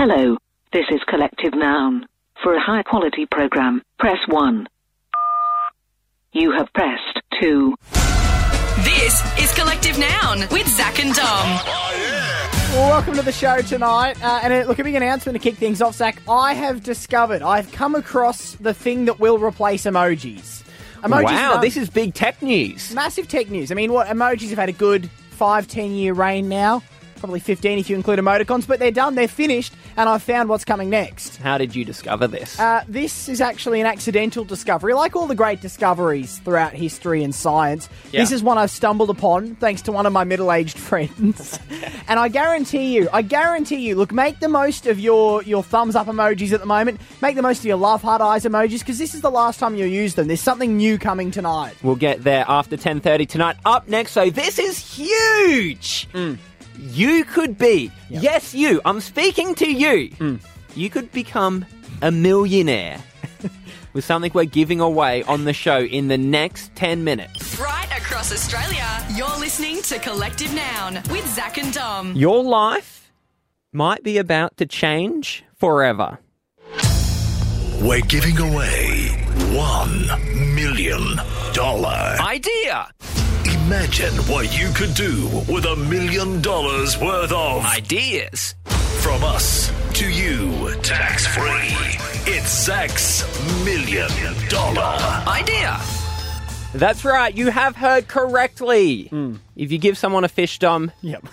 Hello, 0.00 0.36
this 0.72 0.84
is 0.92 1.00
Collective 1.08 1.54
Noun. 1.54 2.06
For 2.44 2.54
a 2.54 2.60
high 2.60 2.84
quality 2.84 3.26
program, 3.26 3.82
press 3.98 4.18
1. 4.28 4.68
You 6.30 6.52
have 6.52 6.72
pressed 6.72 7.20
2. 7.40 7.74
This 8.84 9.40
is 9.40 9.52
Collective 9.54 9.98
Noun 9.98 10.42
with 10.52 10.68
Zach 10.68 11.00
and 11.04 11.12
Dom. 11.12 11.48
Well, 12.74 12.90
welcome 12.90 13.14
to 13.14 13.22
the 13.22 13.32
show 13.32 13.60
tonight. 13.60 14.22
Uh, 14.22 14.38
and 14.44 14.68
look, 14.68 14.78
a 14.78 14.84
big 14.84 14.94
announcement 14.94 15.34
to 15.34 15.40
kick 15.42 15.58
things 15.58 15.82
off, 15.82 15.96
Zach. 15.96 16.22
I 16.28 16.54
have 16.54 16.84
discovered, 16.84 17.42
I've 17.42 17.72
come 17.72 17.96
across 17.96 18.52
the 18.52 18.74
thing 18.74 19.06
that 19.06 19.18
will 19.18 19.40
replace 19.40 19.82
emojis. 19.82 20.62
Emojis 21.02 21.24
wow, 21.24 21.54
are 21.54 21.60
this 21.60 21.76
is 21.76 21.90
big 21.90 22.14
tech 22.14 22.40
news. 22.40 22.94
massive 22.94 23.26
tech 23.26 23.50
news. 23.50 23.72
I 23.72 23.74
mean, 23.74 23.92
what 23.92 24.06
emojis 24.06 24.50
have 24.50 24.58
had 24.58 24.68
a 24.68 24.72
good 24.72 25.10
five, 25.30 25.66
ten 25.66 25.90
year 25.90 26.14
reign 26.14 26.48
now. 26.48 26.84
Probably 27.18 27.40
15 27.40 27.78
if 27.78 27.90
you 27.90 27.96
include 27.96 28.18
emoticons, 28.18 28.66
but 28.66 28.78
they're 28.78 28.90
done, 28.90 29.14
they're 29.14 29.28
finished, 29.28 29.74
and 29.96 30.08
I've 30.08 30.22
found 30.22 30.48
what's 30.48 30.64
coming 30.64 30.88
next. 30.88 31.36
How 31.38 31.58
did 31.58 31.74
you 31.74 31.84
discover 31.84 32.26
this? 32.26 32.58
Uh, 32.58 32.84
this 32.88 33.28
is 33.28 33.40
actually 33.40 33.80
an 33.80 33.86
accidental 33.86 34.44
discovery, 34.44 34.94
like 34.94 35.16
all 35.16 35.26
the 35.26 35.34
great 35.34 35.60
discoveries 35.60 36.38
throughout 36.38 36.72
history 36.72 37.22
and 37.24 37.34
science. 37.34 37.88
Yeah. 38.12 38.20
This 38.20 38.32
is 38.32 38.42
one 38.42 38.56
I've 38.58 38.70
stumbled 38.70 39.10
upon 39.10 39.56
thanks 39.56 39.82
to 39.82 39.92
one 39.92 40.06
of 40.06 40.12
my 40.12 40.24
middle-aged 40.24 40.78
friends, 40.88 41.58
and 42.06 42.18
I 42.20 42.28
guarantee 42.28 42.94
you, 42.96 43.08
I 43.12 43.22
guarantee 43.22 43.86
you, 43.88 43.96
look, 43.96 44.12
make 44.12 44.40
the 44.40 44.48
most 44.48 44.86
of 44.86 44.98
your 45.00 45.42
your 45.42 45.62
thumbs 45.62 45.96
up 45.96 46.06
emojis 46.06 46.52
at 46.52 46.60
the 46.60 46.66
moment. 46.66 47.00
Make 47.20 47.34
the 47.36 47.42
most 47.42 47.58
of 47.60 47.64
your 47.66 47.76
love 47.76 48.02
heart 48.02 48.20
eyes 48.20 48.44
emojis 48.44 48.80
because 48.80 48.98
this 48.98 49.14
is 49.14 49.20
the 49.20 49.30
last 49.30 49.58
time 49.58 49.74
you'll 49.74 49.88
use 49.88 50.14
them. 50.14 50.26
There's 50.28 50.40
something 50.40 50.76
new 50.76 50.98
coming 50.98 51.30
tonight. 51.30 51.74
we'll 51.82 51.96
get 51.96 52.22
there 52.22 52.44
after 52.48 52.76
10.30 52.76 53.28
tonight. 53.28 53.56
Up 53.64 53.88
next, 53.88 54.12
so 54.12 54.30
this 54.30 54.58
is 54.58 54.78
huge. 54.78 56.08
You 56.78 57.24
could 57.24 57.58
be, 57.58 57.90
yes, 58.08 58.54
you, 58.54 58.80
I'm 58.84 59.00
speaking 59.00 59.54
to 59.56 59.66
you. 59.70 60.10
Hmm. 60.10 60.36
You 60.74 60.88
could 60.90 61.10
become 61.10 61.66
a 62.02 62.12
millionaire 62.12 63.02
with 63.92 64.04
something 64.04 64.30
we're 64.32 64.44
giving 64.44 64.80
away 64.80 65.24
on 65.24 65.44
the 65.44 65.52
show 65.52 65.80
in 65.80 66.06
the 66.06 66.18
next 66.18 66.74
10 66.76 67.02
minutes. 67.02 67.58
Right 67.58 67.88
across 67.96 68.32
Australia, 68.32 68.86
you're 69.14 69.38
listening 69.40 69.82
to 69.82 69.98
Collective 69.98 70.54
Noun 70.54 70.94
with 71.10 71.26
Zach 71.34 71.58
and 71.58 71.72
Dom. 71.72 72.14
Your 72.14 72.44
life 72.44 73.10
might 73.72 74.04
be 74.04 74.18
about 74.18 74.56
to 74.58 74.66
change 74.66 75.42
forever. 75.56 76.18
We're 77.82 78.02
giving 78.02 78.38
away 78.38 79.26
$1 79.50 80.54
million. 80.54 81.18
Idea! 82.20 82.88
Imagine 83.72 84.14
what 84.32 84.58
you 84.58 84.70
could 84.72 84.94
do 84.94 85.26
with 85.46 85.66
a 85.66 85.76
million 85.76 86.40
dollars 86.40 86.96
worth 86.98 87.30
of 87.32 87.66
Ideas! 87.66 88.54
from 88.64 89.22
us 89.22 89.70
to 89.92 90.08
you, 90.08 90.74
tax 90.76 91.26
free. 91.26 92.32
It's 92.32 92.64
Zach's 92.64 93.26
million 93.66 94.08
dollar. 94.48 94.96
Idea! 95.28 95.78
That's 96.72 97.04
right, 97.04 97.36
you 97.36 97.50
have 97.50 97.76
heard 97.76 98.08
correctly. 98.08 99.08
Hmm. 99.08 99.34
If 99.54 99.70
you 99.70 99.76
give 99.76 99.98
someone 99.98 100.24
a 100.24 100.28
fish 100.28 100.58
dom, 100.58 100.90
Yep, 101.02 101.26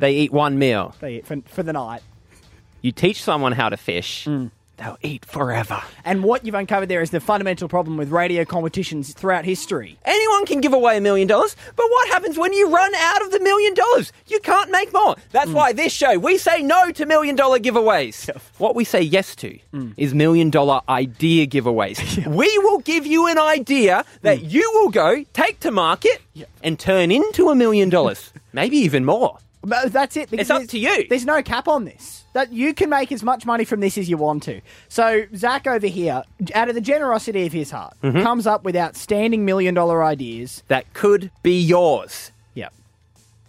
they 0.00 0.10
eat 0.14 0.32
one 0.32 0.58
meal. 0.58 0.96
They- 0.98 1.20
for, 1.20 1.36
for 1.46 1.62
the 1.62 1.72
night. 1.74 2.02
You 2.82 2.90
teach 2.90 3.22
someone 3.22 3.52
how 3.52 3.68
to 3.68 3.76
fish, 3.76 4.24
hmm. 4.24 4.48
They'll 4.76 4.98
eat 5.02 5.24
forever. 5.24 5.82
And 6.04 6.24
what 6.24 6.44
you've 6.44 6.54
uncovered 6.54 6.88
there 6.88 7.02
is 7.02 7.10
the 7.10 7.20
fundamental 7.20 7.68
problem 7.68 7.96
with 7.96 8.10
radio 8.10 8.44
competitions 8.44 9.12
throughout 9.12 9.44
history. 9.44 9.98
Anyone 10.04 10.46
can 10.46 10.60
give 10.60 10.72
away 10.72 10.96
a 10.96 11.00
million 11.00 11.28
dollars, 11.28 11.56
but 11.76 11.86
what 11.88 12.08
happens 12.08 12.38
when 12.38 12.52
you 12.52 12.70
run 12.70 12.94
out 12.94 13.22
of 13.22 13.30
the 13.30 13.40
million 13.40 13.74
dollars? 13.74 14.12
You 14.26 14.40
can't 14.40 14.70
make 14.70 14.92
more. 14.92 15.16
That's 15.30 15.50
mm. 15.50 15.54
why 15.54 15.72
this 15.72 15.92
show, 15.92 16.18
we 16.18 16.38
say 16.38 16.62
no 16.62 16.90
to 16.92 17.06
million 17.06 17.36
dollar 17.36 17.58
giveaways. 17.58 18.30
What 18.58 18.74
we 18.74 18.84
say 18.84 19.02
yes 19.02 19.34
to 19.36 19.58
mm. 19.72 19.94
is 19.96 20.14
million 20.14 20.50
dollar 20.50 20.80
idea 20.88 21.46
giveaways. 21.46 22.24
We 22.34 22.58
will 22.58 22.78
give 22.78 23.06
you 23.06 23.28
an 23.28 23.38
idea 23.38 24.04
that 24.22 24.38
mm. 24.38 24.50
you 24.50 24.70
will 24.74 24.90
go 24.90 25.24
take 25.32 25.60
to 25.60 25.70
market 25.70 26.20
and 26.62 26.78
turn 26.78 27.10
into 27.10 27.50
a 27.50 27.54
million 27.54 27.90
dollars, 27.90 28.32
maybe 28.52 28.78
even 28.78 29.04
more. 29.04 29.38
But 29.64 29.92
that's 29.92 30.16
it. 30.16 30.28
It's 30.32 30.50
up 30.50 30.66
to 30.68 30.78
you. 30.78 31.06
There's 31.08 31.24
no 31.24 31.42
cap 31.42 31.68
on 31.68 31.84
this. 31.84 32.24
That 32.34 32.52
you 32.52 32.74
can 32.74 32.90
make 32.90 33.12
as 33.12 33.22
much 33.22 33.46
money 33.46 33.64
from 33.64 33.80
this 33.80 33.96
as 33.96 34.08
you 34.10 34.16
want 34.16 34.42
to. 34.44 34.60
So 34.88 35.24
Zach 35.36 35.66
over 35.66 35.86
here, 35.86 36.22
out 36.54 36.68
of 36.68 36.74
the 36.74 36.80
generosity 36.80 37.46
of 37.46 37.52
his 37.52 37.70
heart, 37.70 37.94
Mm-hmm. 38.02 38.22
comes 38.22 38.46
up 38.46 38.64
with 38.64 38.76
outstanding 38.76 39.44
million 39.44 39.74
dollar 39.74 40.02
ideas. 40.04 40.62
That 40.68 40.92
could 40.94 41.30
be 41.42 41.60
yours. 41.60 42.32
Yep. 42.54 42.72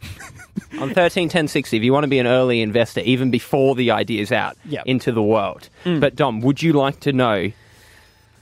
on 0.80 0.94
thirteen 0.94 1.30
ten 1.30 1.48
sixty, 1.48 1.78
if 1.78 1.84
you 1.84 1.92
want 1.94 2.04
to 2.04 2.08
be 2.10 2.20
an 2.20 2.28
early 2.28 2.62
investor, 2.62 3.00
even 3.02 3.32
before 3.32 3.76
the 3.76 3.92
idea's 3.92 4.32
out 4.32 4.56
Yep. 4.66 4.84
into 4.86 5.12
the 5.12 5.24
world. 5.24 5.70
But 5.84 6.16
Dom, 6.16 6.42
would 6.42 6.62
you 6.62 6.74
like 6.74 7.00
to 7.02 7.12
know 7.14 7.52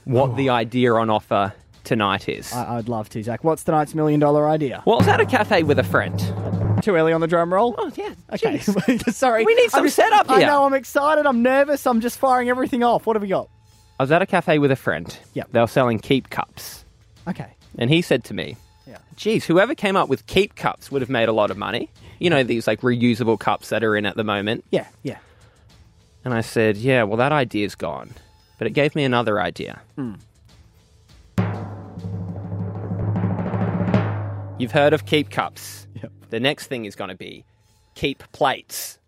what 0.04 0.36
the 0.36 0.50
idea 0.50 0.92
on 0.94 1.08
offer 1.10 1.54
tonight 1.84 2.28
is? 2.28 2.52
I- 2.52 2.76
I'd 2.78 2.88
love 2.88 3.08
to, 3.10 3.22
Zach. 3.22 3.42
What's 3.44 3.64
tonight's 3.64 3.94
million 3.94 4.20
dollar 4.20 4.46
idea? 4.48 4.82
well, 4.84 4.96
I 4.96 4.98
was 4.98 5.08
at 5.08 5.20
a 5.20 5.26
cafe 5.26 5.62
with 5.62 5.78
a 5.78 5.84
friend. 5.84 6.20
Too 6.84 6.94
early 6.96 7.12
on 7.14 7.20
the 7.22 7.26
drum 7.26 7.52
roll? 7.52 7.74
Oh 7.78 7.90
yeah, 7.96 8.12
Okay. 8.32 8.58
jeez. 8.58 9.12
Sorry. 9.14 9.44
We 9.44 9.54
need 9.54 9.64
I'm 9.64 9.70
some 9.70 9.84
just- 9.86 9.96
setup 9.96 10.26
here. 10.28 10.36
I 10.36 10.40
know, 10.44 10.66
I'm 10.66 10.74
excited. 10.74 11.24
I'm 11.26 11.42
nervous. 11.42 11.86
I'm 11.86 12.00
just 12.02 12.18
firing 12.18 12.50
everything 12.50 12.82
off. 12.84 13.06
What 13.06 13.16
have 13.16 13.22
we 13.22 13.28
got? 13.28 13.48
I 13.98 14.02
was 14.02 14.12
at 14.12 14.20
a 14.20 14.26
cafe 14.26 14.58
with 14.58 14.70
a 14.70 14.76
friend. 14.76 15.16
Yep. 15.32 15.48
They 15.52 15.60
were 15.60 15.66
selling 15.66 15.98
keep 15.98 16.28
cups, 16.28 16.84
Okay. 17.26 17.46
and 17.78 17.88
he 17.88 18.02
said 18.02 18.22
to 18.24 18.34
me, 18.34 18.56
Yeah. 18.86 18.98
"Geez, 19.16 19.46
whoever 19.46 19.74
came 19.74 19.96
up 19.96 20.08
with 20.10 20.26
keep 20.26 20.56
cups 20.56 20.90
would 20.92 21.00
have 21.00 21.08
made 21.08 21.28
a 21.28 21.32
lot 21.32 21.50
of 21.50 21.56
money. 21.56 21.88
You 22.18 22.28
know 22.28 22.42
these 22.42 22.66
like 22.66 22.80
reusable 22.82 23.38
cups 23.40 23.70
that 23.70 23.82
are 23.82 23.96
in 23.96 24.04
at 24.04 24.16
the 24.16 24.24
moment." 24.24 24.64
Yeah, 24.70 24.86
yeah. 25.02 25.18
And 26.24 26.34
I 26.34 26.40
said, 26.42 26.76
Yeah, 26.76 27.02
well, 27.04 27.16
that 27.18 27.32
idea's 27.32 27.74
gone. 27.74 28.10
But 28.58 28.66
it 28.66 28.70
gave 28.70 28.94
me 28.94 29.04
another 29.04 29.40
idea. 29.40 29.80
Hmm. 29.96 30.14
You've 34.58 34.72
heard 34.72 34.92
of 34.92 35.04
keep 35.06 35.30
cups. 35.30 35.83
Yep. 36.34 36.40
The 36.40 36.48
next 36.48 36.66
thing 36.66 36.84
is 36.84 36.96
going 36.96 37.10
to 37.10 37.16
be 37.16 37.44
keep 37.94 38.22
plates. 38.32 38.98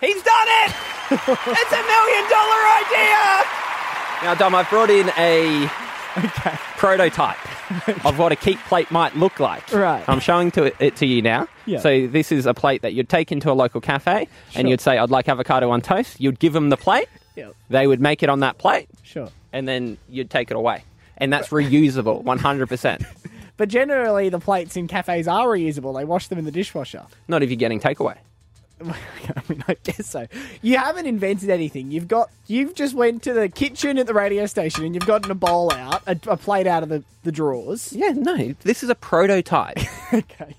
He's 0.00 0.22
done 0.22 0.48
it! 0.48 0.74
it's 1.10 1.72
a 1.72 1.82
million 1.82 2.30
dollar 2.30 2.60
idea! 2.84 3.44
Now, 4.22 4.34
Dom, 4.38 4.54
I've 4.54 4.68
brought 4.68 4.90
in 4.90 5.10
a 5.16 5.64
Okay. 6.18 6.56
prototype 6.78 7.36
of 8.06 8.18
what 8.18 8.32
a 8.32 8.36
keep 8.36 8.58
plate 8.60 8.90
might 8.90 9.14
look 9.16 9.38
like. 9.38 9.70
Right. 9.70 10.02
I'm 10.08 10.20
showing 10.20 10.50
to 10.52 10.64
it, 10.64 10.76
it 10.80 10.96
to 10.96 11.06
you 11.06 11.20
now. 11.20 11.46
Yeah. 11.66 11.78
So 11.80 12.06
this 12.06 12.32
is 12.32 12.46
a 12.46 12.54
plate 12.54 12.80
that 12.82 12.94
you'd 12.94 13.08
take 13.10 13.30
into 13.32 13.50
a 13.50 13.54
local 13.54 13.82
cafe 13.82 14.26
Sure. 14.50 14.60
and 14.60 14.68
you'd 14.70 14.80
say, 14.80 14.96
I'd 14.96 15.10
like 15.10 15.28
avocado 15.28 15.68
on 15.70 15.82
toast. 15.82 16.18
You'd 16.18 16.38
give 16.38 16.54
them 16.54 16.70
the 16.70 16.78
plate. 16.78 17.08
Yeah. 17.34 17.50
They 17.68 17.86
would 17.86 18.00
make 18.00 18.22
it 18.22 18.30
on 18.30 18.40
that 18.40 18.56
plate 18.56 18.88
Sure. 19.02 19.28
and 19.52 19.68
then 19.68 19.98
you'd 20.08 20.30
take 20.30 20.50
it 20.50 20.56
away. 20.56 20.84
And 21.18 21.30
that's 21.32 21.48
reusable, 21.48 22.22
100%. 22.24 23.04
But 23.56 23.68
generally, 23.68 24.28
the 24.28 24.38
plates 24.38 24.76
in 24.76 24.86
cafes 24.88 25.26
are 25.26 25.46
reusable. 25.46 25.96
They 25.96 26.04
wash 26.04 26.28
them 26.28 26.38
in 26.38 26.44
the 26.44 26.50
dishwasher. 26.50 27.04
Not 27.28 27.42
if 27.42 27.50
you're 27.50 27.56
getting 27.56 27.80
takeaway. 27.80 28.16
I 28.82 28.94
mean, 29.48 29.64
I 29.66 29.76
guess 29.82 30.06
so. 30.06 30.26
You 30.60 30.76
haven't 30.76 31.06
invented 31.06 31.48
anything. 31.48 31.90
You've 31.90 32.08
got 32.08 32.30
you've 32.46 32.74
just 32.74 32.94
went 32.94 33.22
to 33.22 33.32
the 33.32 33.48
kitchen 33.48 33.96
at 33.96 34.06
the 34.06 34.12
radio 34.12 34.44
station 34.44 34.84
and 34.84 34.94
you've 34.94 35.06
gotten 35.06 35.30
a 35.30 35.34
bowl 35.34 35.72
out, 35.72 36.02
a, 36.06 36.18
a 36.26 36.36
plate 36.36 36.66
out 36.66 36.82
of 36.82 36.90
the, 36.90 37.02
the 37.22 37.32
drawers. 37.32 37.90
Yeah, 37.94 38.12
no, 38.14 38.54
this 38.64 38.82
is 38.82 38.90
a 38.90 38.94
prototype. 38.94 39.78
Okay. 40.12 40.54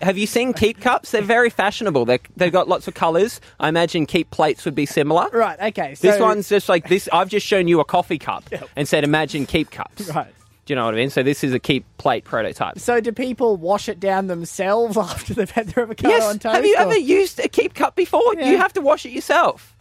Have 0.00 0.16
you 0.18 0.26
seen 0.26 0.52
keep 0.52 0.80
cups? 0.80 1.10
They're 1.10 1.22
very 1.22 1.48
fashionable. 1.50 2.04
They're, 2.06 2.18
they've 2.36 2.52
got 2.52 2.66
lots 2.68 2.86
of 2.88 2.94
colours. 2.94 3.40
I 3.60 3.68
imagine 3.68 4.04
keep 4.06 4.30
plates 4.30 4.64
would 4.66 4.74
be 4.74 4.84
similar. 4.86 5.28
Right. 5.30 5.58
Okay. 5.60 5.94
So 5.94 6.06
This 6.10 6.20
one's 6.20 6.48
just 6.48 6.68
like 6.68 6.88
this. 6.88 7.08
I've 7.12 7.28
just 7.28 7.46
shown 7.46 7.66
you 7.68 7.80
a 7.80 7.84
coffee 7.84 8.18
cup 8.18 8.44
and 8.76 8.86
said, 8.88 9.04
imagine 9.04 9.44
keep 9.46 9.70
cups. 9.70 10.08
right. 10.14 10.32
Do 10.66 10.72
you 10.72 10.76
know 10.76 10.84
what 10.84 10.94
I 10.94 10.96
mean? 10.98 11.10
So 11.10 11.22
this 11.22 11.42
is 11.44 11.52
a 11.54 11.58
keep 11.60 11.84
plate 11.96 12.24
prototype. 12.24 12.78
So 12.80 13.00
do 13.00 13.12
people 13.12 13.56
wash 13.56 13.88
it 13.88 14.00
down 14.00 14.26
themselves 14.26 14.96
after 14.98 15.32
they've 15.32 15.50
had 15.50 15.68
their 15.68 15.84
avocado 15.84 16.12
on 16.14 16.20
Yes. 16.20 16.38
toast? 16.38 16.54
Have 16.56 16.66
you 16.66 16.74
or- 16.76 16.80
ever 16.82 16.96
used 16.98 17.38
a 17.38 17.48
keep 17.48 17.72
cup 17.74 17.94
before? 17.96 18.34
Yeah. 18.36 18.50
You 18.50 18.58
have 18.58 18.72
to 18.74 18.80
wash 18.80 19.06
it 19.06 19.10
yourself. 19.10 19.74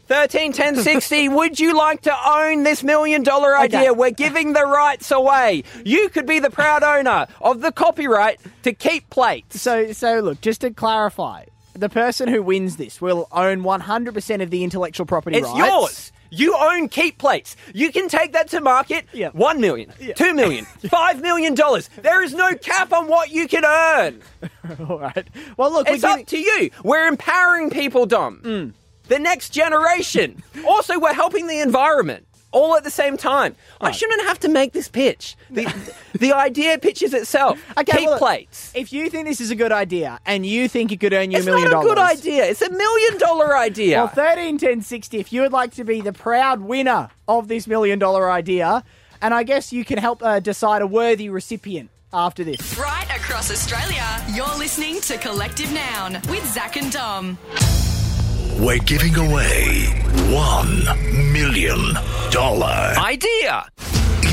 Thirteen 0.09 0.53
ten 0.53 0.77
sixty. 0.77 1.29
Would 1.29 1.59
you 1.59 1.77
like 1.77 2.03
to 2.03 2.15
own 2.31 2.63
this 2.63 2.85
million 2.85 3.25
dollar 3.25 3.57
idea? 3.59 3.81
Okay. 3.81 3.91
We're 3.91 4.11
giving 4.13 4.53
the 4.53 4.65
rights 4.65 5.11
away. 5.11 5.65
You 5.85 6.09
could 6.11 6.27
be 6.27 6.39
the 6.39 6.51
proud 6.51 6.85
owner 6.85 7.27
of 7.41 7.61
the 7.61 7.73
copyright 7.73 8.39
to 8.63 8.73
keep 8.73 9.11
plates. 9.11 9.61
So 9.61 9.91
so 9.93 10.21
look, 10.21 10.41
just 10.41 10.61
to 10.61 10.71
clarify, 10.71 11.47
the 11.75 11.89
person 11.89 12.29
who 12.29 12.41
wins 12.41 12.77
this 12.77 13.01
will 13.01 13.27
own 13.33 13.63
100% 13.63 14.43
of 14.43 14.51
the 14.51 14.63
intellectual 14.63 15.07
property 15.07 15.39
It's 15.39 15.49
rights. 15.49 15.59
yours. 15.59 16.13
You 16.39 16.57
own 16.57 16.89
keep 16.89 17.19
plates. 17.19 17.57
You 17.73 17.91
can 17.93 18.09
take 18.09 18.33
that 18.33 18.49
to 18.51 18.61
market. 18.61 19.07
Yeah. 19.13 19.31
One 19.31 19.61
million, 19.61 19.93
two 20.15 20.35
million, 20.35 20.65
five 20.91 21.21
million 21.23 21.55
dollars. 21.55 21.89
There 22.03 22.23
is 22.23 22.35
no 22.35 22.55
cap 22.55 22.93
on 22.93 23.09
what 23.09 23.31
you 23.31 23.49
can 23.49 23.65
earn. 23.65 24.23
All 24.89 24.99
right. 24.99 25.27
Well, 25.57 25.73
look, 25.73 25.89
It's 25.89 26.05
up 26.05 26.27
to 26.27 26.39
you. 26.39 26.71
We're 26.85 27.07
empowering 27.07 27.71
people, 27.71 28.07
Dom. 28.07 28.41
Mm. 28.43 28.73
The 29.09 29.19
next 29.19 29.51
generation. 29.51 30.43
also, 30.67 30.99
we're 30.99 31.15
helping 31.15 31.47
the 31.47 31.61
environment. 31.61 32.26
All 32.53 32.77
at 32.77 32.85
the 32.85 32.91
same 32.91 33.17
time. 33.17 33.55
I 33.81 33.91
shouldn't 33.91 34.23
have 34.23 34.39
to 34.41 34.49
make 34.49 34.73
this 34.73 34.89
pitch. 34.89 35.37
The, 35.51 35.67
the 36.19 36.33
idea 36.33 36.79
pitches 36.79 37.13
itself. 37.13 37.63
Okay, 37.79 37.99
Keep 37.99 38.09
well, 38.09 38.19
plates. 38.19 38.73
If 38.75 38.93
you 38.93 39.11
think 39.11 39.27
this 39.27 39.41
is 39.41 39.51
a 39.51 39.55
good 39.55 39.73
idea 39.73 40.19
and 40.27 40.47
you 40.47 40.69
think 40.69 40.93
it 40.93 41.01
could 41.01 41.13
earn 41.13 41.31
you 41.31 41.39
It's 41.39 41.47
a 41.47 41.51
million 41.51 41.71
not 41.71 41.85
a 41.85 41.87
dollars, 41.87 41.89
good 41.89 41.99
idea. 41.99 42.45
It's 42.47 42.63
a 42.63 42.71
million 42.71 43.19
dollar 43.19 43.57
idea. 43.57 43.99
Well, 43.99 44.09
thirteen 44.09 44.59
ten 44.59 44.83
sixty. 44.83 45.19
If 45.19 45.33
you 45.33 45.43
would 45.43 45.53
like 45.53 45.75
to 45.75 45.85
be 45.85 46.01
the 46.01 46.13
proud 46.13 46.61
winner 46.61 47.11
of 47.29 47.49
this 47.49 47.67
million 47.67 47.99
dollar 47.99 48.31
idea, 48.31 48.85
and 49.21 49.35
I 49.35 49.43
guess 49.43 49.73
you 49.73 49.85
can 49.85 49.99
help 49.99 50.23
uh, 50.23 50.41
decide 50.41 50.83
a 50.83 50.87
worthy 50.87 51.29
recipient 51.29 51.91
after 52.13 52.45
this. 52.45 52.79
Right 52.79 53.09
across 53.15 53.51
Australia, 53.51 54.25
you're 54.33 54.47
listening 54.59 55.01
to 55.03 55.19
Collective 55.19 55.73
Noun 55.73 56.15
with 56.29 56.47
Zach 56.47 56.77
and 56.77 56.91
Dom. 56.93 57.39
We're 58.67 58.79
giving 58.79 59.15
away 59.15 59.85
$1 60.27 61.33
million. 61.33 61.97
idea. 62.99 63.65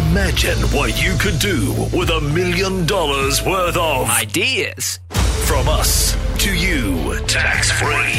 Imagine 0.10 0.58
what 0.76 1.00
you 1.00 1.16
could 1.20 1.38
do 1.38 1.72
with 1.96 2.10
a 2.10 2.20
million 2.20 2.88
dollars 2.88 3.44
worth 3.46 3.78
of 3.78 4.10
Ideas. 4.10 5.00
from 5.46 5.68
us 5.70 6.18
to 6.40 6.52
you, 6.52 7.20
tax 7.28 7.72
free. 7.74 8.18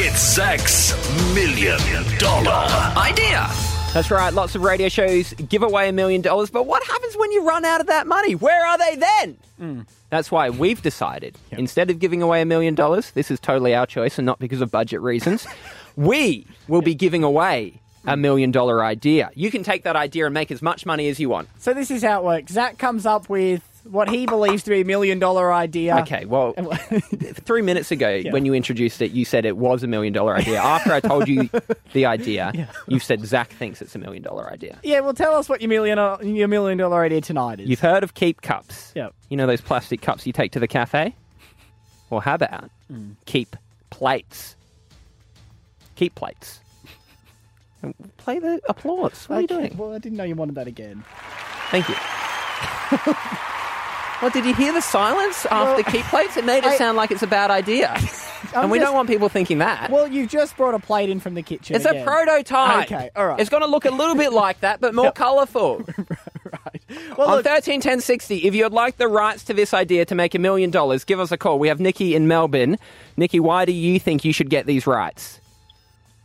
It's 0.00 0.36
Zach's 0.36 0.94
million 1.34 1.80
dollar 2.20 2.68
Idea. 2.96 3.50
That's 3.98 4.12
right. 4.12 4.32
Lots 4.32 4.54
of 4.54 4.62
radio 4.62 4.88
shows 4.88 5.32
give 5.48 5.64
away 5.64 5.88
a 5.88 5.92
million 5.92 6.20
dollars, 6.20 6.50
but 6.50 6.66
what 6.66 6.86
happens 6.86 7.16
when 7.16 7.32
you 7.32 7.44
run 7.44 7.64
out 7.64 7.80
of 7.80 7.88
that 7.88 8.06
money? 8.06 8.36
Where 8.36 8.64
are 8.64 8.78
they 8.78 8.94
then? 8.94 9.36
Hmm. 9.58 9.80
That's 10.08 10.30
why 10.30 10.50
we've 10.50 10.80
decided 10.80 11.36
instead 11.50 11.90
of 11.90 11.98
giving 11.98 12.22
away 12.22 12.40
a 12.40 12.44
million 12.44 12.76
dollars, 12.76 13.10
this 13.10 13.28
is 13.28 13.40
totally 13.40 13.74
our 13.74 13.86
choice 13.86 14.16
and 14.16 14.24
not 14.24 14.38
because 14.38 14.60
of 14.60 14.70
budget 14.70 15.00
reasons, 15.00 15.48
we 15.96 16.46
will 16.68 16.80
be 16.80 16.94
giving 16.94 17.24
away 17.24 17.80
a 18.06 18.14
hmm. 18.14 18.20
million 18.20 18.52
dollar 18.52 18.84
idea. 18.84 19.32
You 19.34 19.50
can 19.50 19.64
take 19.64 19.82
that 19.82 19.96
idea 19.96 20.26
and 20.26 20.32
make 20.32 20.52
as 20.52 20.62
much 20.62 20.86
money 20.86 21.08
as 21.08 21.18
you 21.18 21.28
want. 21.28 21.48
So 21.58 21.74
this 21.74 21.90
is 21.90 22.04
how 22.04 22.20
it 22.20 22.24
works. 22.24 22.52
Zach 22.52 22.78
comes 22.78 23.04
up 23.04 23.28
with 23.28 23.77
what 23.90 24.08
he 24.08 24.26
believes 24.26 24.62
to 24.64 24.70
be 24.70 24.80
a 24.80 24.84
million 24.84 25.18
dollar 25.18 25.52
idea. 25.52 25.98
Okay, 26.00 26.24
well, 26.24 26.52
three 27.44 27.62
minutes 27.62 27.90
ago 27.90 28.22
when 28.30 28.44
you 28.44 28.54
introduced 28.54 29.02
it, 29.02 29.12
you 29.12 29.24
said 29.24 29.44
it 29.44 29.56
was 29.56 29.82
a 29.82 29.86
million 29.86 30.12
dollar 30.12 30.36
idea. 30.36 30.58
After 30.62 30.92
I 30.92 31.00
told 31.00 31.28
you 31.28 31.48
the 31.92 32.06
idea, 32.06 32.68
you 32.86 32.98
said 32.98 33.24
Zach 33.24 33.50
thinks 33.50 33.82
it's 33.82 33.94
a 33.94 33.98
million 33.98 34.22
dollar 34.22 34.50
idea. 34.50 34.78
Yeah, 34.82 35.00
well, 35.00 35.14
tell 35.14 35.34
us 35.34 35.48
what 35.48 35.60
your 35.60 35.68
million 35.68 35.98
your 36.36 36.48
million 36.48 36.78
dollar 36.78 37.02
idea 37.02 37.20
tonight 37.20 37.60
is. 37.60 37.68
You've 37.68 37.80
heard 37.80 38.02
of 38.02 38.14
keep 38.14 38.42
cups. 38.42 38.92
Yep. 38.94 39.14
You 39.28 39.36
know 39.36 39.46
those 39.46 39.60
plastic 39.60 40.00
cups 40.00 40.26
you 40.26 40.32
take 40.32 40.52
to 40.52 40.60
the 40.60 40.68
cafe? 40.68 41.14
Well, 42.10 42.20
how 42.20 42.34
about 42.34 42.70
mm. 42.90 43.14
keep 43.26 43.56
plates? 43.90 44.56
Keep 45.96 46.14
plates. 46.14 46.60
And 47.82 47.94
Play 48.16 48.38
the 48.38 48.60
applause. 48.68 49.28
What 49.28 49.36
are 49.36 49.40
you 49.42 49.46
doing? 49.46 49.76
Well, 49.76 49.94
I 49.94 49.98
didn't 49.98 50.18
know 50.18 50.24
you 50.24 50.34
wanted 50.34 50.54
that 50.56 50.66
again. 50.66 51.04
Thank 51.70 51.88
you. 51.88 51.94
Well, 54.22 54.30
did 54.30 54.44
you 54.44 54.54
hear 54.54 54.72
the 54.72 54.80
silence 54.80 55.46
after 55.46 55.82
Well, 55.82 55.84
keep 55.84 56.04
plates? 56.06 56.36
It 56.36 56.44
made 56.44 56.58
it 56.64 56.66
I- 56.66 56.76
sound 56.76 56.96
like 56.96 57.10
it's 57.10 57.22
a 57.22 57.26
bad 57.26 57.50
idea. 57.50 57.88
and 58.54 58.70
we 58.70 58.78
just- 58.78 58.86
don't 58.88 58.94
want 58.94 59.08
people 59.08 59.28
thinking 59.28 59.58
that. 59.58 59.90
Well, 59.90 60.08
you've 60.08 60.28
just 60.30 60.56
brought 60.56 60.74
a 60.74 60.78
plate 60.78 61.08
in 61.10 61.20
from 61.20 61.34
the 61.34 61.42
kitchen. 61.42 61.76
it's 61.76 61.84
again. 61.84 62.02
a 62.02 62.04
prototype. 62.04 62.86
Okay, 62.92 63.10
all 63.14 63.26
right. 63.26 63.40
It's 63.40 63.50
going 63.50 63.62
to 63.62 63.68
look 63.68 63.84
a 63.84 63.90
little 63.90 64.14
bit 64.14 64.32
like 64.32 64.60
that, 64.60 64.80
but 64.80 64.94
more 64.94 65.12
colourful. 65.24 65.78
right. 66.44 66.82
Well, 67.16 67.28
On 67.28 67.36
look, 67.36 67.44
thirteen 67.44 67.80
ten 67.80 68.00
sixty, 68.00 68.38
if 68.46 68.54
you'd 68.54 68.72
like 68.72 68.96
the 68.96 69.08
rights 69.08 69.44
to 69.44 69.54
this 69.54 69.74
idea 69.74 70.04
to 70.06 70.14
make 70.14 70.34
a 70.34 70.38
million 70.38 70.70
dollars, 70.70 71.04
give 71.04 71.20
us 71.20 71.30
a 71.32 71.36
call. 71.36 71.58
We 71.58 71.68
have 71.68 71.80
Nikki 71.80 72.14
in 72.14 72.26
Melbourne. 72.28 72.78
Nikki, 73.16 73.40
why 73.40 73.64
do 73.64 73.72
you 73.72 73.98
think 74.00 74.24
you 74.24 74.32
should 74.32 74.48
get 74.50 74.66
these 74.66 74.86
rights? 74.86 75.40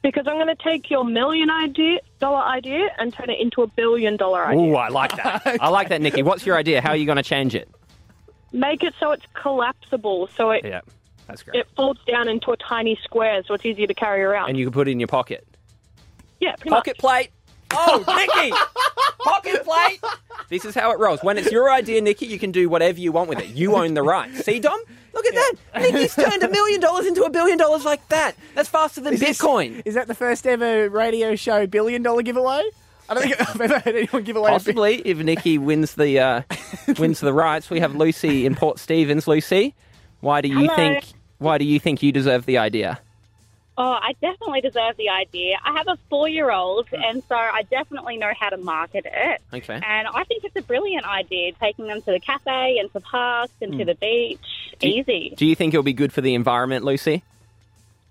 Because 0.01 0.27
I'm 0.27 0.35
going 0.35 0.47
to 0.53 0.61
take 0.61 0.89
your 0.89 1.05
million 1.05 1.49
idea, 1.49 1.99
dollar 2.19 2.41
idea 2.43 2.89
and 2.97 3.13
turn 3.13 3.29
it 3.29 3.39
into 3.39 3.61
a 3.61 3.67
billion 3.67 4.17
dollar 4.17 4.45
idea. 4.45 4.61
Ooh, 4.61 4.75
I 4.75 4.89
like 4.89 5.15
that. 5.15 5.41
I 5.61 5.69
like 5.69 5.87
that, 5.89 6.01
Nikki. 6.01 6.23
What's 6.23 6.45
your 6.45 6.57
idea? 6.57 6.81
How 6.81 6.89
are 6.89 6.95
you 6.97 7.05
going 7.05 7.15
to 7.15 7.23
change 7.23 7.55
it? 7.55 7.69
Make 8.53 8.83
it 8.83 8.93
so 8.99 9.11
it's 9.11 9.25
collapsible, 9.33 10.29
so 10.37 10.51
it 10.51 10.63
Yeah, 10.63 10.81
that's 11.27 11.43
great. 11.43 11.55
it 11.61 11.67
folds 11.75 11.99
down 12.05 12.27
into 12.29 12.51
a 12.51 12.57
tiny 12.57 12.97
square, 13.03 13.41
so 13.47 13.53
it's 13.55 13.65
easier 13.65 13.87
to 13.87 13.93
carry 13.93 14.21
around. 14.21 14.49
And 14.49 14.57
you 14.57 14.65
can 14.65 14.73
put 14.73 14.87
it 14.87 14.91
in 14.91 14.99
your 14.99 15.07
pocket. 15.07 15.45
yeah, 16.39 16.55
pretty 16.55 16.69
Pocket 16.69 16.91
much. 16.91 16.99
plate. 16.99 17.29
Oh, 17.75 18.03
Nikki! 18.37 18.55
Pocket 19.19 19.63
plate. 19.65 19.99
This 20.49 20.63
is 20.65 20.75
how 20.75 20.91
it 20.91 20.99
rolls. 20.99 21.23
When 21.23 21.39
it's 21.39 21.51
your 21.51 21.71
idea, 21.71 21.99
Nikki, 22.01 22.27
you 22.27 22.37
can 22.37 22.51
do 22.51 22.69
whatever 22.69 22.99
you 22.99 23.11
want 23.11 23.29
with 23.29 23.39
it. 23.39 23.47
You 23.47 23.75
own 23.75 23.95
the 23.95 24.03
rights. 24.03 24.45
See, 24.45 24.59
Dom? 24.59 24.79
Look 25.13 25.25
at 25.25 25.33
that. 25.33 25.81
Nikki's 25.81 26.13
turned 26.13 26.43
a 26.43 26.49
million 26.49 26.79
dollars 26.79 27.07
into 27.07 27.23
a 27.23 27.29
billion 27.31 27.57
dollars 27.57 27.85
like 27.85 28.07
that. 28.09 28.35
That's 28.53 28.69
faster 28.69 29.01
than 29.01 29.15
is 29.15 29.19
this- 29.19 29.39
Bitcoin. 29.39 29.81
Is 29.85 29.95
that 29.95 30.07
the 30.07 30.13
first 30.13 30.45
ever 30.45 30.87
radio 30.89 31.35
show 31.35 31.65
billion 31.65 32.03
dollar 32.03 32.21
giveaway? 32.21 32.61
I 33.09 33.13
don't 33.13 33.23
think 33.23 33.41
I've 33.49 33.61
ever 33.61 33.79
heard 33.79 33.95
anyone 33.95 34.23
give 34.23 34.35
away 34.35 34.49
a 34.49 34.53
Possibly, 34.53 34.95
if 35.05 35.17
Nikki 35.17 35.57
wins 35.57 35.95
the 35.95 36.19
uh, 36.19 36.41
wins 36.99 37.19
the 37.19 37.33
rights, 37.33 37.69
we 37.69 37.79
have 37.79 37.95
Lucy 37.95 38.45
in 38.45 38.55
Port 38.55 38.79
Stephens. 38.79 39.27
Lucy, 39.27 39.75
why 40.21 40.41
do 40.41 40.47
you 40.47 40.59
Hello. 40.59 40.75
think 40.75 41.05
why 41.39 41.57
do 41.57 41.65
you 41.65 41.79
think 41.79 42.01
you 42.01 42.11
deserve 42.11 42.45
the 42.45 42.57
idea? 42.57 42.99
Oh, 43.75 43.97
I 43.99 44.13
definitely 44.21 44.61
deserve 44.61 44.97
the 44.97 45.09
idea. 45.09 45.57
I 45.65 45.73
have 45.73 45.87
a 45.87 45.97
four 46.07 46.27
year 46.29 46.51
old, 46.51 46.87
and 46.91 47.23
so 47.27 47.35
I 47.35 47.63
definitely 47.71 48.17
know 48.17 48.31
how 48.39 48.49
to 48.49 48.57
market 48.57 49.05
it. 49.11 49.41
Okay. 49.51 49.73
And 49.73 50.07
I 50.07 50.23
think 50.25 50.43
it's 50.43 50.55
a 50.55 50.61
brilliant 50.61 51.05
idea, 51.05 51.53
taking 51.53 51.87
them 51.87 52.01
to 52.03 52.11
the 52.11 52.19
cafe 52.19 52.77
and 52.77 52.91
to 52.93 52.99
parks 52.99 53.53
and 53.61 53.77
to 53.79 53.85
the 53.85 53.95
beach. 53.95 54.39
Easy. 54.79 55.33
Do 55.35 55.45
you 55.47 55.55
think 55.55 55.73
it'll 55.73 55.83
be 55.83 55.93
good 55.93 56.13
for 56.13 56.21
the 56.21 56.35
environment, 56.35 56.85
Lucy? 56.85 57.23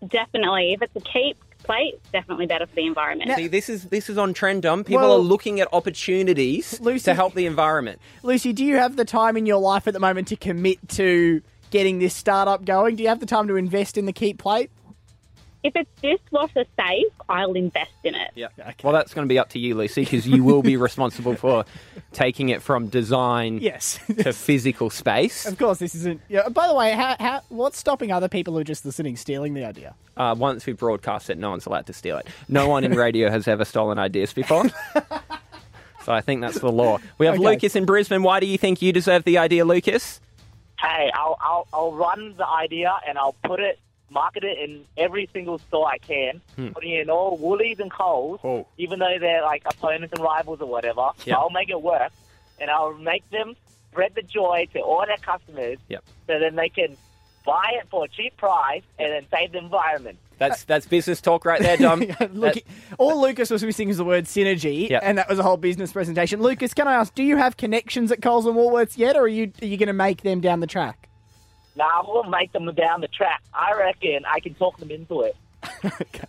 Definitely. 0.06 0.72
If 0.72 0.82
it's 0.82 0.96
a 0.96 1.00
keep 1.00 1.36
plate, 1.72 1.94
it's 1.94 2.10
definitely 2.10 2.46
better 2.46 2.66
for 2.66 2.74
the 2.74 2.86
environment. 2.86 3.30
See, 3.36 3.48
this 3.48 3.68
is 3.68 3.84
this 3.84 4.10
is 4.10 4.18
on 4.18 4.34
trend, 4.34 4.62
Dom. 4.62 4.84
People 4.84 5.02
Well- 5.02 5.14
are 5.14 5.18
looking 5.18 5.60
at 5.60 5.68
opportunities 5.72 6.80
Lucy- 6.80 7.04
to 7.04 7.14
help 7.14 7.34
the 7.34 7.46
environment. 7.46 8.00
Lucy, 8.22 8.52
do 8.52 8.64
you 8.64 8.76
have 8.76 8.96
the 8.96 9.04
time 9.04 9.36
in 9.36 9.46
your 9.46 9.58
life 9.58 9.86
at 9.86 9.94
the 9.94 10.00
moment 10.00 10.28
to 10.28 10.36
commit 10.36 10.86
to 10.90 11.40
getting 11.70 11.98
this 11.98 12.14
startup 12.14 12.64
going? 12.64 12.96
Do 12.96 13.02
you 13.02 13.08
have 13.08 13.20
the 13.20 13.26
time 13.26 13.48
to 13.48 13.56
invest 13.56 13.96
in 13.96 14.06
the 14.06 14.12
keep 14.12 14.38
plate? 14.38 14.70
If 15.62 15.76
it's 15.76 15.90
dishwasher 16.02 16.64
safe, 16.76 17.06
I'll 17.28 17.52
invest 17.54 17.92
in 18.02 18.14
it. 18.16 18.30
Yeah. 18.34 18.48
Well, 18.82 18.92
that's 18.92 19.14
going 19.14 19.26
to 19.26 19.32
be 19.32 19.38
up 19.38 19.50
to 19.50 19.58
you, 19.60 19.74
Lucy, 19.76 20.02
because 20.02 20.26
you 20.26 20.42
will 20.42 20.62
be 20.62 20.76
responsible 20.76 21.36
for 21.36 21.64
taking 22.12 22.48
it 22.48 22.62
from 22.62 22.88
design 22.88 23.58
Yes. 23.58 24.00
to 24.18 24.32
physical 24.32 24.90
space. 24.90 25.46
of 25.46 25.56
course, 25.58 25.78
this 25.78 25.94
isn't. 25.94 26.20
Yeah. 26.28 26.48
By 26.48 26.66
the 26.66 26.74
way, 26.74 26.92
how, 26.92 27.16
how, 27.20 27.42
what's 27.48 27.78
stopping 27.78 28.10
other 28.10 28.28
people 28.28 28.54
who 28.54 28.60
are 28.60 28.64
just 28.64 28.84
listening 28.84 29.16
stealing 29.16 29.54
the 29.54 29.64
idea? 29.64 29.94
Uh, 30.16 30.34
once 30.36 30.66
we 30.66 30.72
broadcast 30.72 31.30
it, 31.30 31.38
no 31.38 31.50
one's 31.50 31.66
allowed 31.66 31.86
to 31.86 31.92
steal 31.92 32.16
it. 32.18 32.26
No 32.48 32.68
one 32.68 32.82
in 32.84 32.92
radio 32.96 33.30
has 33.30 33.46
ever 33.46 33.64
stolen 33.64 33.98
ideas 33.98 34.32
before. 34.32 34.64
so 36.04 36.12
I 36.12 36.20
think 36.20 36.40
that's 36.40 36.58
the 36.58 36.72
law. 36.72 36.98
We 37.18 37.26
have 37.26 37.36
Okay. 37.36 37.44
Lucas 37.44 37.76
in 37.76 37.84
Brisbane. 37.86 38.22
Why 38.22 38.40
do 38.40 38.46
you 38.46 38.58
think 38.58 38.82
you 38.82 38.92
deserve 38.92 39.24
the 39.24 39.38
idea, 39.38 39.64
Lucas? 39.64 40.20
hey, 40.80 41.12
I'll, 41.14 41.38
I'll, 41.40 41.68
I'll 41.72 41.92
run 41.92 42.34
the 42.36 42.44
idea 42.48 42.92
and 43.06 43.16
I'll 43.16 43.36
put 43.44 43.60
it, 43.60 43.78
market 44.12 44.44
it 44.44 44.58
in 44.58 44.84
every 44.96 45.28
single 45.32 45.58
store 45.58 45.86
I 45.88 45.98
can, 45.98 46.40
hmm. 46.56 46.68
putting 46.68 46.92
in 46.92 47.10
all 47.10 47.36
Woolies 47.36 47.78
and 47.80 47.90
Coles, 47.90 48.40
Oh. 48.44 48.66
even 48.78 48.98
though 48.98 49.16
they're 49.18 49.42
like 49.42 49.62
opponents 49.66 50.12
and 50.14 50.22
rivals 50.22 50.60
or 50.60 50.66
whatever. 50.66 51.10
Yeah. 51.24 51.36
I'll 51.38 51.50
make 51.50 51.70
it 51.70 51.80
work 51.82 52.12
and 52.60 52.70
I'll 52.70 52.94
make 52.94 53.28
them 53.30 53.54
spread 53.90 54.14
the 54.14 54.22
joy 54.22 54.68
to 54.72 54.80
all 54.80 55.04
their 55.06 55.16
customers 55.18 55.78
Yep. 55.88 56.04
so 56.26 56.38
then 56.38 56.56
they 56.56 56.68
can 56.68 56.96
buy 57.44 57.72
it 57.80 57.88
for 57.90 58.04
a 58.04 58.08
cheap 58.08 58.36
price 58.36 58.82
and 58.98 59.12
then 59.12 59.26
save 59.30 59.52
the 59.52 59.58
environment. 59.58 60.18
That's 60.38 60.64
that's 60.64 60.86
business 60.86 61.20
talk 61.20 61.44
right 61.44 61.60
there, 61.60 61.76
Dom. 61.76 62.04
Look, 62.32 62.56
all 62.98 63.20
Lucas 63.20 63.48
was 63.50 63.62
missing 63.62 63.88
is 63.90 63.98
the 63.98 64.04
word 64.04 64.24
synergy, 64.24 64.90
Yep. 64.90 65.02
and 65.04 65.18
that 65.18 65.28
was 65.28 65.38
a 65.38 65.42
whole 65.44 65.56
business 65.56 65.92
presentation. 65.92 66.40
Lucas, 66.42 66.74
can 66.74 66.88
I 66.88 66.94
ask, 66.94 67.14
do 67.14 67.22
you 67.22 67.36
have 67.36 67.56
connections 67.56 68.10
at 68.10 68.22
Coles 68.22 68.46
and 68.46 68.56
Woolworths 68.56 68.98
yet, 68.98 69.14
or 69.16 69.20
are 69.22 69.28
you 69.28 69.52
are 69.62 69.66
you 69.66 69.76
going 69.76 69.86
to 69.88 69.92
make 69.92 70.22
them 70.22 70.40
down 70.40 70.58
the 70.60 70.66
track? 70.66 71.08
Now, 71.76 71.88
I 71.88 72.02
will 72.06 72.24
make 72.24 72.52
them 72.52 72.66
down 72.74 73.00
the 73.00 73.08
track. 73.08 73.42
I 73.54 73.72
reckon 73.76 74.24
I 74.30 74.40
can 74.40 74.54
talk 74.54 74.76
them 74.78 74.90
into 74.90 75.22
it. 75.22 75.36
okay. 75.84 76.24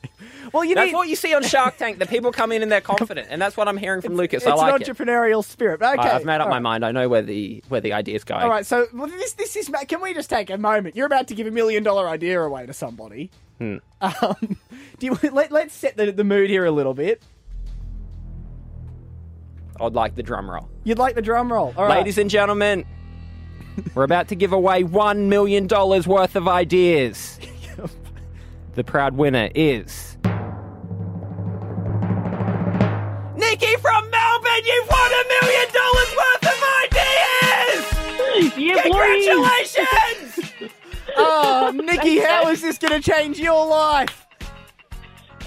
Well, 0.54 0.64
you 0.64 0.76
that's 0.76 0.88
need. 0.88 0.94
what 0.94 1.08
you 1.08 1.16
see 1.16 1.34
on 1.34 1.42
Shark 1.44 1.78
Tank. 1.78 1.98
The 1.98 2.06
people 2.06 2.32
come 2.32 2.52
in 2.52 2.62
and 2.62 2.72
they're 2.72 2.82
confident, 2.82 3.28
and 3.32 3.42
that's 3.42 3.58
what 3.58 3.68
I'm 3.68 3.78
hearing 3.78 4.02
from 4.02 4.14
Lucas. 4.16 4.44
it's 4.44 4.52
I 4.52 4.54
like 4.54 4.76
an 4.76 4.82
it. 4.84 4.88
entrepreneurial 4.88 5.44
spirit. 5.44 5.80
but 5.80 5.98
Okay, 6.00 6.08
I- 6.08 6.16
I've 6.18 6.26
made 6.26 6.36
up 6.36 6.42
all 6.44 6.48
my 6.50 6.58
right. 6.58 6.62
mind. 6.62 6.86
I 6.86 6.92
know 6.92 7.10
where 7.10 7.24
the 7.24 7.64
where 7.68 7.82
the 7.82 7.94
idea's 7.94 8.24
going. 8.24 8.44
All 8.44 8.50
right, 8.50 8.66
so 8.66 8.86
well, 8.94 9.08
this 9.08 9.34
this 9.34 9.56
is. 9.56 9.72
Can 9.88 10.02
we 10.02 10.14
just 10.14 10.30
take 10.30 10.50
a 10.52 10.58
moment? 10.58 10.96
You're 10.96 11.08
about 11.08 11.28
to 11.30 11.36
give 11.36 11.48
a 11.48 11.52
million 11.52 11.82
dollar 11.84 12.08
idea 12.08 12.40
away 12.42 12.68
to 12.68 12.74
somebody. 12.74 13.32
Hmm. 13.58 13.78
Um, 14.02 14.36
do 15.00 15.06
you 15.08 15.18
let 15.32 15.52
let's 15.52 15.74
set 15.74 15.98
the 15.98 16.12
the 16.12 16.24
mood 16.24 16.50
here 16.52 16.66
a 16.66 16.72
little 16.72 16.94
bit. 16.94 17.22
I'd 19.80 19.94
like 19.94 20.14
the 20.16 20.24
drum 20.24 20.50
roll. 20.50 20.70
You'd 20.84 21.00
like 21.00 21.16
the 21.16 21.22
drum 21.22 21.52
roll, 21.52 21.74
all 21.76 21.86
right? 21.88 21.98
Ladies 21.98 22.18
and 22.20 22.30
gentlemen, 22.30 22.86
we're 23.96 24.04
about 24.04 24.28
to 24.30 24.36
give 24.36 24.54
away 24.54 24.84
$1 24.84 25.26
million 25.28 25.68
worth 25.68 26.36
of 26.36 26.48
ideas. 26.48 27.40
the 28.76 28.84
proud 28.84 29.16
winner 29.16 29.50
is. 29.56 30.18
Nikki 33.36 33.76
from 33.78 34.10
Melbourne, 34.10 34.66
you've 34.66 34.88
won 34.90 35.12
a 35.12 35.24
million 35.42 35.68
dollars 35.74 36.16
worth 36.18 36.46
of 36.48 36.64
ideas! 36.84 38.58
Yeah. 38.58 38.82
Congratulations! 38.82 40.40
Oh, 41.16 41.72
Nikki, 41.76 42.18
how 42.18 42.50
is 42.50 42.62
this 42.62 42.80
going 42.80 43.00
to 43.00 43.12
change 43.12 43.38
your 43.38 43.68
life? 43.68 44.23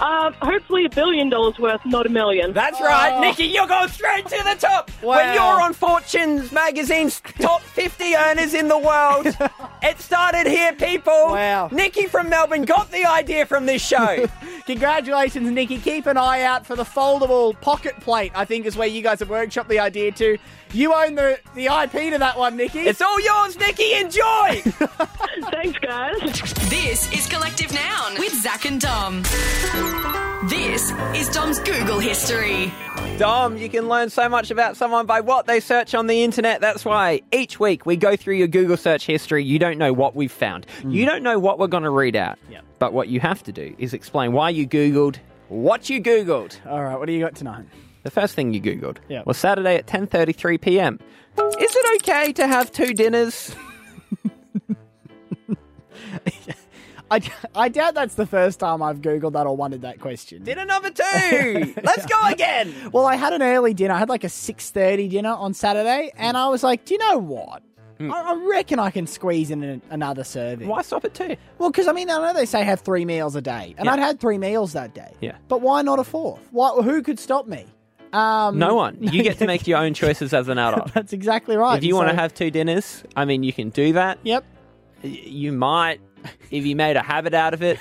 Um, 0.00 0.34
hopefully 0.42 0.84
a 0.84 0.90
billion 0.90 1.28
dollars 1.30 1.58
worth, 1.58 1.80
not 1.86 2.04
a 2.06 2.08
million. 2.10 2.52
That's 2.52 2.78
Oh. 2.80 2.84
right, 2.84 3.18
Nikki. 3.20 3.44
You're 3.44 3.66
going 3.66 3.88
straight 3.88 4.26
to 4.26 4.42
the 4.44 4.54
top. 4.58 4.90
When 5.02 5.32
you're 5.34 5.42
on 5.62 5.72
Fortune's 5.72 6.52
magazine's 6.52 7.20
top 7.40 7.62
50 7.62 8.14
earners 8.14 8.52
in 8.54 8.68
the 8.68 8.78
world, 8.78 9.26
it 9.82 9.98
started 10.00 10.46
here, 10.46 10.72
people. 10.74 11.12
Wow. 11.30 11.68
Nikki 11.72 12.06
from 12.06 12.28
Melbourne 12.28 12.64
got 12.64 12.90
the 12.90 13.06
idea 13.06 13.46
from 13.46 13.64
this 13.66 13.80
show. 13.86 14.26
Congratulations, 14.66 15.48
Nikki. 15.50 15.78
Keep 15.78 16.06
an 16.06 16.16
eye 16.16 16.42
out 16.42 16.66
for 16.66 16.74
the 16.74 16.82
foldable 16.82 17.58
pocket 17.60 17.98
plate, 18.00 18.32
I 18.34 18.44
think 18.44 18.66
is 18.66 18.76
where 18.76 18.88
you 18.88 19.00
guys 19.00 19.20
have 19.20 19.28
workshopped 19.28 19.68
the 19.68 19.78
idea 19.78 20.10
to. 20.12 20.38
You 20.72 20.92
own 20.92 21.14
the, 21.14 21.38
the 21.54 21.66
IP 21.66 22.12
to 22.12 22.18
that 22.18 22.36
one, 22.36 22.56
Nikki. 22.56 22.80
it's 22.80 23.00
all 23.00 23.20
yours, 23.20 23.56
Nikki. 23.58 23.94
Enjoy. 23.94 24.60
Thanks, 25.52 25.78
guys. 25.78 26.18
This 26.68 27.12
is 27.12 27.26
Collective 27.28 27.72
Noun 27.72 28.14
with 28.18 28.34
Zach 28.34 28.64
and 28.64 28.80
Dom. 28.80 29.22
This 30.48 30.92
is 31.14 31.28
Dom's 31.30 31.58
Google 31.60 31.98
history. 31.98 32.72
Dom, 33.18 33.56
you 33.56 33.68
can 33.68 33.88
learn 33.88 34.10
so 34.10 34.28
much 34.28 34.50
about 34.50 34.76
someone 34.76 35.06
by 35.06 35.20
what 35.20 35.46
they 35.46 35.60
search 35.60 35.94
on 35.94 36.06
the 36.06 36.22
internet. 36.22 36.60
That's 36.60 36.84
why 36.84 37.22
each 37.32 37.58
week 37.58 37.86
we 37.86 37.96
go 37.96 38.16
through 38.16 38.34
your 38.36 38.46
Google 38.46 38.76
search 38.76 39.06
history. 39.06 39.42
You 39.44 39.58
don't 39.58 39.78
know 39.78 39.92
what 39.92 40.14
we've 40.14 40.30
found. 40.30 40.66
Hmm. 40.82 40.90
You 40.90 41.06
don't 41.06 41.22
know 41.22 41.38
what 41.38 41.58
we're 41.58 41.66
going 41.66 41.82
to 41.82 41.90
read 41.90 42.14
out. 42.14 42.38
Yep. 42.50 42.64
But 42.78 42.92
what 42.92 43.08
you 43.08 43.18
have 43.20 43.42
to 43.44 43.52
do 43.52 43.74
is 43.78 43.92
explain 43.94 44.32
why 44.32 44.50
you 44.50 44.68
Googled 44.68 45.16
what 45.48 45.88
you 45.88 46.00
Googled. 46.02 46.58
All 46.66 46.82
right, 46.82 46.96
what 46.98 47.06
do 47.06 47.12
you 47.12 47.20
got 47.20 47.34
tonight? 47.34 47.64
The 48.02 48.10
first 48.10 48.34
thing 48.34 48.52
you 48.52 48.60
googled 48.60 48.98
Yep. 49.08 49.26
was 49.26 49.38
Saturday 49.38 49.76
at 49.76 49.86
10:33 49.86 50.60
p.m. 50.60 51.00
Is 51.38 51.74
it 51.76 52.02
okay 52.02 52.32
to 52.34 52.46
have 52.46 52.70
two 52.70 52.94
dinners? 52.94 53.54
I, 57.10 57.20
I 57.54 57.68
doubt 57.68 57.94
that's 57.94 58.14
the 58.14 58.26
first 58.26 58.58
time 58.60 58.82
I've 58.82 59.00
Googled 59.00 59.32
that 59.34 59.46
or 59.46 59.56
wondered 59.56 59.82
that 59.82 60.00
question. 60.00 60.44
Dinner 60.44 60.64
number 60.64 60.90
2. 60.90 61.02
Let's 61.82 62.06
go 62.06 62.20
again. 62.26 62.74
Well, 62.92 63.06
I 63.06 63.16
had 63.16 63.32
an 63.32 63.42
early 63.42 63.74
dinner. 63.74 63.94
I 63.94 63.98
had 63.98 64.08
like 64.08 64.24
a 64.24 64.28
6.30 64.28 65.10
dinner 65.10 65.30
on 65.32 65.54
Saturday, 65.54 66.12
and 66.16 66.36
I 66.36 66.48
was 66.48 66.62
like, 66.62 66.84
do 66.84 66.94
you 66.94 66.98
know 66.98 67.18
what? 67.18 67.62
I, 67.98 68.04
I 68.04 68.34
reckon 68.50 68.78
I 68.78 68.90
can 68.90 69.06
squeeze 69.06 69.50
in 69.50 69.62
an, 69.62 69.80
another 69.88 70.22
serving. 70.22 70.68
Why 70.68 70.82
stop 70.82 71.04
at 71.06 71.14
2? 71.14 71.34
Well, 71.58 71.70
because 71.70 71.88
I 71.88 71.92
mean, 71.92 72.10
I 72.10 72.18
know 72.18 72.34
they 72.34 72.44
say 72.44 72.62
have 72.62 72.80
three 72.80 73.04
meals 73.06 73.36
a 73.36 73.40
day, 73.40 73.74
and 73.78 73.86
Yeah. 73.86 73.92
I'd 73.94 73.98
had 73.98 74.20
three 74.20 74.36
meals 74.36 74.74
that 74.74 74.94
day. 74.94 75.12
Yeah. 75.20 75.36
But 75.48 75.62
why 75.62 75.80
not 75.82 75.98
a 75.98 76.04
fourth? 76.04 76.46
Why, 76.50 76.70
who 76.82 77.02
could 77.02 77.18
stop 77.18 77.46
me? 77.46 77.64
Um, 78.12 78.58
No 78.58 78.74
one. 78.74 78.98
You 79.00 79.22
get 79.22 79.38
to 79.38 79.46
make 79.46 79.66
your 79.66 79.78
own 79.78 79.94
choices 80.02 80.34
as 80.34 80.48
an 80.48 80.58
adult. 80.58 80.92
That's 80.92 81.12
exactly 81.14 81.56
right. 81.56 81.78
If 81.78 81.84
you 81.84 81.94
want 81.96 82.10
to 82.10 82.14
have 82.14 82.34
two 82.34 82.50
dinners, 82.50 83.02
I 83.16 83.24
mean, 83.24 83.42
you 83.42 83.52
can 83.52 83.70
do 83.70 83.94
that. 83.94 84.18
Yep. 84.24 84.44
You 85.02 85.52
might, 85.52 86.00
if 86.50 86.64
you 86.66 86.76
made 86.76 86.96
a 86.96 87.02
habit 87.02 87.34
out 87.34 87.54
of 87.54 87.62
it, 87.62 87.78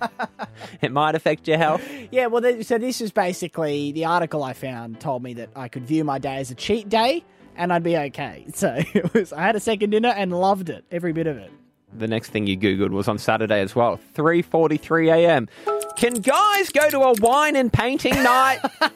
it 0.82 0.92
might 0.92 1.14
affect 1.14 1.46
your 1.48 1.58
health. 1.58 1.82
Yeah, 2.10 2.26
well, 2.26 2.42
th- 2.42 2.64
so 2.66 2.78
this 2.78 3.00
is 3.00 3.12
basically 3.12 3.92
the 3.92 4.04
article 4.04 4.42
I 4.42 4.52
found 4.52 5.00
told 5.00 5.22
me 5.22 5.34
that 5.34 5.50
I 5.56 5.68
could 5.68 5.86
view 5.86 6.04
my 6.04 6.18
day 6.18 6.36
as 6.36 6.50
a 6.50 6.54
cheat 6.54 6.88
day 6.88 7.24
and 7.56 7.72
I'd 7.72 7.82
be 7.82 7.96
okay. 7.96 8.44
So 8.54 8.74
it 8.94 9.12
was, 9.12 9.32
I 9.32 9.42
had 9.42 9.56
a 9.56 9.60
second 9.60 9.90
dinner 9.90 10.08
and 10.08 10.32
loved 10.32 10.70
it, 10.70 10.84
every 10.90 11.12
bit 11.12 11.26
of 11.26 11.36
it. 11.36 11.50
The 11.96 12.08
next 12.08 12.30
thing 12.30 12.46
you 12.46 12.56
googled 12.58 12.90
was 12.90 13.08
on 13.08 13.18
Saturday 13.18 13.60
as 13.60 13.74
well, 13.74 13.98
3:43 14.14 15.12
a.m. 15.14 15.48
Can 15.96 16.14
guys 16.14 16.68
go 16.70 16.90
to 16.90 17.00
a 17.00 17.12
wine 17.20 17.56
and 17.56 17.72
painting 17.72 18.14
night? 18.22 18.60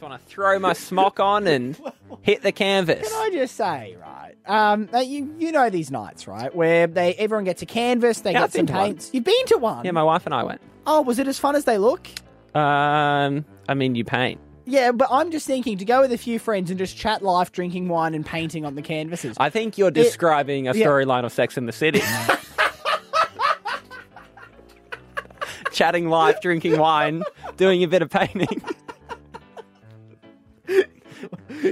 Just 0.00 0.08
want 0.10 0.22
to 0.26 0.28
throw 0.30 0.58
my 0.58 0.72
smock 0.72 1.20
on 1.20 1.46
and 1.46 1.78
hit 2.22 2.40
the 2.40 2.52
canvas. 2.52 3.06
Can 3.06 3.20
I 3.20 3.28
just 3.34 3.54
say, 3.54 3.98
right? 4.00 4.34
Um, 4.46 4.88
you 5.04 5.34
you 5.38 5.52
know 5.52 5.68
these 5.68 5.90
nights, 5.90 6.26
right? 6.26 6.54
Where 6.54 6.86
they 6.86 7.12
everyone 7.16 7.44
gets 7.44 7.60
a 7.60 7.66
canvas, 7.66 8.20
they 8.22 8.32
Yeah, 8.32 8.40
get 8.40 8.52
some 8.52 8.60
been 8.60 8.66
to 8.68 8.72
one. 8.72 8.86
paints. 8.86 9.10
You've 9.12 9.24
been 9.24 9.46
to 9.48 9.58
one? 9.58 9.84
Yeah, 9.84 9.90
my 9.90 10.02
wife 10.02 10.24
and 10.24 10.34
I 10.34 10.42
went. 10.44 10.62
oh, 10.86 11.02
was 11.02 11.18
it 11.18 11.28
as 11.28 11.38
fun 11.38 11.54
as 11.54 11.66
they 11.66 11.76
look? 11.76 12.08
Um, 12.54 13.44
I 13.68 13.74
mean, 13.74 13.94
you 13.94 14.06
paint. 14.06 14.40
Yeah, 14.64 14.92
but 14.92 15.08
I'm 15.10 15.30
just 15.30 15.46
thinking 15.46 15.76
to 15.76 15.84
go 15.84 16.00
with 16.00 16.12
a 16.12 16.18
few 16.18 16.38
friends 16.38 16.70
and 16.70 16.78
just 16.78 16.96
chat 16.96 17.20
life, 17.20 17.52
drinking 17.52 17.88
wine, 17.88 18.14
and 18.14 18.24
painting 18.24 18.64
on 18.64 18.76
the 18.76 18.82
canvases. 18.82 19.36
I 19.38 19.50
think 19.50 19.76
you're 19.76 19.90
describing 19.90 20.66
a 20.66 20.72
yeah. 20.74 20.86
storyline 20.86 21.26
of 21.26 21.32
Sex 21.32 21.58
in 21.58 21.66
the 21.66 21.72
City. 21.72 22.00
Chatting 25.72 26.08
life, 26.08 26.40
drinking 26.40 26.78
wine, 26.78 27.22
doing 27.58 27.82
a 27.84 27.86
bit 27.88 28.00
of 28.00 28.08
painting. 28.08 28.62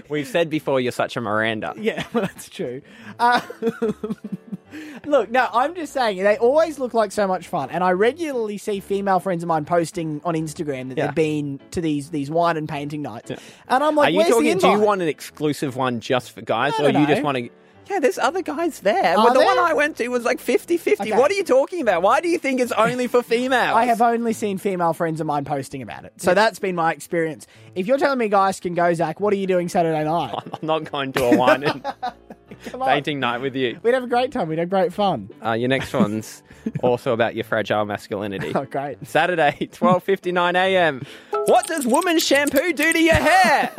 We've 0.09 0.27
said 0.27 0.51
before 0.51 0.81
you're 0.81 0.93
such 0.93 1.17
a 1.17 1.21
Miranda. 1.21 1.75
Yeah, 1.77 2.05
well, 2.13 2.23
that's 2.25 2.49
true. 2.49 2.83
Uh, 3.19 3.41
look, 5.07 5.31
no, 5.31 5.49
I'm 5.53 5.75
just 5.75 5.93
saying 5.93 6.23
they 6.23 6.37
always 6.39 6.79
look 6.79 6.95
like 6.95 7.13
so 7.13 7.27
much 7.27 7.49
fun, 7.49 7.71
and 7.71 7.83
I 7.83 7.93
regularly 7.93 8.59
see 8.59 8.81
female 8.81 9.21
friends 9.21 9.43
of 9.43 9.49
mine 9.49 9.65
posting 9.65 10.21
on 10.25 10.35
Instagram 10.35 10.89
that 10.91 10.99
Yeah. 10.99 11.07
they've 11.07 11.15
been 11.15 11.61
to 11.73 11.81
these 11.81 12.11
these 12.11 12.31
wine 12.31 12.57
and 12.57 12.69
painting 12.69 13.03
nights, 13.03 13.31
and 13.31 13.39
I'm 13.85 13.95
like, 13.95 14.09
Are 14.09 14.11
you 14.11 14.17
"Where's 14.19 14.29
the 14.29 14.35
talking? 14.35 14.59
Do 14.59 14.69
you 14.69 14.81
want 14.81 15.03
an 15.03 15.09
exclusive 15.09 15.77
one 15.77 16.01
just 16.01 16.33
for 16.33 16.43
guys, 16.43 16.79
or 16.79 16.91
you 16.91 17.07
just 17.07 17.23
want 17.23 17.39
to? 17.39 17.51
Yeah, 17.89 18.01
there's 18.01 18.19
other 18.19 18.43
guys 18.43 18.81
there. 18.81 19.17
Are 19.17 19.25
well, 19.25 19.33
the 19.33 19.41
there? 19.41 19.47
one 19.47 19.59
I 19.59 19.73
went 19.73 19.97
to 19.97 20.09
was 20.09 20.25
like 20.25 20.41
50-50. 20.41 21.01
Okay. 21.01 21.13
What 21.13 21.31
are 21.31 21.35
you 21.35 21.45
talking 21.45 21.81
about? 21.81 22.03
Why 22.03 22.21
do 22.21 22.29
you 22.29 22.39
think 22.39 22.61
it's 22.61 22.73
only 22.73 23.07
for 23.07 23.23
females? 23.23 23.77
I 23.77 23.85
have 23.87 24.03
only 24.03 24.33
seen 24.33 24.59
female 24.59 24.93
friends 24.93 25.21
of 25.21 25.27
mine 25.27 25.45
posting 25.45 25.83
about 25.83 26.05
it, 26.05 26.13
so 26.19 26.35
that's 26.35 26.59
been 26.59 26.75
my 26.75 26.93
experience. 26.93 27.47
If 27.75 27.87
you're 27.87 27.99
telling 27.99 28.19
me 28.19 28.29
guys 28.29 28.61
can 28.61 28.75
go, 28.75 28.93
Zach, 28.93 29.21
what 29.21 29.33
are 29.33 29.37
you 29.37 29.47
doing 29.47 29.69
Saturday 29.69 30.05
night? 30.05 30.35
I'm 30.53 30.67
not 30.67 30.91
going 30.91 31.13
to 31.15 31.25
a 31.25 31.37
wine 31.37 31.63
and 31.65 31.87
painting 32.81 33.21
night 33.21 33.39
with 33.39 33.55
you. 33.55 33.79
We'd 33.83 33.95
have 33.95 34.05
a 34.05 34.09
great 34.09 34.33
time. 34.33 34.49
We'd 34.49 34.59
have 34.59 34.71
great 34.71 34.93
fun. 34.93 35.31
Uh, 35.45 35.53
your 35.53 35.69
next 35.69 35.93
one's 35.93 36.43
also 36.83 37.13
about 37.13 37.35
your 37.35 37.45
fragile 37.45 37.85
masculinity. 37.85 38.53
Oh, 38.55 38.65
great. 38.65 39.07
Saturday, 39.07 39.69
12:59 39.73 40.55
a.m. 40.55 41.03
What 41.47 41.67
does 41.67 41.87
woman 41.87 42.19
shampoo 42.19 42.73
do 42.73 42.93
to 42.93 42.99
your 43.01 43.15
hair? 43.15 43.73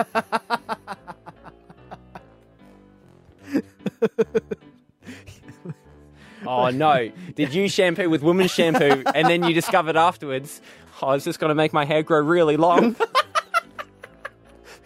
Oh 6.50 6.70
no! 6.70 7.12
Did 7.36 7.53
you 7.53 7.70
shampoo 7.70 8.10
with 8.10 8.22
woman's 8.24 8.51
shampoo 8.51 9.03
and 9.13 9.27
then 9.27 9.44
you 9.44 9.53
discovered 9.53 9.96
afterwards, 9.96 10.62
oh, 11.01 11.12
is 11.12 11.24
just 11.24 11.39
going 11.39 11.50
to 11.50 11.56
make 11.56 11.72
my 11.74 11.86
hair 11.86 12.03
grow 12.03 12.20
really 12.20 12.58
long? 12.58 12.96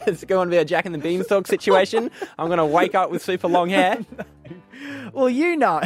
Is 0.06 0.22
it 0.22 0.26
going 0.28 0.50
to 0.50 0.52
be 0.52 0.58
a 0.58 0.66
Jack 0.66 0.86
and 0.86 0.94
the 0.94 1.00
Beanstalk 1.00 1.48
situation? 1.48 2.12
I'm 2.38 2.48
going 2.48 2.58
to 2.58 2.66
wake 2.66 2.94
up 2.94 3.10
with 3.10 3.24
super 3.24 3.48
long 3.48 3.70
hair. 3.70 4.00
Well, 5.14 5.30
you 5.30 5.56
know. 5.56 5.80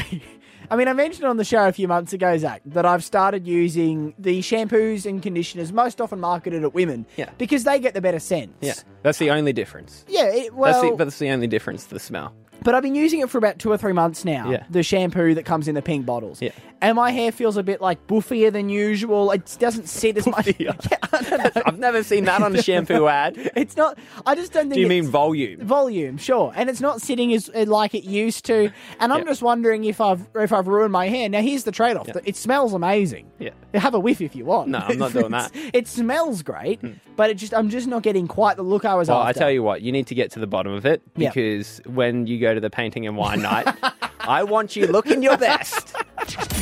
I 0.72 0.76
mean, 0.76 0.88
I 0.88 0.94
mentioned 0.94 1.26
on 1.28 1.38
the 1.38 1.44
show 1.44 1.68
a 1.68 1.72
few 1.72 1.88
months 1.88 2.14
ago, 2.14 2.36
Zach, 2.38 2.62
that 2.66 2.86
I've 2.86 3.04
started 3.04 3.46
using 3.46 4.16
the 4.18 4.40
shampoos 4.40 5.06
and 5.06 5.22
conditioners 5.22 5.72
most 5.72 6.02
often 6.02 6.20
marketed 6.20 6.64
at 6.64 6.74
women 6.74 7.06
Yeah. 7.16 7.30
because 7.38 7.64
they 7.64 7.78
get 7.80 7.94
the 7.94 8.02
better 8.02 8.18
scents. 8.20 8.56
Yeah, 8.62 8.74
that's 9.04 9.20
the 9.20 9.30
only 9.30 9.54
difference. 9.54 10.04
Yeah, 10.08 10.24
it, 10.34 10.54
well, 10.56 10.72
That's 10.82 10.90
the, 10.98 11.04
that's 11.06 11.20
the 11.20 11.30
only 11.30 11.46
difference. 11.48 11.86
The 11.86 12.00
smell. 12.00 12.34
But 12.64 12.76
I've 12.76 12.84
been 12.84 12.96
using 12.96 13.20
it 13.22 13.30
for 13.30 13.38
about 13.38 13.60
two 13.60 13.72
or 13.72 13.78
three 13.78 13.94
months 13.94 14.26
now. 14.26 14.50
Yeah. 14.50 14.64
The 14.70 14.84
shampoo 14.84 15.34
that 15.36 15.44
comes 15.46 15.68
in 15.68 15.76
the 15.76 15.82
pink 15.82 16.06
bottles. 16.06 16.42
Yeah. 16.42 16.52
And 16.80 16.96
my 16.96 17.10
hair 17.12 17.32
feels 17.32 17.58
a 17.58 17.64
bit 17.64 17.82
like 17.82 18.06
buffier 18.08 18.52
than 18.52 18.70
usual. 18.70 19.32
It 19.32 19.58
doesn't 19.60 19.88
sit 19.88 20.18
as 20.18 20.28
much. 20.28 20.48
Yeah, 20.60 20.74
I 21.12 21.22
don't 21.22 21.56
know. 21.56 21.62
I've 21.66 21.80
never 21.80 22.04
seen 22.04 22.26
that 22.26 22.42
on 22.42 22.56
a 22.56 22.62
shampoo 22.62 23.08
ad. 23.08 23.36
It's 23.56 23.76
not. 23.76 23.98
I 24.26 24.36
just 24.36 24.54
don't 24.54 24.64
think. 24.70 24.76
Do 24.76 24.82
you 24.82 24.88
mean 24.88 25.08
volume? 25.08 25.60
volume? 25.62 26.18
Sure, 26.18 26.52
and 26.56 26.70
it's 26.70 26.82
not 26.82 27.02
sitting 27.02 27.34
as 27.34 27.50
uh, 27.56 27.66
like 27.68 27.94
it 27.96 28.04
used 28.04 28.46
to. 28.46 28.72
And 29.00 29.12
I'm 29.14 29.26
just 29.26 29.42
wondering 29.42 29.84
if 29.86 30.00
I've 30.02 30.28
if 30.36 30.52
I've 30.54 30.68
ruined 30.68 30.92
my 30.94 31.08
hair. 31.08 31.30
Now 31.30 31.42
here's 31.42 31.64
the 31.64 31.72
trade 31.72 31.98
off. 31.98 32.10
It 32.26 32.36
smells 32.36 32.74
amazing. 32.74 33.32
Yeah. 33.40 33.50
Have 33.74 33.94
a 33.94 34.00
whiff 34.00 34.22
if 34.22 34.36
you 34.36 34.46
want. 34.46 34.70
No, 34.70 34.80
I'm 34.80 34.98
not 34.98 35.14
doing 35.14 35.32
that. 35.32 35.52
It 35.74 35.88
smells 35.88 36.42
great, 36.44 36.80
but 37.16 37.30
it 37.30 37.36
just 37.36 37.54
I'm 37.54 37.70
just 37.70 37.88
not 37.88 38.04
getting 38.04 38.28
quite 38.28 38.58
the 38.58 38.64
look 38.64 38.86
I 38.86 38.96
was 38.96 39.10
Well, 39.10 39.22
I 39.22 39.34
tell 39.34 39.52
you 39.52 39.64
what, 39.64 39.82
you 39.82 39.92
need 39.92 40.08
to 40.08 40.16
get 40.16 40.32
to 40.32 40.40
the 40.40 40.48
bottom 40.48 40.72
of 40.74 40.86
it 40.86 41.02
because 41.16 41.82
when 41.86 42.26
you 42.28 42.40
go 42.40 42.47
to 42.54 42.60
the 42.60 42.70
painting 42.70 43.06
and 43.08 43.16
wine 43.18 43.42
night, 43.42 43.68
I 44.22 44.44
want 44.44 44.76
you 44.76 44.88
looking 44.88 45.24
your 45.24 45.38
best. 45.38 45.96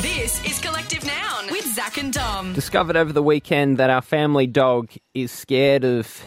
This 0.02 0.44
is 0.46 0.60
Collective 0.60 1.04
Noun 1.06 1.52
with 1.52 1.66
Zach 1.74 1.98
and 1.98 2.14
Dom. 2.14 2.54
Discovered 2.54 2.96
over 2.96 3.12
the 3.14 3.24
weekend 3.24 3.78
that 3.78 3.90
our 3.90 4.02
family 4.02 4.48
dog 4.48 4.92
is 5.14 5.32
scared 5.32 5.84
of 5.84 6.22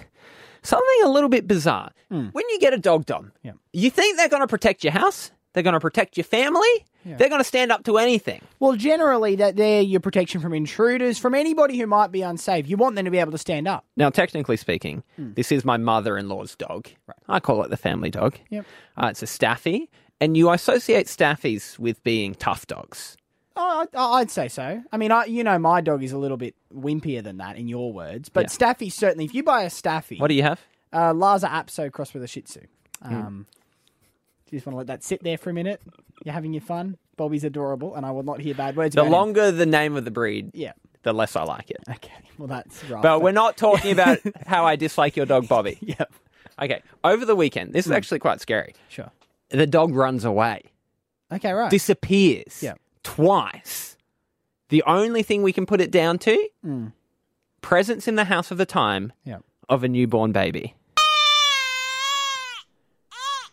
something 0.62 0.98
a 1.04 1.08
little 1.08 1.28
bit 1.28 1.46
bizarre. 1.46 1.90
When 2.08 2.30
you 2.34 2.58
get 2.58 2.72
a 2.72 2.78
dog, 2.78 3.04
Dom, 3.06 3.32
Hmm. 3.42 3.46
Yeah. 3.48 3.52
you 3.72 3.90
think 3.90 4.16
they're 4.16 4.28
going 4.30 4.42
to 4.42 4.46
protect 4.48 4.82
your 4.82 4.92
house? 4.94 5.30
They're 5.58 5.64
going 5.64 5.74
to 5.74 5.80
protect 5.80 6.16
your 6.16 6.22
family? 6.22 6.68
They're 7.04 7.28
going 7.28 7.40
to 7.40 7.44
stand 7.44 7.72
up 7.72 7.82
to 7.86 7.98
anything. 7.98 8.42
Well, 8.60 8.76
generally 8.76 9.34
that 9.36 9.56
they're 9.56 9.82
your 9.82 9.98
protection 9.98 10.40
from 10.40 10.54
intruders, 10.54 11.18
from 11.18 11.34
anybody 11.34 11.76
who 11.76 11.88
might 11.88 12.12
be 12.12 12.22
unsafe. 12.22 12.68
You 12.68 12.76
want 12.76 12.94
them 12.94 13.06
to 13.06 13.10
be 13.10 13.18
able 13.18 13.32
to 13.32 13.38
stand 13.38 13.66
up. 13.66 13.84
Now, 13.96 14.08
technically 14.10 14.56
speaking, 14.56 15.02
Hmm. 15.16 15.32
this 15.34 15.50
is 15.50 15.64
my 15.64 15.76
mother-in-law's 15.78 16.54
dog. 16.54 16.86
I 17.28 17.40
call 17.40 17.64
it 17.64 17.70
the 17.70 17.76
family 17.76 18.08
dog. 18.10 18.38
Yep. 18.50 18.66
Uh, 18.96 19.06
it's 19.10 19.22
a 19.24 19.26
staffy, 19.26 19.90
and 20.20 20.36
you 20.36 20.48
associate 20.52 21.06
staffies 21.06 21.76
with 21.76 22.00
being 22.04 22.36
tough 22.36 22.68
dogs. 22.68 23.16
Oh, 23.56 23.84
I'd 23.96 24.30
say 24.30 24.46
so. 24.46 24.80
I 24.92 24.96
mean, 24.96 25.10
I, 25.10 25.24
you 25.24 25.42
know, 25.42 25.58
my 25.58 25.80
dog 25.80 26.04
is 26.04 26.12
a 26.12 26.18
little 26.18 26.36
bit 26.36 26.54
wimpier 26.72 27.24
than 27.24 27.38
that, 27.38 27.56
in 27.56 27.66
your 27.66 27.92
words. 27.92 28.28
But 28.28 28.44
Yeah. 28.44 28.48
Staffy 28.50 28.90
certainly. 28.90 29.24
If 29.24 29.34
you 29.34 29.42
buy 29.42 29.62
a 29.64 29.70
Staffy, 29.70 30.18
What 30.18 30.28
do 30.28 30.34
you 30.34 30.44
have? 30.44 30.60
uh, 30.92 31.12
Lhasa 31.12 31.48
Apso 31.48 31.90
crossed 31.90 32.14
with 32.14 32.22
a 32.22 32.28
Shih 32.28 32.42
Tzu. 32.42 32.60
Um, 33.02 33.46
you 34.52 34.58
just 34.58 34.66
want 34.66 34.74
to 34.74 34.78
let 34.78 34.86
that 34.88 35.04
sit 35.04 35.22
there 35.22 35.38
for 35.38 35.50
a 35.50 35.52
minute? 35.54 35.80
You're 36.24 36.32
having 36.34 36.52
your 36.52 36.60
fun. 36.62 36.96
Bobby's 37.16 37.44
adorable, 37.44 37.94
and 37.94 38.04
I 38.06 38.10
will 38.12 38.22
not 38.22 38.40
hear 38.40 38.54
bad 38.54 38.76
words. 38.76 38.94
The 38.94 39.00
about 39.02 39.06
him. 39.06 39.12
longer 39.12 39.50
the 39.50 39.66
name 39.66 39.96
of 39.96 40.04
the 40.04 40.10
breed, 40.10 40.50
Yeah. 40.54 40.72
the 41.02 41.12
less 41.12 41.34
I 41.36 41.42
like 41.44 41.70
it. 41.70 41.78
Okay. 41.88 42.12
Well, 42.38 42.48
that's 42.48 42.84
right. 42.84 43.02
But 43.02 43.22
we're 43.22 43.32
not 43.32 43.56
talking 43.56 43.92
about 43.92 44.18
how 44.46 44.64
I 44.64 44.76
dislike 44.76 45.16
your 45.16 45.26
dog, 45.26 45.48
Bobby. 45.48 45.78
Yep. 45.82 46.12
Okay. 46.60 46.82
Over 47.04 47.24
the 47.24 47.36
weekend, 47.36 47.68
Hmm. 47.70 47.72
this 47.72 47.86
is 47.86 47.92
actually 47.92 48.18
quite 48.20 48.40
scary. 48.40 48.74
Sure. 48.88 49.10
The 49.50 49.66
dog 49.66 49.94
runs 49.94 50.24
away, 50.24 50.62
Okay. 51.32 51.52
Right. 51.52 51.70
disappears 51.70 52.62
Yeah. 52.62 52.74
twice. 53.02 53.96
The 54.68 54.82
only 54.86 55.22
thing 55.22 55.42
we 55.42 55.52
can 55.52 55.66
put 55.66 55.80
it 55.80 55.90
down 55.90 56.18
to 56.20 56.92
presence 57.62 58.06
in 58.06 58.14
the 58.16 58.24
house 58.24 58.50
of 58.50 58.58
the 58.58 58.66
time 58.66 59.12
Hmm. 59.24 59.30
Yeah. 59.30 59.38
of 59.68 59.82
a 59.84 59.88
newborn 59.88 60.32
baby. 60.32 60.74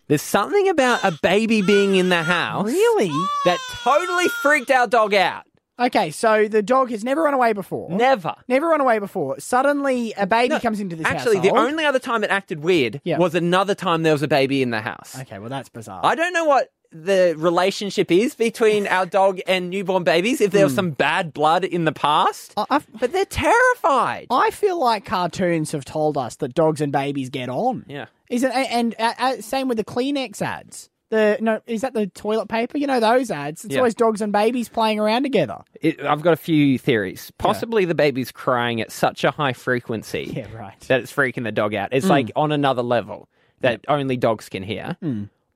There's 0.07 0.21
something 0.21 0.69
about 0.69 1.03
a 1.03 1.17
baby 1.21 1.61
being 1.61 1.95
in 1.95 2.09
the 2.09 2.23
house 2.23 2.65
Really? 2.67 3.09
that 3.45 3.57
totally 3.83 4.27
freaked 4.41 4.69
our 4.71 4.87
dog 4.87 5.13
out. 5.13 5.43
Okay. 5.79 6.09
So 6.11 6.47
the 6.47 6.61
dog 6.61 6.89
has 6.91 7.03
never 7.03 7.23
run 7.23 7.33
away 7.33 7.51
before. 7.53 7.89
Never. 7.89 8.33
Never 8.47 8.67
run 8.69 8.79
away 8.81 8.99
before. 8.99 9.39
Suddenly, 9.39 10.13
a 10.15 10.25
baby 10.25 10.49
No, 10.53 10.59
comes 10.59 10.79
into 10.79 10.95
this 10.95 11.05
house. 11.05 11.15
Actually, 11.17 11.39
the 11.39 11.49
household. 11.49 11.69
only 11.71 11.85
other 11.85 11.99
time 11.99 12.23
it 12.23 12.29
acted 12.29 12.63
weird 12.63 13.01
Yeah. 13.03 13.17
was 13.17 13.35
another 13.35 13.75
time 13.75 14.03
there 14.03 14.13
was 14.13 14.21
a 14.23 14.27
baby 14.27 14.61
in 14.61 14.69
the 14.69 14.79
house. 14.81 15.17
Okay. 15.21 15.39
Well, 15.39 15.49
that's 15.49 15.67
bizarre. 15.69 15.99
I 16.05 16.15
don't 16.15 16.31
know 16.33 16.45
what 16.45 16.69
the 17.03 17.35
relationship 17.37 18.11
is 18.11 18.35
between 18.35 18.87
our 18.97 19.05
dog 19.05 19.39
and 19.47 19.69
newborn 19.69 20.03
babies, 20.03 20.39
if 20.41 20.51
there 20.51 20.63
was 20.65 20.73
some 20.75 20.91
bad 20.91 21.33
blood 21.33 21.63
in 21.65 21.85
the 21.85 21.91
past. 21.91 22.53
I- 22.57 22.65
I've- 22.69 22.85
but 22.99 23.11
they're 23.11 23.25
terrified. 23.25 24.27
I 24.29 24.51
feel 24.51 24.79
like 24.79 25.05
cartoons 25.05 25.71
have 25.73 25.85
told 25.85 26.17
us 26.17 26.35
that 26.37 26.53
dogs 26.53 26.81
and 26.81 26.91
babies 26.91 27.29
get 27.29 27.49
on. 27.49 27.85
Yeah. 27.87 28.05
Isn't 28.29 28.51
and 28.51 28.95
uh, 28.97 29.13
uh, 29.19 29.41
same 29.41 29.67
with 29.67 29.77
the 29.77 29.83
Kleenex 29.85 30.41
ads. 30.41 30.89
The 31.09 31.37
no, 31.39 31.61
is 31.67 31.81
that 31.81 31.93
the 31.93 32.07
toilet 32.07 32.47
paper? 32.49 32.79
You 32.79 32.87
know 32.87 32.99
those 32.99 33.29
ads. 33.29 33.63
It's 33.63 33.73
Yeah. 33.75 33.79
always 33.81 33.93
dogs 33.93 34.21
and 34.21 34.31
babies 34.33 34.69
playing 34.69 34.99
around 34.99 35.21
together. 35.21 35.59
It, 35.79 36.01
I've 36.01 36.23
got 36.23 36.33
a 36.33 36.37
few 36.37 36.79
theories. 36.79 37.31
Possibly 37.37 37.85
the 37.85 37.93
baby's 37.93 38.31
crying 38.31 38.81
at 38.81 38.91
such 38.91 39.23
a 39.23 39.29
high 39.29 39.53
frequency 39.53 40.31
Yeah, 40.35 40.47
right. 40.57 40.79
that 40.87 41.01
it's 41.01 41.13
freaking 41.13 41.43
the 41.43 41.51
dog 41.51 41.75
out. 41.75 41.89
It's 41.91 42.07
like 42.07 42.31
on 42.35 42.51
another 42.51 42.81
level 42.81 43.29
that 43.61 43.81
only 43.87 44.17
dogs 44.17 44.49
can 44.49 44.63
hear. 44.63 44.97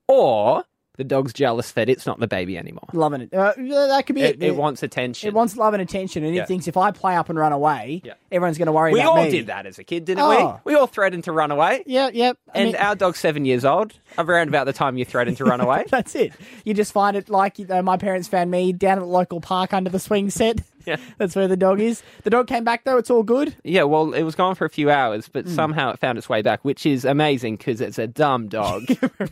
Or 0.06 0.64
the 1.00 1.04
dog's 1.04 1.32
jealous 1.32 1.72
that 1.72 1.88
it's 1.88 2.04
not 2.04 2.20
the 2.20 2.26
baby 2.28 2.58
anymore. 2.58 2.84
Loving 2.92 3.22
it. 3.22 3.32
Uh, 3.32 3.54
that 3.56 4.04
could 4.06 4.14
be 4.14 4.20
it. 4.20 4.36
It, 4.36 4.42
it 4.42 4.54
wants 4.56 4.82
attention. 4.82 5.28
It 5.28 5.32
wants 5.34 5.56
love 5.56 5.72
and 5.72 5.80
attention, 5.82 6.24
and 6.24 6.34
Yeah. 6.34 6.42
it 6.42 6.48
thinks 6.48 6.68
if 6.68 6.76
I 6.76 6.90
play 6.90 7.16
up 7.16 7.30
and 7.30 7.38
run 7.38 7.52
away, 7.52 8.02
Yeah. 8.04 8.12
everyone's 8.30 8.58
going 8.58 8.66
to 8.66 8.72
worry 8.72 8.92
about 8.92 8.98
it. 8.98 9.02
we 9.02 9.08
about 9.08 9.16
all 9.18 9.24
me. 9.24 9.30
did 9.30 9.46
that 9.46 9.64
as 9.64 9.78
a 9.78 9.84
kid, 9.84 10.04
didn't 10.04 10.22
Oh. 10.22 10.60
we? 10.66 10.72
We 10.74 10.78
all 10.78 10.86
threatened 10.86 11.24
to 11.24 11.32
run 11.32 11.50
away. 11.50 11.82
Yeah, 11.86 12.10
yep. 12.12 12.36
I 12.54 12.58
And 12.58 12.66
mean- 12.72 12.76
our 12.76 12.94
dog's 12.94 13.18
seven 13.18 13.46
years 13.46 13.64
old. 13.64 13.94
Around 14.18 14.48
about 14.48 14.66
the 14.66 14.72
time 14.74 14.98
you 14.98 15.06
threatened 15.06 15.38
to 15.38 15.44
run 15.44 15.60
away. 15.62 15.86
That's 15.90 16.14
it. 16.14 16.32
You 16.64 16.74
just 16.74 16.92
find 16.92 17.16
it 17.16 17.30
like 17.30 17.56
uh, 17.70 17.80
my 17.80 17.96
parents 17.96 18.28
found 18.28 18.50
me 18.50 18.72
down 18.74 18.98
at 18.98 19.00
the 19.00 19.06
local 19.06 19.40
park 19.40 19.72
under 19.72 19.88
the 19.88 19.98
swing 20.00 20.28
set. 20.28 20.58
Yeah. 20.86 20.96
That's 21.18 21.36
where 21.36 21.48
the 21.48 21.56
dog 21.56 21.80
is. 21.80 22.02
The 22.22 22.30
dog 22.30 22.46
came 22.46 22.64
back 22.64 22.84
though. 22.84 22.96
It's 22.98 23.10
all 23.10 23.22
good. 23.22 23.54
Yeah, 23.64 23.82
well, 23.84 24.12
it 24.14 24.22
was 24.22 24.34
gone 24.34 24.54
for 24.54 24.64
a 24.64 24.70
few 24.70 24.90
hours, 24.90 25.28
but 25.28 25.44
Hmm. 25.44 25.54
somehow 25.54 25.90
it 25.92 25.98
found 25.98 26.18
its 26.18 26.28
way 26.28 26.42
back, 26.42 26.64
which 26.64 26.86
is 26.86 27.04
amazing 27.04 27.56
because 27.56 27.80
it's 27.80 27.98
a 27.98 28.06
dumb 28.06 28.48
dog. 28.48 28.82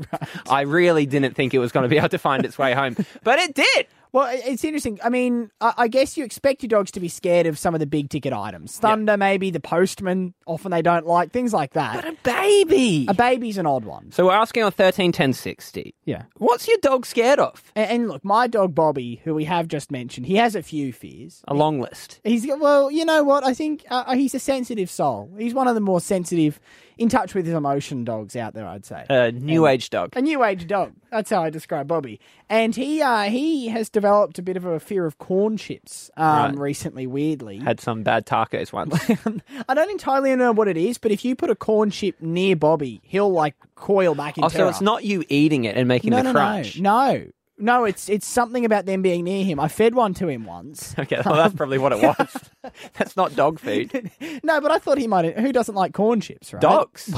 I 0.51 0.63
really 0.63 1.07
didn't 1.07 1.35
think 1.35 1.55
it 1.55 1.59
was 1.59 1.73
going 1.73 1.83
to 1.85 1.89
be 1.89 1.99
able 1.99 2.09
to 2.11 2.19
find 2.19 2.45
its 2.45 2.59
way 2.59 2.75
home, 2.75 2.97
but 3.23 3.39
it 3.39 3.55
did. 3.55 3.87
Well, 4.13 4.29
it's 4.33 4.65
interesting. 4.65 4.99
I 5.03 5.09
mean, 5.09 5.51
I 5.61 5.89
guess 5.89 6.17
you 6.17 6.25
expect 6.25 6.63
your 6.63 6.69
dogs 6.69 6.91
to 6.93 7.01
be 7.01 7.09
scared 7.09 7.47
of 7.47 7.59
some 7.59 7.75
of 7.75 7.81
the 7.81 7.87
big 7.87 8.09
ticket 8.09 8.33
items. 8.33 8.79
Thunder, 8.79 9.17
maybe 9.17 9.51
the 9.51 9.61
postman. 9.61 10.35
Often 10.47 10.71
they 10.71 10.83
don't 10.83 11.07
like 11.07 11.31
things 11.31 11.53
like 11.53 11.75
that. 11.75 11.95
But 11.97 12.05
a 12.07 12.17
baby. 12.23 13.07
A 13.09 13.15
baby's 13.15 13.59
an 13.59 13.67
odd 13.67 13.85
one. 13.85 14.11
So 14.13 14.27
we're 14.27 14.33
asking 14.33 14.63
on 14.63 14.73
thirteen 14.73 15.13
ten 15.13 15.33
sixty. 15.33 15.95
Yeah. 16.05 16.23
What's 16.37 16.67
your 16.67 16.79
dog 16.81 17.05
scared 17.07 17.39
of? 17.39 17.73
And, 17.77 17.91
and 17.91 18.09
look, 18.09 18.25
my 18.25 18.47
dog 18.47 18.75
Bobby, 18.75 19.21
who 19.25 19.35
we 19.35 19.45
have 19.45 19.69
just 19.69 19.91
mentioned, 19.91 20.27
he 20.27 20.37
has 20.37 20.55
a 20.55 20.63
few 20.63 20.93
fears. 20.93 21.43
A 21.47 21.55
long 21.55 21.81
list. 21.81 22.21
He's 22.25 22.47
well, 22.47 22.91
you 22.91 23.05
know 23.05 23.23
what? 23.23 23.45
I 23.45 23.53
think 23.55 23.85
uh, 23.91 24.15
he's 24.15 24.35
a 24.35 24.39
sensitive 24.41 24.91
soul. 24.91 25.31
He's 25.39 25.55
one 25.55 25.69
of 25.69 25.75
the 25.75 25.81
more 25.81 26.01
sensitive, 26.01 26.59
in 26.97 27.09
touch 27.09 27.35
with 27.35 27.45
his 27.47 27.55
emotion 27.55 28.05
dogs 28.05 28.37
out 28.37 28.55
there. 28.55 28.67
I'd 28.67 28.87
say. 28.87 29.05
A 29.11 29.33
new 29.33 29.67
age 29.67 29.91
dog. 29.91 30.17
a 30.17 30.23
new 30.23 30.43
age 30.45 30.67
dog. 30.67 30.93
That's 31.11 31.31
how 31.31 31.43
I 31.43 31.51
describe 31.51 31.89
Bobby. 31.89 32.21
And 32.49 32.75
he 32.75 33.03
uh, 33.03 33.25
he 33.25 33.69
has 33.69 33.91
developed 33.99 34.39
a 34.39 34.43
bit 34.43 34.57
of 34.57 34.65
a 34.65 34.79
fear 34.79 35.07
of 35.07 35.19
corn 35.19 35.57
chips 35.57 36.11
um, 36.17 36.25
Right. 36.27 36.59
recently, 36.59 37.07
weirdly. 37.07 37.59
Had 37.59 37.81
some 37.81 38.03
bad 38.05 38.27
tacos 38.27 38.73
once. 38.73 38.95
I 39.69 39.75
don't 39.75 39.91
entirely 39.91 40.35
know 40.37 40.53
what 40.53 40.69
it 40.69 40.77
is, 40.77 40.99
but 40.99 41.11
if 41.11 41.25
you 41.25 41.35
put 41.35 41.51
a 41.51 41.57
corn 41.57 41.91
chip 41.91 42.15
near 42.21 42.55
Bobby, 42.55 43.01
he'll 43.03 43.31
like 43.33 43.55
coil 43.75 44.15
back 44.15 44.39
in 44.39 44.45
oh, 44.45 44.49
so 44.49 44.69
it's 44.69 44.81
not 44.81 45.03
you 45.05 45.25
eating 45.29 45.65
it 45.65 45.77
and 45.77 45.89
making 45.89 46.11
no, 46.11 46.19
the 46.19 46.23
no, 46.25 46.33
crunch. 46.33 46.79
no, 46.79 47.13
no, 47.17 47.27
no. 47.59 47.85
It's 47.85 48.09
it's 48.09 48.27
something 48.27 48.65
about 48.65 48.87
them 48.87 49.03
being 49.03 49.25
near 49.25 49.45
him. 49.45 49.59
I 49.59 49.67
fed 49.69 49.95
one 49.95 50.15
to 50.15 50.29
him 50.29 50.45
once. 50.45 50.95
Okay, 50.99 51.21
well, 51.25 51.35
that's 51.37 51.55
probably 51.55 51.79
what 51.79 51.93
it 51.93 52.01
was. 52.03 52.51
that's 52.95 53.17
not 53.17 53.35
dog 53.35 53.59
food. 53.59 54.11
No, 54.45 54.61
but 54.61 54.71
I 54.71 54.79
thought 54.79 54.99
he 54.99 55.07
might. 55.09 55.39
Who 55.39 55.53
doesn't 55.53 55.75
like 55.75 55.93
corn 55.93 56.21
chips, 56.21 56.53
right? 56.53 56.63
Dogs. 56.63 57.13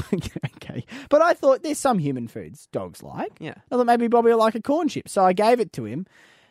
okay, 0.57 0.85
but 1.09 1.21
I 1.23 1.35
thought 1.35 1.63
there's 1.63 1.79
some 1.79 1.99
human 1.99 2.27
foods 2.29 2.69
dogs 2.73 3.03
like. 3.03 3.33
Yeah. 3.39 3.55
I 3.71 3.77
thought 3.77 3.87
maybe 3.87 4.09
Bobby 4.09 4.31
will 4.31 4.39
like 4.39 4.55
a 4.55 4.63
corn 4.63 4.89
chip, 4.89 5.09
so 5.09 5.25
I 5.25 5.33
gave 5.35 5.61
it 5.61 5.73
to 5.75 5.85
him. 5.85 6.07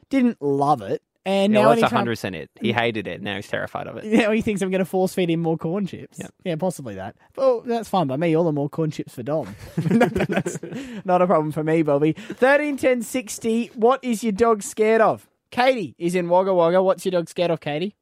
Didn't 0.10 0.42
love 0.42 0.82
it, 0.82 1.02
and 1.26 1.54
Yeah, 1.54 1.62
now 1.62 1.70
well, 1.70 1.80
that's 1.80 1.92
hundred 1.94 2.14
percent 2.14 2.36
it. 2.36 2.50
He 2.60 2.72
hated 2.72 3.08
it. 3.08 3.22
Now 3.22 3.36
he's 3.36 3.48
terrified 3.48 3.88
of 3.88 3.98
it. 3.98 4.06
Now 4.20 4.32
he 4.32 4.42
thinks 4.42 4.62
I'm 4.62 4.72
going 4.72 4.80
to 4.80 4.86
force 4.86 5.14
feed 5.14 5.30
him 5.30 5.42
more 5.42 5.58
corn 5.58 5.86
chips. 5.86 6.20
Yeah, 6.44 6.56
possibly 6.56 6.96
that. 6.96 7.16
Well, 7.36 7.62
that's 7.62 7.88
fine 7.90 8.08
by 8.08 8.18
me. 8.18 8.36
All 8.36 8.44
the 8.44 8.52
more 8.52 8.70
corn 8.70 8.92
chips 8.92 9.14
for 9.14 9.24
Dom. 9.24 9.56
that's 9.78 10.58
not 11.06 11.22
a 11.22 11.28
problem 11.28 11.52
for 11.52 11.64
me, 11.64 11.84
Bobby. 11.84 12.14
Thirteen 12.14 12.78
ten 12.78 13.02
sixty. 13.02 13.68
What 13.76 14.04
is 14.04 14.24
your 14.24 14.32
dog 14.34 14.64
scared 14.64 15.02
of? 15.02 15.28
Katie 15.52 15.96
is 15.98 16.16
in 16.16 16.30
Wagga 16.30 16.54
Wagga. 16.54 16.82
What's 16.84 17.06
your 17.06 17.12
dog 17.12 17.28
scared 17.30 17.52
of, 17.52 17.60
Katie? 17.60 17.96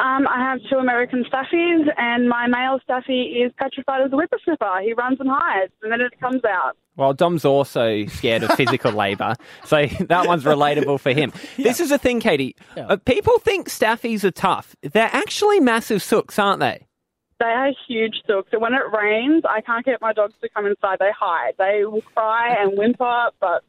Um, 0.00 0.28
I 0.28 0.38
have 0.38 0.60
two 0.70 0.76
American 0.76 1.24
staffies, 1.24 1.88
and 1.96 2.28
my 2.28 2.46
male 2.46 2.78
staffy 2.84 3.42
is 3.42 3.52
petrified 3.58 4.02
as 4.02 4.12
a 4.12 4.16
whipper 4.16 4.38
snipper. 4.44 4.80
He 4.80 4.92
runs 4.92 5.18
and 5.18 5.28
hides, 5.28 5.72
and 5.82 5.90
then 5.90 6.00
it 6.00 6.12
comes 6.20 6.44
out. 6.44 6.76
Well, 6.96 7.12
Dom's 7.14 7.44
also 7.44 8.06
scared 8.06 8.44
of 8.44 8.52
physical 8.52 8.92
labour, 9.04 9.34
so 9.64 9.86
that 10.08 10.28
one's 10.28 10.44
relatable 10.44 11.00
for 11.00 11.12
him. 11.12 11.32
This 11.56 11.80
is 11.80 11.88
the 11.88 11.98
thing, 11.98 12.20
Katie. 12.20 12.54
Uh, 12.76 12.96
people 12.96 13.38
think 13.40 13.68
staffies 13.68 14.22
are 14.22 14.30
tough. 14.30 14.76
They're 14.82 15.10
actually 15.12 15.58
massive 15.58 16.00
sooks, 16.00 16.38
aren't 16.38 16.60
they? 16.60 16.86
They 17.40 17.46
are 17.46 17.70
huge 17.88 18.22
sooks. 18.26 18.50
So 18.52 18.58
when 18.60 18.74
it 18.74 18.82
rains, 18.96 19.42
I 19.48 19.60
can't 19.62 19.84
get 19.84 20.00
my 20.00 20.12
dogs 20.12 20.34
to 20.42 20.48
come 20.48 20.66
inside. 20.66 20.98
They 21.00 21.10
hide. 21.16 21.54
They 21.58 21.84
will 21.84 22.02
cry 22.02 22.54
and 22.60 22.76
whimper, 22.78 23.30
but 23.40 23.62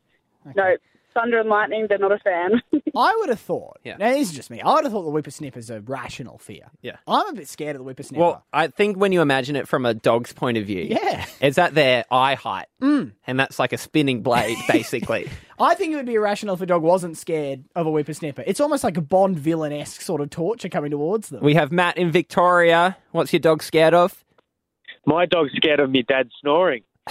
no, 0.56 0.76
thunder 1.14 1.40
and 1.40 1.50
lightning, 1.50 1.86
they're 1.90 1.98
not 1.98 2.12
a 2.12 2.20
fan. 2.20 2.62
I 2.96 3.16
would 3.20 3.30
have 3.30 3.40
thought. 3.40 3.80
Yeah. 3.84 3.98
Now 3.98 4.12
this 4.12 4.30
is 4.30 4.36
just 4.36 4.50
me. 4.50 4.62
I 4.62 4.74
would 4.74 4.84
have 4.84 4.94
thought 4.94 5.04
the 5.04 5.10
whipper 5.10 5.32
snipper's 5.32 5.70
a 5.70 5.82
rational 5.82 6.38
fear. 6.38 6.70
Yeah. 6.82 6.98
I'm 7.08 7.28
a 7.30 7.34
bit 7.34 7.48
scared 7.48 7.76
of 7.76 7.80
the 7.80 7.84
whipper 7.84 8.04
snipper. 8.04 8.22
Well, 8.22 8.46
I 8.54 8.68
think 8.68 8.98
when 8.98 9.12
you 9.12 9.22
imagine 9.22 9.56
it 9.56 9.68
from 9.68 9.86
a 9.86 9.94
dog's 9.94 10.34
point 10.34 10.58
of 10.58 10.66
view, 10.66 10.84
Yeah. 10.90 11.26
it's 11.42 11.58
at 11.58 11.74
their 11.76 12.06
eye 12.12 12.36
height, 12.36 12.68
mm. 12.82 13.12
and 13.28 13.40
that's 13.40 13.60
like 13.60 13.74
a 13.74 13.78
spinning 13.78 14.22
blade, 14.22 14.58
basically. 14.68 15.30
I 15.60 15.76
think 15.76 15.94
it 15.94 15.98
would 15.98 16.06
be 16.06 16.16
irrational 16.16 16.56
if 16.56 16.62
a 16.62 16.66
dog 16.66 16.82
wasn't 16.84 17.18
scared 17.18 17.66
of 17.76 17.86
a 17.86 17.92
whipper 17.92 18.14
snipper. 18.14 18.44
It's 18.48 18.62
almost 18.62 18.84
like 18.84 18.96
a 18.98 19.02
Bond 19.02 19.38
villain 19.38 19.74
esque 19.74 20.02
sort 20.02 20.22
of 20.22 20.30
torture 20.30 20.70
coming 20.70 20.92
towards 20.92 21.30
them. 21.30 21.44
we 21.44 21.56
have 21.56 21.72
Matt 21.72 21.98
in 21.98 22.12
Victoria. 22.12 22.98
What's 23.12 23.34
your 23.34 23.42
dog 23.42 23.62
scared 23.64 23.94
of? 23.94 24.24
My 25.06 25.26
dog's 25.26 25.52
scared 25.56 25.80
of 25.80 25.90
me 25.90 26.04
dad 26.04 26.30
snoring. 26.42 26.84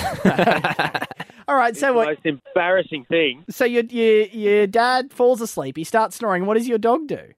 All 1.48 1.56
right, 1.56 1.74
so 1.74 1.86
the 1.86 1.92
what? 1.94 2.08
most 2.08 2.26
embarrassing 2.26 3.06
thing. 3.06 3.44
So 3.48 3.64
your, 3.64 3.82
your 3.84 4.26
your 4.26 4.66
dad 4.66 5.12
falls 5.12 5.40
asleep. 5.40 5.78
He 5.78 5.84
starts 5.84 6.16
snoring. 6.16 6.44
What 6.44 6.58
does 6.58 6.68
your 6.68 6.76
dog 6.76 7.06
do? 7.06 7.32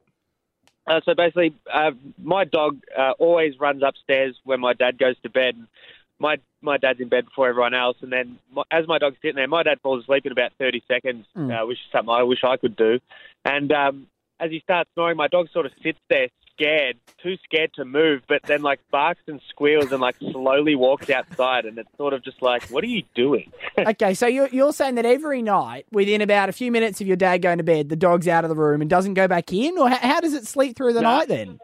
Uh, 0.88 1.00
so 1.04 1.14
basically, 1.14 1.54
uh, 1.72 1.92
my 2.20 2.44
dog 2.44 2.80
uh, 2.98 3.12
always 3.20 3.60
runs 3.60 3.84
upstairs 3.86 4.34
when 4.42 4.58
my 4.58 4.72
dad 4.72 4.98
goes 4.98 5.14
to 5.22 5.30
bed. 5.30 5.54
My 6.18 6.38
my 6.60 6.76
dad's 6.76 7.00
in 7.00 7.08
bed 7.08 7.26
before 7.26 7.48
everyone 7.48 7.72
else, 7.72 7.98
and 8.02 8.12
then 8.12 8.40
my, 8.52 8.64
as 8.72 8.88
my 8.88 8.98
dog's 8.98 9.16
sitting 9.22 9.36
there, 9.36 9.46
my 9.46 9.62
dad 9.62 9.78
falls 9.80 10.02
asleep 10.02 10.26
in 10.26 10.32
about 10.32 10.50
thirty 10.58 10.82
seconds, 10.88 11.26
uh, 11.36 11.64
which 11.64 11.78
is 11.78 11.92
something 11.92 12.12
I 12.12 12.24
wish 12.24 12.40
I 12.42 12.56
could 12.56 12.74
do. 12.74 12.98
And 13.44 13.70
um, 13.70 14.08
as 14.40 14.50
he 14.50 14.58
starts 14.60 14.90
snoring, 14.94 15.16
my 15.16 15.28
dog 15.28 15.48
sort 15.52 15.66
of 15.66 15.72
sits 15.84 16.00
there, 16.08 16.28
scared, 16.60 16.96
too 17.22 17.36
scared 17.44 17.72
to 17.74 17.84
move, 17.84 18.22
but 18.28 18.42
then 18.46 18.62
like 18.62 18.80
barks 18.90 19.22
and 19.26 19.40
squeals 19.50 19.90
and 19.92 20.00
like 20.00 20.16
slowly 20.32 20.74
walks 20.74 21.08
outside, 21.10 21.64
and 21.64 21.78
it's 21.78 21.88
sort 21.96 22.12
of 22.12 22.22
just 22.22 22.42
like, 22.42 22.62
what 22.70 22.84
are 22.84 22.88
you 22.88 23.02
doing? 23.14 23.50
okay, 23.78 24.14
so 24.14 24.26
you're 24.26 24.48
you're 24.48 24.72
saying 24.72 24.96
that 24.96 25.06
every 25.06 25.42
night, 25.42 25.86
within 25.90 26.20
about 26.20 26.48
a 26.48 26.52
few 26.52 26.70
minutes 26.70 27.00
of 27.00 27.06
your 27.06 27.16
dad 27.16 27.38
going 27.38 27.58
to 27.58 27.64
bed, 27.64 27.88
the 27.88 27.96
dog's 27.96 28.28
out 28.28 28.44
of 28.44 28.50
the 28.50 28.56
room 28.56 28.80
and 28.80 28.90
doesn't 28.90 29.14
go 29.14 29.26
back 29.28 29.52
in, 29.52 29.78
or 29.78 29.88
how, 29.88 29.96
how 29.96 30.20
does 30.20 30.34
it 30.34 30.46
sleep 30.46 30.76
through 30.76 30.92
the 30.92 31.02
No. 31.02 31.18
night 31.18 31.28
then? 31.28 31.58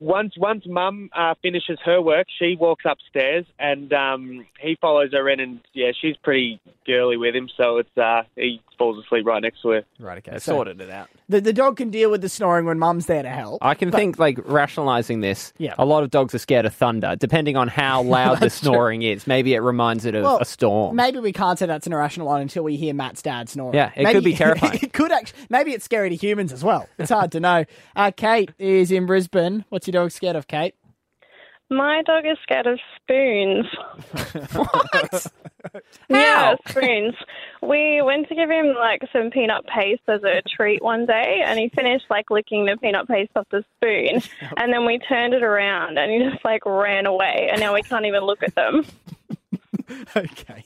Once 0.00 0.34
once 0.38 0.64
Mum 0.66 1.10
uh, 1.16 1.34
finishes 1.42 1.78
her 1.84 2.00
work, 2.00 2.26
she 2.38 2.56
walks 2.58 2.84
upstairs 2.84 3.44
and 3.58 3.92
um, 3.92 4.46
he 4.60 4.76
follows 4.80 5.10
her 5.12 5.28
in, 5.28 5.40
and 5.40 5.60
yeah, 5.72 5.90
she's 6.00 6.16
pretty 6.18 6.60
girly 6.86 7.16
with 7.16 7.34
him, 7.34 7.48
so 7.56 7.78
it's 7.78 7.98
uh, 7.98 8.22
he 8.36 8.60
falls 8.78 9.04
asleep 9.04 9.26
right 9.26 9.42
next 9.42 9.60
to 9.62 9.70
her. 9.70 9.84
Right, 9.98 10.18
okay. 10.18 10.30
They 10.32 10.38
So 10.38 10.52
sorted 10.52 10.80
it 10.80 10.88
out. 10.88 11.08
the, 11.28 11.40
the 11.40 11.52
dog 11.52 11.76
can 11.76 11.90
deal 11.90 12.10
with 12.12 12.20
the 12.22 12.28
snoring 12.28 12.64
when 12.64 12.78
mum's 12.78 13.06
there 13.06 13.22
to 13.24 13.28
help. 13.28 13.58
I 13.60 13.74
can 13.74 13.90
but- 13.90 13.98
think 13.98 14.18
like 14.18 14.38
rationalizing 14.44 15.20
this. 15.20 15.52
Yeah. 15.58 15.74
A 15.78 15.84
lot 15.84 16.04
of 16.04 16.10
dogs 16.10 16.32
are 16.34 16.38
scared 16.38 16.64
of 16.64 16.74
thunder, 16.74 17.16
depending 17.16 17.56
on 17.56 17.66
how 17.68 18.02
loud 18.04 18.36
the 18.36 18.40
That's 18.42 18.60
true. 18.60 18.70
snoring 18.70 19.02
is. 19.02 19.26
Maybe 19.26 19.54
it 19.54 19.58
reminds 19.58 20.04
it 20.04 20.14
of 20.14 20.22
Well, 20.22 20.38
a 20.38 20.44
storm. 20.44 20.94
Maybe 20.96 21.18
we 21.18 21.32
can't 21.32 21.58
say 21.58 21.66
that's 21.66 21.86
an 21.88 21.92
irrational 21.92 22.28
one 22.28 22.40
until 22.40 22.62
we 22.62 22.76
hear 22.76 22.94
Matt's 22.94 23.20
dad 23.20 23.48
snoring. 23.48 23.74
Yeah, 23.74 23.90
it 23.96 24.04
Maybe- 24.04 24.14
could 24.14 24.24
be 24.24 24.34
terrifying. 24.36 24.78
it 24.80 24.92
could 24.92 25.10
actually. 25.12 25.40
Maybe 25.50 25.72
it's 25.72 25.84
scary 25.84 26.08
to 26.10 26.16
humans 26.16 26.52
as 26.52 26.62
well. 26.62 26.88
It's 26.98 27.10
hard 27.10 27.32
to 27.32 27.40
know. 27.40 27.64
Uh, 27.96 28.12
Kate 28.16 28.52
is 28.58 28.92
in 28.92 29.06
Brisbane. 29.06 29.64
What's 29.70 29.87
your 29.88 30.02
dog 30.02 30.10
scared 30.12 30.36
of, 30.36 30.46
Kate? 30.46 30.74
My 31.70 32.02
dog 32.02 32.24
is 32.24 32.38
scared 32.42 32.66
of 32.66 32.78
spoons. 32.96 33.66
what? 34.54 35.26
Yeah, 36.08 36.54
spoons. 36.66 37.14
We 37.60 38.00
went 38.00 38.28
to 38.28 38.34
give 38.34 38.48
him 38.48 38.74
like 38.74 39.02
some 39.12 39.30
peanut 39.30 39.66
paste 39.66 40.00
as 40.08 40.22
a 40.22 40.40
treat 40.48 40.82
one 40.82 41.04
day, 41.04 41.42
and 41.44 41.58
he 41.58 41.68
finished 41.68 42.06
like 42.08 42.30
licking 42.30 42.64
the 42.64 42.76
peanut 42.78 43.06
paste 43.06 43.32
off 43.36 43.46
the 43.50 43.64
spoon, 43.76 44.22
and 44.56 44.72
then 44.72 44.86
we 44.86 44.98
turned 44.98 45.34
it 45.34 45.42
around, 45.42 45.98
and 45.98 46.10
he 46.10 46.30
just 46.30 46.42
like 46.42 46.64
ran 46.64 47.04
away, 47.04 47.48
and 47.50 47.60
now 47.60 47.74
we 47.74 47.82
can't 47.82 48.06
even 48.06 48.22
look 48.22 48.42
at 48.42 48.54
them. 48.54 48.86
okay. 50.16 50.64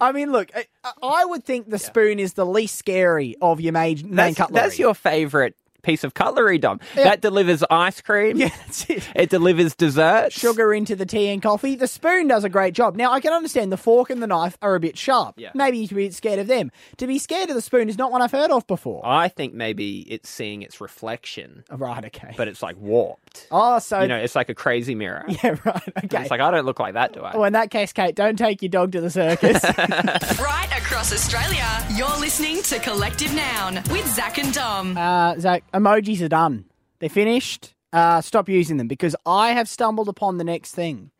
I 0.00 0.12
mean, 0.12 0.32
look, 0.32 0.50
I, 0.54 0.64
I 1.02 1.24
would 1.26 1.44
think 1.44 1.68
the 1.68 1.78
spoon 1.78 2.18
is 2.18 2.32
the 2.32 2.46
least 2.46 2.76
scary 2.76 3.36
of 3.42 3.60
your 3.60 3.72
main, 3.74 3.96
main 4.04 4.14
That's, 4.16 4.36
cutlery. 4.38 4.54
that's 4.54 4.78
your 4.78 4.94
favorite 4.94 5.54
piece 5.82 6.04
of 6.04 6.14
cutlery, 6.14 6.58
Dom. 6.58 6.80
Yeah. 6.96 7.04
That 7.04 7.20
delivers 7.20 7.62
ice 7.70 8.00
cream. 8.00 8.36
Yeah, 8.36 8.50
it. 8.88 9.08
It 9.14 9.30
delivers 9.30 9.74
dessert. 9.74 10.32
Sugar 10.32 10.72
into 10.74 10.96
the 10.96 11.06
tea 11.06 11.28
and 11.28 11.42
coffee. 11.42 11.74
The 11.76 11.86
spoon 11.86 12.28
does 12.28 12.44
a 12.44 12.48
great 12.48 12.74
job. 12.74 12.96
Now, 12.96 13.12
I 13.12 13.20
can 13.20 13.32
understand 13.32 13.70
the 13.72 13.76
fork 13.76 14.10
and 14.10 14.22
the 14.22 14.26
knife 14.26 14.56
are 14.62 14.74
a 14.74 14.80
bit 14.80 14.96
sharp. 14.98 15.34
Yeah. 15.38 15.50
Maybe 15.54 15.78
you 15.78 15.86
should 15.86 15.96
be 15.96 16.10
scared 16.10 16.38
of 16.38 16.46
them. 16.46 16.70
To 16.98 17.06
be 17.06 17.18
scared 17.18 17.48
of 17.50 17.54
the 17.54 17.62
spoon 17.62 17.88
is 17.88 17.98
not 17.98 18.10
one 18.12 18.22
I've 18.22 18.32
heard 18.32 18.50
of 18.50 18.66
before. 18.66 19.02
I 19.04 19.28
think 19.28 19.54
maybe 19.54 20.00
it's 20.10 20.28
seeing 20.28 20.62
its 20.62 20.80
reflection, 20.80 21.64
Right, 21.70 22.04
okay. 22.06 22.34
but 22.36 22.48
it's 22.48 22.62
like 22.62 22.76
warped. 22.78 23.29
Oh, 23.50 23.78
so. 23.78 24.00
You 24.00 24.08
know, 24.08 24.16
it's 24.16 24.34
like 24.34 24.48
a 24.48 24.54
crazy 24.54 24.94
mirror. 24.94 25.24
yeah, 25.28 25.56
right, 25.64 25.82
okay. 26.04 26.22
It's 26.22 26.30
like, 26.30 26.40
I 26.40 26.50
don't 26.50 26.64
look 26.66 26.80
like 26.80 26.94
that, 26.94 27.12
do 27.12 27.20
I? 27.20 27.34
Well, 27.36 27.44
in 27.44 27.52
that 27.54 27.70
case, 27.70 27.92
Kate, 27.92 28.14
don't 28.14 28.36
take 28.36 28.62
your 28.62 28.68
dog 28.68 28.92
to 28.92 29.00
the 29.00 29.10
circus. 29.10 29.62
Right 30.40 30.68
across 30.76 31.12
Australia, 31.12 31.66
you're 31.94 32.08
listening 32.18 32.62
to 32.62 32.78
Collective 32.80 33.34
Noun 33.34 33.76
with 33.90 34.06
Zach 34.14 34.38
and 34.38 34.52
Dom. 34.52 34.96
uh, 34.96 35.38
Zach, 35.38 35.64
emojis 35.72 36.20
are 36.22 36.28
done. 36.28 36.64
They're 36.98 37.08
finished. 37.08 37.74
Uh, 37.92 38.20
stop 38.20 38.48
using 38.48 38.76
them 38.76 38.88
because 38.88 39.16
I 39.26 39.52
have 39.52 39.68
stumbled 39.68 40.08
upon 40.08 40.38
the 40.38 40.44
next 40.44 40.74
thing 40.74 41.10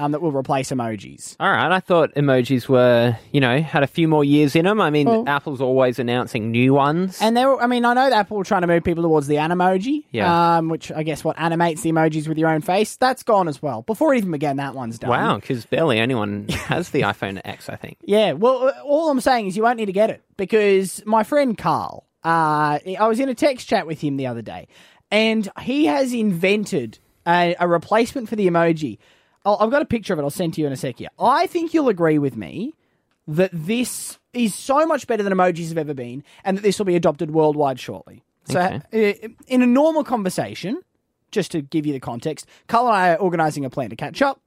um, 0.00 0.12
that 0.12 0.22
will 0.22 0.32
replace 0.32 0.70
emojis. 0.70 1.36
All 1.38 1.50
right, 1.50 1.70
I 1.70 1.78
thought 1.80 2.14
emojis 2.14 2.68
were, 2.68 3.16
you 3.32 3.40
know, 3.40 3.60
had 3.60 3.82
a 3.82 3.86
few 3.86 4.08
more 4.08 4.24
years 4.24 4.56
in 4.56 4.64
them. 4.64 4.80
I 4.80 4.90
mean, 4.90 5.06
Well- 5.06 5.24
Apple's 5.28 5.60
always 5.60 5.98
announcing 5.98 6.50
new 6.50 6.74
ones. 6.74 7.18
And 7.20 7.36
there, 7.36 7.54
I 7.60 7.66
mean, 7.66 7.84
I 7.84 7.94
know 7.94 8.08
that 8.10 8.16
Apple 8.16 8.38
were 8.38 8.44
trying 8.44 8.62
to 8.62 8.66
move 8.66 8.82
people 8.82 9.02
towards 9.04 9.26
the 9.26 9.36
Animoji, 9.36 10.04
Yeah. 10.10 10.56
um, 10.58 10.68
which 10.68 10.90
I 10.90 11.02
guess 11.02 11.22
what 11.22 11.38
animates 11.38 11.82
the 11.82 11.92
emojis 11.92 12.26
with 12.26 12.38
your 12.38 12.48
own 12.48 12.62
face. 12.62 12.96
That's 12.96 13.22
gone 13.22 13.46
as 13.48 13.60
well. 13.62 13.82
Before 13.82 14.14
it 14.14 14.18
even 14.18 14.30
began, 14.30 14.56
that 14.56 14.74
one's 14.74 14.98
done. 14.98 15.10
wow, 15.10 15.36
because 15.36 15.66
barely 15.66 15.98
anyone 15.98 16.48
has 16.48 16.90
the 16.90 17.02
iPhone 17.02 17.40
X, 17.44 17.68
I 17.68 17.76
think. 17.76 17.98
Yeah, 18.02 18.32
well, 18.32 18.68
uh, 18.68 18.72
all 18.84 19.10
I'm 19.10 19.20
saying 19.20 19.46
is 19.46 19.56
you 19.56 19.62
won't 19.62 19.76
need 19.78 19.86
to 19.86 19.92
get 19.92 20.10
it 20.10 20.22
because 20.36 21.02
my 21.04 21.22
friend 21.22 21.56
Carl, 21.58 22.04
uh, 22.24 22.78
I 22.98 23.06
was 23.06 23.20
in 23.20 23.28
a 23.28 23.34
text 23.34 23.68
chat 23.68 23.86
with 23.86 24.00
him 24.00 24.16
the 24.16 24.26
other 24.26 24.42
day, 24.42 24.66
and 25.10 25.48
he 25.62 25.86
has 25.86 26.12
invented 26.12 26.98
a, 27.26 27.54
a 27.60 27.68
replacement 27.68 28.28
for 28.28 28.36
the 28.36 28.46
emoji. 28.48 28.98
I'll, 29.44 29.56
I've 29.60 29.70
got 29.70 29.82
a 29.82 29.86
picture 29.86 30.12
of 30.12 30.18
it. 30.18 30.22
I'll 30.22 30.30
send 30.30 30.54
to 30.54 30.60
you 30.60 30.66
in 30.66 30.72
a 30.72 30.76
sec 30.76 30.98
here. 30.98 31.08
I 31.18 31.46
think 31.46 31.72
you'll 31.74 31.88
agree 31.88 32.18
with 32.18 32.36
me 32.36 32.74
that 33.26 33.50
this 33.52 34.18
is 34.32 34.54
so 34.54 34.86
much 34.86 35.06
better 35.06 35.22
than 35.22 35.32
emojis 35.32 35.68
have 35.68 35.78
ever 35.78 35.94
been, 35.94 36.24
and 36.44 36.56
that 36.56 36.62
this 36.62 36.78
will 36.78 36.86
be 36.86 36.96
adopted 36.96 37.30
worldwide 37.30 37.78
shortly. 37.78 38.24
So, 38.44 38.60
uh, 38.60 39.12
in 39.46 39.62
a 39.62 39.66
normal 39.66 40.02
conversation, 40.02 40.80
just 41.30 41.52
to 41.52 41.62
give 41.62 41.86
you 41.86 41.92
the 41.92 42.00
context, 42.00 42.46
Carl 42.66 42.88
and 42.88 42.96
I 42.96 43.12
are 43.12 43.16
organising 43.16 43.64
a 43.64 43.70
plan 43.70 43.90
to 43.90 43.96
catch 43.96 44.20
up. 44.22 44.40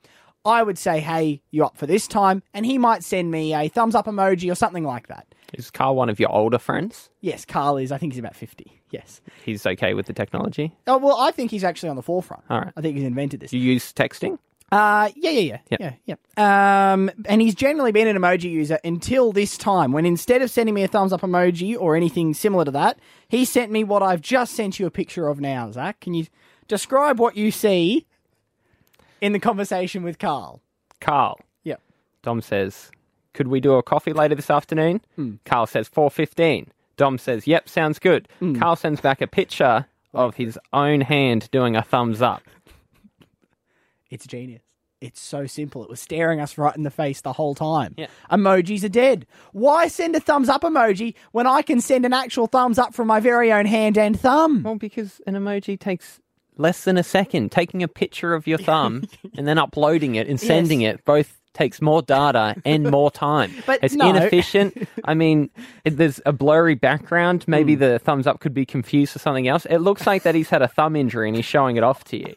I 0.45 0.62
would 0.62 0.77
say, 0.77 0.99
hey, 0.99 1.41
you 1.51 1.63
up 1.63 1.77
for 1.77 1.86
this 1.86 2.06
time? 2.06 2.43
And 2.53 2.65
he 2.65 2.77
might 2.77 3.01
send 3.03 3.32
me 3.32 3.56
a 3.56 3.69
thumbs 3.69 3.95
up 3.95 4.08
emoji 4.08 4.51
or 4.51 4.56
something 4.56 4.84
like 4.84 5.08
that. 5.08 5.34
Is 5.53 5.71
Carl 5.71 5.95
one 5.95 6.10
of 6.10 6.19
your 6.19 6.32
older 6.32 6.58
friends? 6.60 7.10
Yes, 7.21 7.45
Carl 7.45 7.77
is. 7.77 7.93
I 7.93 7.97
think 7.97 8.12
he's 8.12 8.19
about 8.19 8.36
50. 8.36 8.82
Yes. 8.89 9.21
He's 9.45 9.65
okay 9.65 9.93
with 9.93 10.08
the 10.08 10.13
technology. 10.13 10.75
Oh, 10.86 10.97
well, 10.97 11.17
I 11.17 11.32
think 11.32 11.51
he's 11.51 11.63
actually 11.63 11.89
on 11.89 11.95
the 11.95 12.01
forefront. 12.01 12.43
All 12.49 12.60
right. 12.60 12.73
I 12.75 12.82
think 12.82 12.97
he's 12.97 13.06
invented 13.06 13.39
this. 13.39 13.53
You 13.53 13.62
use 13.62 13.93
texting? 13.93 14.38
Uh, 14.74 15.10
yeah, 15.16 15.30
yeah, 15.30 15.42
yeah, 15.42 15.58
Yep. 15.70 15.80
yeah, 16.08 16.16
yeah. 16.38 16.94
Um, 16.94 17.12
and 17.26 17.42
he's 17.42 17.54
generally 17.54 17.92
been 17.92 18.08
an 18.08 18.18
emoji 18.18 18.50
user 18.52 18.80
until 18.84 19.32
this 19.32 19.56
time, 19.58 19.92
when 19.92 20.06
instead 20.06 20.42
of 20.42 20.50
sending 20.50 20.74
me 20.74 20.84
a 20.84 20.88
thumbs 20.88 21.14
up 21.14 21.22
emoji 21.22 21.78
or 21.80 21.96
anything 21.96 22.34
similar 22.34 22.66
to 22.66 22.72
that, 22.72 22.98
he 23.28 23.46
sent 23.46 23.72
me 23.72 23.84
what 23.84 24.02
I've 24.02 24.22
just 24.22 24.54
sent 24.56 24.80
you 24.80 24.88
a 24.88 24.92
picture 24.92 25.28
of 25.28 25.40
now. 25.40 25.70
Zach, 25.72 26.00
can 26.00 26.14
you 26.16 26.26
describe 26.68 27.20
what 27.20 27.38
you 27.38 27.52
see 27.52 28.08
in 29.22 29.32
the 29.32 29.40
conversation 29.40 30.02
with 30.04 30.18
Carl? 30.18 30.60
Carl. 31.00 31.40
Yep. 31.64 31.80
Dom 32.24 32.42
says, 32.42 32.90
"Could 33.34 33.48
we 33.50 33.60
do 33.60 33.74
a 33.74 33.84
coffee 33.84 34.14
later 34.14 34.34
this 34.36 34.50
afternoon?" 34.50 35.02
Hmm. 35.16 35.34
Carl 35.46 35.68
says, 35.68 35.88
4.15. 35.88 36.68
Dom 36.98 37.18
says, 37.20 37.46
"Yep, 37.46 37.70
sounds 37.70 38.00
good." 38.00 38.28
Hmm. 38.40 38.56
Carl 38.56 38.76
sends 38.76 39.02
back 39.02 39.22
a 39.22 39.28
picture 39.28 39.86
of 40.16 40.36
his 40.36 40.58
own 40.74 41.02
hand 41.02 41.50
doing 41.52 41.76
a 41.76 41.82
thumbs 41.84 42.22
up. 42.22 42.42
It's 44.13 44.28
genius. 44.28 44.62
It's 45.02 45.19
so 45.19 45.47
simple. 45.47 45.84
It 45.84 45.89
was 45.89 45.99
staring 45.99 46.39
us 46.39 46.56
right 46.56 46.76
in 46.78 46.84
the 46.84 46.91
face 46.91 47.21
the 47.21 47.34
whole 47.34 47.56
time. 47.56 47.95
Yeah. 47.97 48.08
Emojis 48.32 48.84
are 48.84 48.89
dead. 48.89 49.26
Why 49.52 49.88
send 49.88 50.15
a 50.15 50.19
thumbs 50.19 50.49
up 50.49 50.62
emoji 50.62 51.15
when 51.32 51.47
I 51.47 51.63
can 51.63 51.82
send 51.82 52.06
an 52.06 52.13
actual 52.13 52.45
thumbs 52.45 52.78
up 52.78 52.93
from 52.93 53.08
my 53.08 53.19
very 53.19 53.52
own 53.52 53.65
hand 53.65 53.97
and 53.97 54.17
thumb? 54.17 54.62
Well, 54.62 54.76
because 54.76 55.19
an 55.26 55.34
emoji 55.34 55.80
takes 55.80 56.21
less 56.58 56.84
than 56.84 56.97
a 56.97 57.04
second. 57.04 57.52
Taking 57.52 57.82
a 57.82 57.88
picture 57.88 58.36
of 58.36 58.45
your 58.45 58.60
thumb 58.60 59.06
and 59.38 59.47
then 59.47 59.58
uploading 59.58 60.13
it 60.13 60.28
and 60.28 60.39
sending 60.39 60.82
it 60.82 61.04
both 61.06 61.41
takes 61.56 61.82
more 61.82 62.04
data 62.04 62.56
and 62.63 62.89
more 62.89 63.10
time. 63.10 63.52
But 63.65 63.80
it's 63.82 63.95
no. 63.95 64.12
inefficient. 64.12 64.88
I 65.06 65.15
mean, 65.15 65.49
it, 65.86 65.97
there's 65.97 66.21
a 66.28 66.32
blurry 66.32 66.76
background. 66.76 67.45
Maybe 67.47 67.73
hmm. 67.73 67.80
the 67.80 67.99
thumbs 67.99 68.28
up 68.28 68.41
could 68.41 68.54
be 68.54 68.65
confused 68.65 69.13
for 69.13 69.19
something 69.19 69.47
else. 69.47 69.65
It 69.65 69.80
looks 69.80 70.06
like 70.06 70.21
that 70.21 70.36
he's 70.36 70.49
had 70.49 70.62
a 70.62 70.67
thumb 70.67 70.95
injury 70.95 71.28
and 71.28 71.36
he's 71.36 71.45
showing 71.45 71.78
it 71.78 71.84
off 71.84 72.04
to 72.06 72.17
you. 72.17 72.36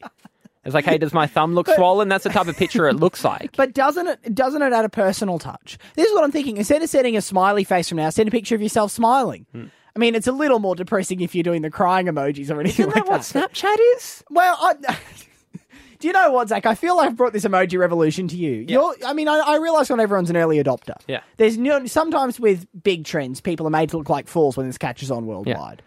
It's 0.67 0.75
like, 0.75 0.85
hey, 0.85 0.99
does 0.99 1.15
my 1.15 1.27
thumb 1.27 1.55
look 1.55 1.69
swollen? 1.77 2.09
That's 2.09 2.25
the 2.25 2.31
type 2.31 2.49
of 2.49 2.57
picture 2.57 2.87
it 2.89 2.95
looks 2.97 3.25
like. 3.33 3.57
But 3.57 3.73
doesn't 3.73 4.07
it 4.07 4.35
doesn't 4.35 4.61
it 4.61 4.73
add 4.73 4.85
a 4.85 4.89
personal 4.91 5.39
touch? 5.39 5.79
This 5.95 6.07
is 6.09 6.15
what 6.15 6.25
I'm 6.25 6.33
thinking. 6.33 6.57
Instead 6.59 6.83
of 6.83 6.91
sending 6.91 7.17
a 7.17 7.23
smiley 7.23 7.65
face 7.65 7.89
from 7.89 7.97
now, 7.99 8.11
send 8.11 8.29
a 8.29 8.33
picture 8.33 8.55
of 8.55 8.61
yourself 8.63 8.91
smiling. 8.91 9.47
Hmm. 9.53 9.67
I 9.95 9.99
mean, 9.99 10.15
it's 10.15 10.27
a 10.27 10.33
little 10.33 10.59
more 10.59 10.75
depressing 10.75 11.21
if 11.23 11.35
you're 11.35 11.43
doing 11.43 11.63
the 11.63 11.71
crying 11.71 12.07
emojis 12.07 12.51
or 12.51 12.61
anything 12.61 12.87
Isn't 12.89 12.95
like 12.97 13.07
that 13.07 13.11
what 13.11 13.23
that. 13.23 13.53
Snapchat 13.53 13.77
is? 13.97 14.23
Well, 14.29 14.55
I, 14.61 14.75
do 15.99 16.07
you 16.07 16.13
know 16.13 16.33
what, 16.33 16.51
Zach? 16.51 16.67
I 16.67 16.75
feel 16.75 16.99
like 16.99 17.09
I've 17.09 17.17
brought 17.17 17.33
this 17.33 17.45
emoji 17.47 17.79
revolution 17.79 18.29
to 18.29 18.37
you. 18.37 18.67
You're, 18.69 18.95
I 19.07 19.15
mean, 19.15 19.27
I, 19.27 19.39
I 19.39 19.57
realize 19.57 19.89
not 19.89 20.01
everyone's 20.01 20.29
an 20.29 20.37
early 20.37 20.63
adopter. 20.63 20.97
Yeah. 21.09 21.23
There's 21.39 21.57
no, 21.57 21.87
sometimes 21.87 22.39
with 22.39 22.67
big 22.83 23.07
trends, 23.07 23.41
people 23.41 23.67
are 23.67 23.71
made 23.71 23.89
to 23.91 23.97
look 23.97 24.11
like 24.11 24.29
fools 24.29 24.59
when 24.59 24.67
this 24.67 24.77
catches 24.77 25.11
on 25.11 25.25
worldwide. 25.25 25.81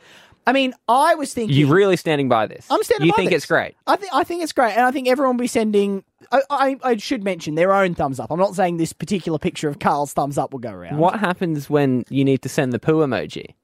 I 0.47 0.53
mean, 0.53 0.73
I 0.87 1.15
was 1.15 1.33
thinking. 1.33 1.55
you're 1.55 1.73
really 1.73 1.97
standing 1.97 2.27
by 2.27 2.47
this? 2.47 2.65
I'm 2.71 2.81
standing 2.83 3.07
You 3.07 3.13
by 3.13 3.17
think 3.17 3.29
this. 3.31 3.43
it's 3.43 3.45
great? 3.45 3.75
I 3.85 3.95
think 3.97 4.11
I 4.13 4.23
think 4.23 4.41
it's 4.41 4.53
great, 4.53 4.71
and 4.73 4.81
I 4.85 4.91
think 4.91 5.07
everyone 5.07 5.37
will 5.37 5.43
be 5.43 5.47
sending. 5.47 6.03
I, 6.31 6.41
I, 6.49 6.77
I 6.83 6.97
should 6.97 7.23
mention 7.23 7.55
their 7.55 7.73
own 7.73 7.95
thumbs 7.95 8.19
up. 8.19 8.31
I'm 8.31 8.39
not 8.39 8.55
saying 8.55 8.77
this 8.77 8.93
particular 8.93 9.37
picture 9.39 9.69
of 9.69 9.79
Carl's 9.79 10.13
thumbs 10.13 10.37
up 10.37 10.51
will 10.51 10.59
go 10.59 10.71
around. 10.71 10.97
What 10.97 11.19
happens 11.19 11.69
when 11.69 12.03
you 12.09 12.23
need 12.25 12.41
to 12.43 12.49
send 12.49 12.73
the 12.73 12.79
poo 12.79 12.97
emoji? 12.99 13.53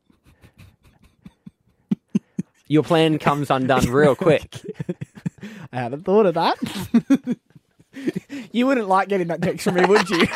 Your 2.68 2.82
plan 2.84 3.20
comes 3.20 3.50
undone 3.52 3.86
real 3.92 4.16
quick. 4.16 4.56
I 5.72 5.78
hadn't 5.78 6.04
thought 6.06 6.26
of 6.26 6.34
that. 6.36 7.38
you 8.52 8.66
wouldn't 8.68 8.88
like 8.88 9.10
getting 9.10 9.28
that 9.28 9.42
text 9.42 9.64
from 9.64 9.76
me, 9.76 9.86
would 9.86 10.10
you? 10.10 10.28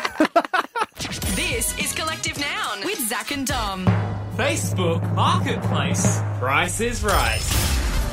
This 1.10 1.76
is 1.76 1.92
Collective 1.92 2.38
Noun 2.38 2.84
with 2.84 3.00
Zach 3.08 3.32
and 3.32 3.44
Dom. 3.44 3.84
Facebook 4.36 5.02
Marketplace. 5.16 6.20
Price 6.38 6.80
is 6.80 7.02
right. 7.02 7.40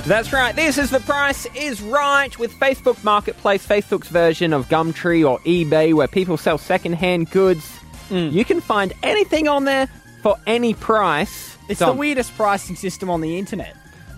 That's 0.07 0.33
right. 0.33 0.55
This 0.55 0.79
is 0.79 0.89
the 0.89 0.99
price 1.01 1.45
is 1.53 1.79
right 1.79 2.37
with 2.39 2.51
Facebook 2.53 3.03
Marketplace, 3.03 3.67
Facebook's 3.67 4.07
version 4.07 4.51
of 4.51 4.67
Gumtree 4.67 5.29
or 5.29 5.37
eBay, 5.41 5.93
where 5.93 6.07
people 6.07 6.37
sell 6.37 6.57
secondhand 6.57 7.29
goods. 7.29 7.69
Hmm. 8.09 8.29
You 8.29 8.43
can 8.43 8.61
find 8.61 8.93
anything 9.03 9.47
on 9.47 9.65
there 9.65 9.85
for 10.23 10.35
any 10.47 10.73
price. 10.73 11.55
it's 11.69 11.81
Dom, 11.81 11.97
the 11.97 11.99
weirdest 11.99 12.35
pricing 12.35 12.75
system 12.75 13.11
on 13.11 13.21
the 13.21 13.37
internet. 13.37 13.76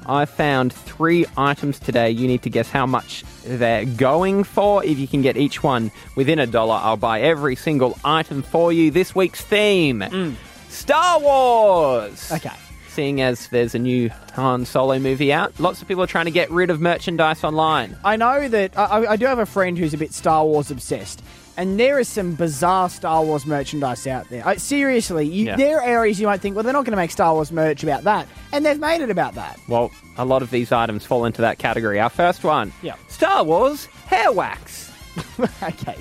I 0.09 0.25
found 0.25 0.73
three 0.73 1.25
items 1.37 1.79
today. 1.79 2.09
You 2.09 2.27
need 2.27 2.41
to 2.41 2.49
guess 2.49 2.69
how 2.69 2.85
much 2.87 3.23
they're 3.45 3.85
going 3.85 4.43
for. 4.43 4.83
If 4.83 4.97
you 4.97 5.07
can 5.07 5.21
get 5.21 5.37
each 5.37 5.61
one 5.61 5.91
within 6.15 6.39
a 6.39 6.47
dollar, 6.47 6.79
I'll 6.81 6.97
buy 6.97 7.21
every 7.21 7.55
single 7.55 7.97
item 8.03 8.41
for 8.41 8.73
you. 8.73 8.89
This 8.89 9.13
week's 9.13 9.41
theme 9.41 9.99
mm. 9.99 10.35
Star 10.69 11.19
Wars. 11.19 12.31
Okay. 12.31 12.49
seeing 12.89 13.21
as 13.21 13.47
there's 13.49 13.75
a 13.75 13.79
new 13.79 14.09
Han 14.33 14.65
Solo 14.65 14.97
movie 14.99 15.31
out. 15.31 15.59
Lots 15.59 15.81
of 15.81 15.87
people 15.87 16.03
are 16.03 16.07
trying 16.07 16.25
to 16.25 16.31
get 16.31 16.49
rid 16.49 16.69
of 16.71 16.81
merchandise 16.81 17.43
online. 17.43 17.95
I 18.03 18.15
know 18.15 18.49
that 18.49 18.77
I, 18.77 18.83
I- 18.85 19.11
I 19.11 19.15
do 19.15 19.25
have 19.27 19.39
a 19.39 19.45
friend 19.45 19.77
who's 19.77 19.93
a 19.93 19.97
bit 19.97 20.11
Star 20.13 20.43
Wars 20.43 20.71
obsessed, 20.71 21.21
and 21.59 21.79
there 21.79 21.99
is 21.99 22.07
some 22.07 22.33
bizarre 22.35 22.89
Star 22.89 23.23
Wars 23.23 23.45
merchandise 23.45 24.07
out 24.07 24.29
there. 24.29 24.47
I, 24.47 24.55
seriously, 24.55 25.27
you, 25.27 25.45
Yeah. 25.47 25.55
there 25.57 25.77
are 25.79 25.83
areas 25.83 26.19
you 26.19 26.25
might 26.27 26.39
think, 26.41 26.55
well, 26.55 26.63
they're 26.63 26.73
not 26.73 26.85
going 26.85 26.93
to 26.93 26.97
make 26.97 27.11
Star 27.11 27.33
Wars 27.33 27.51
merch 27.51 27.83
about 27.83 28.03
that, 28.05 28.27
and 28.53 28.65
they've 28.65 28.79
made 28.79 29.01
it 29.01 29.09
about 29.09 29.35
that. 29.35 29.59
Well, 29.67 29.91
a 30.17 30.25
lot 30.25 30.41
of 30.41 30.49
these 30.51 30.71
items 30.71 31.05
fall 31.05 31.25
into 31.25 31.41
that 31.41 31.59
category. 31.59 31.99
Our 31.99 32.09
first 32.09 32.43
one 32.43 32.71
Yeah. 32.81 32.95
Star 33.09 33.43
Wars 33.43 33.85
hair 34.07 34.31
wax. 34.31 34.91
okay. 35.63 35.97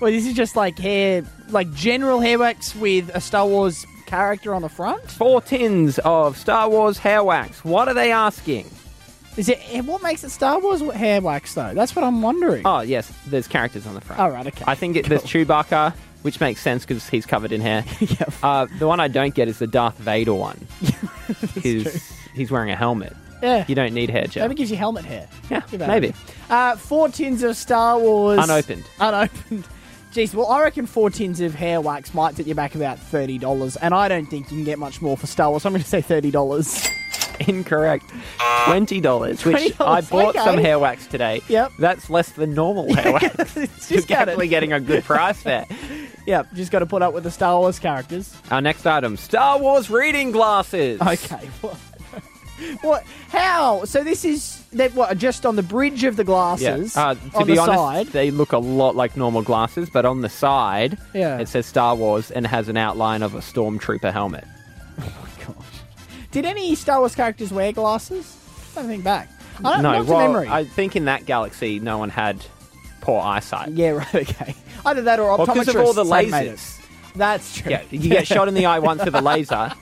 Well, 0.00 0.10
this 0.10 0.26
is 0.26 0.34
just 0.34 0.54
like 0.56 0.78
hair, 0.78 1.24
like 1.48 1.72
general 1.72 2.20
hair 2.20 2.38
wax 2.38 2.74
with 2.76 3.10
a 3.14 3.20
Star 3.20 3.46
Wars 3.46 3.84
character 4.06 4.54
on 4.54 4.62
the 4.62 4.68
front. 4.68 5.10
Four 5.10 5.40
tins 5.40 5.98
of 6.00 6.36
Star 6.36 6.68
Wars 6.68 6.98
hair 6.98 7.22
wax. 7.24 7.64
What 7.64 7.88
are 7.88 7.94
they 7.94 8.10
asking? 8.12 8.66
Is 9.40 9.48
it 9.48 9.58
eh, 9.70 9.80
what 9.80 10.02
makes 10.02 10.22
it 10.22 10.28
Star 10.28 10.60
Wars 10.60 10.82
hair 10.92 11.22
wax 11.22 11.54
though? 11.54 11.72
That's 11.72 11.96
what 11.96 12.04
I'm 12.04 12.20
wondering. 12.20 12.60
Oh, 12.66 12.80
yes, 12.80 13.10
there's 13.26 13.48
characters 13.48 13.86
on 13.86 13.94
the 13.94 14.02
front. 14.02 14.20
All 14.20 14.30
right, 14.30 14.46
okay. 14.46 14.64
I 14.66 14.74
think 14.74 14.96
it, 14.96 15.06
there's 15.06 15.22
Chewbacca, 15.22 15.94
which 16.20 16.40
makes 16.40 16.60
sense 16.60 16.84
because 16.84 17.08
he's 17.08 17.24
covered 17.24 17.50
in 17.50 17.62
hair. 17.62 17.82
uh, 18.42 18.66
the 18.78 18.86
one 18.86 19.00
I 19.00 19.08
don't 19.08 19.34
get 19.34 19.48
is 19.48 19.58
the 19.58 19.66
Darth 19.66 19.96
Vader 19.96 20.34
one. 20.34 20.58
he's, 21.62 22.12
he's 22.34 22.50
wearing 22.50 22.70
a 22.70 22.76
helmet. 22.76 23.16
Yeah. 23.42 23.64
You 23.66 23.74
don't 23.74 23.94
need 23.94 24.10
hair 24.10 24.26
gel. 24.26 24.44
Maybe 24.44 24.52
it 24.52 24.58
gives 24.58 24.70
you 24.70 24.76
helmet 24.76 25.06
hair. 25.06 25.26
Yeah, 25.48 25.62
maybe. 25.72 26.12
Uh, 26.50 26.76
four 26.76 27.08
tins 27.08 27.42
of 27.42 27.56
Star 27.56 27.98
Wars. 27.98 28.40
Unopened. 28.44 28.84
Unopened. 29.00 29.66
Jeez, 30.12 30.34
well, 30.34 30.48
I 30.48 30.60
reckon 30.60 30.84
four 30.84 31.08
tins 31.08 31.40
of 31.40 31.54
hair 31.54 31.80
wax 31.80 32.12
might 32.12 32.36
set 32.36 32.46
you 32.46 32.54
back 32.54 32.74
about 32.74 32.98
$30, 32.98 33.78
and 33.80 33.94
I 33.94 34.08
don't 34.08 34.26
think 34.26 34.50
you 34.50 34.58
can 34.58 34.64
get 34.64 34.78
much 34.78 35.00
more 35.00 35.16
for 35.16 35.26
Star 35.26 35.48
Wars. 35.48 35.62
So 35.62 35.68
I'm 35.68 35.72
going 35.72 35.82
to 35.82 35.88
say 35.88 36.02
$30. 36.02 36.96
Incorrect. 37.48 38.04
Twenty 38.66 39.00
dollars, 39.00 39.44
which 39.44 39.56
$20, 39.56 39.86
I 39.86 40.00
bought 40.02 40.34
some 40.34 40.58
hair 40.58 40.78
wax 40.78 41.06
today. 41.06 41.40
Yep. 41.48 41.72
That's 41.78 42.10
less 42.10 42.30
than 42.32 42.54
normal 42.54 42.92
hair 42.94 43.12
wax. 43.12 43.56
You're 43.56 43.66
just 43.88 44.08
definitely 44.08 44.48
getting 44.48 44.72
a 44.72 44.80
good 44.80 45.04
price 45.04 45.42
there. 45.42 45.66
Yep, 46.26 46.52
just 46.54 46.70
got 46.70 46.80
to 46.80 46.86
put 46.86 47.00
up 47.00 47.14
with 47.14 47.24
the 47.24 47.30
Star 47.30 47.58
Wars 47.58 47.78
characters. 47.78 48.36
Our 48.50 48.60
next 48.60 48.86
item: 48.86 49.16
Star 49.16 49.58
Wars 49.58 49.88
reading 49.90 50.32
glasses. 50.32 51.00
Okay. 51.00 51.48
What? 51.62 51.76
what? 52.82 53.04
How? 53.30 53.84
So 53.86 54.04
this 54.04 54.24
is 54.24 54.62
that 54.74 54.94
what? 54.94 55.16
Just 55.16 55.46
on 55.46 55.56
the 55.56 55.62
bridge 55.62 56.04
of 56.04 56.16
the 56.16 56.22
Yeah. 56.22 56.26
glasses 56.26 56.94
Uh, 56.96 57.14
to 57.14 57.38
on 57.38 57.46
be 57.46 57.54
the 57.54 57.60
honest, 57.62 57.78
side. 57.78 58.06
they 58.08 58.30
look 58.30 58.52
a 58.52 58.58
lot 58.58 58.94
like 58.94 59.16
normal 59.16 59.40
glasses, 59.42 59.88
but 59.90 60.04
on 60.04 60.20
the 60.20 60.28
side, 60.28 60.98
Yeah. 61.14 61.38
it 61.38 61.48
says 61.48 61.64
Star 61.64 61.96
Wars 61.96 62.30
and 62.30 62.46
has 62.46 62.68
an 62.68 62.76
outline 62.76 63.22
of 63.22 63.34
a 63.34 63.38
stormtrooper 63.38 64.12
helmet. 64.12 64.44
Did 66.32 66.44
any 66.44 66.74
Star 66.74 67.00
Wars 67.00 67.14
characters 67.14 67.52
wear 67.52 67.72
glasses? 67.72 68.36
I 68.72 68.80
don't 68.80 68.88
think 68.88 69.04
back. 69.04 69.28
I 69.64 69.74
don't, 69.74 69.82
no, 69.82 69.92
not 69.92 70.06
well, 70.06 70.18
memory. 70.28 70.48
I 70.48 70.64
think 70.64 70.96
in 70.96 71.06
that 71.06 71.26
galaxy, 71.26 71.80
no 71.80 71.98
one 71.98 72.08
had 72.10 72.44
poor 73.00 73.20
eyesight. 73.20 73.70
Yeah, 73.72 73.90
right. 73.90 74.14
Okay. 74.14 74.54
Either 74.86 75.02
that 75.02 75.18
or 75.20 75.36
optometrists. 75.36 75.54
'cause 75.54 75.68
of 75.68 75.76
all 75.76 75.92
the 75.92 76.04
had 76.04 76.30
made 76.30 76.46
it. 76.46 76.54
lasers. 76.56 76.76
That's 77.16 77.56
true. 77.56 77.70
Yeah, 77.72 77.82
you 77.90 78.08
get 78.08 78.26
shot 78.26 78.46
in 78.48 78.54
the 78.54 78.66
eye 78.66 78.78
once 78.78 79.04
with 79.04 79.14
a 79.14 79.20
laser, 79.20 79.72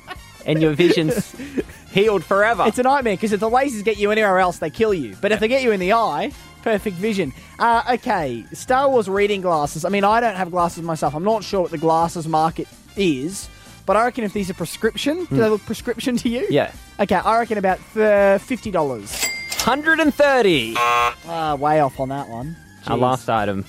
and 0.47 0.63
your 0.63 0.73
vision's 0.73 1.35
healed 1.93 2.25
forever. 2.25 2.65
It's 2.67 2.79
a 2.79 2.83
nightmare 2.83 3.15
because 3.15 3.33
if 3.33 3.41
the 3.41 3.51
lasers 3.51 3.85
get 3.85 3.99
you 3.99 4.11
anywhere 4.11 4.39
else, 4.39 4.59
they 4.59 4.71
kill 4.71 4.95
you. 4.95 5.15
But 5.21 5.31
if 5.33 5.41
they 5.41 5.49
get 5.49 5.63
you 5.63 5.71
in 5.73 5.79
the 5.81 5.93
eye, 5.93 6.33
perfect 6.63 6.97
vision. 6.97 7.33
Uh, 7.59 7.83
okay, 7.95 8.45
Star 8.55 8.89
Wars 8.89 9.09
reading 9.11 9.43
glasses. 9.43 9.85
I 9.85 9.91
mean, 9.91 10.05
I 10.05 10.21
don't 10.21 10.37
have 10.37 10.51
glasses 10.51 10.83
myself. 10.83 11.15
I'm 11.15 11.25
not 11.25 11.45
sure 11.45 11.61
what 11.61 11.71
the 11.71 11.79
glasses 11.79 12.27
market 12.27 12.67
is, 12.97 13.49
but 13.89 13.97
I 13.97 14.05
reckon 14.05 14.23
if 14.25 14.35
these 14.35 14.51
are 14.51 14.55
prescription, 14.55 15.25
do 15.25 15.37
they 15.37 15.49
look 15.49 15.65
prescription 15.65 16.17
to 16.19 16.29
you? 16.29 16.45
Hmm. 16.47 16.53
yeah, 16.53 16.73
Okay, 17.01 17.15
I 17.17 17.39
reckon 17.39 17.57
about 17.57 17.81
uh, 17.97 18.37
fifty 18.39 18.71
dollars. 18.71 19.25
hundred 19.63 19.99
and 20.01 20.13
thirty. 20.15 20.75
Uh, 20.77 21.57
way 21.59 21.81
off 21.81 21.99
on 21.99 22.11
that 22.11 22.29
one. 22.29 22.55
Our 22.87 22.99
Jeez. 22.99 23.01
last 23.01 23.31
item: 23.31 23.65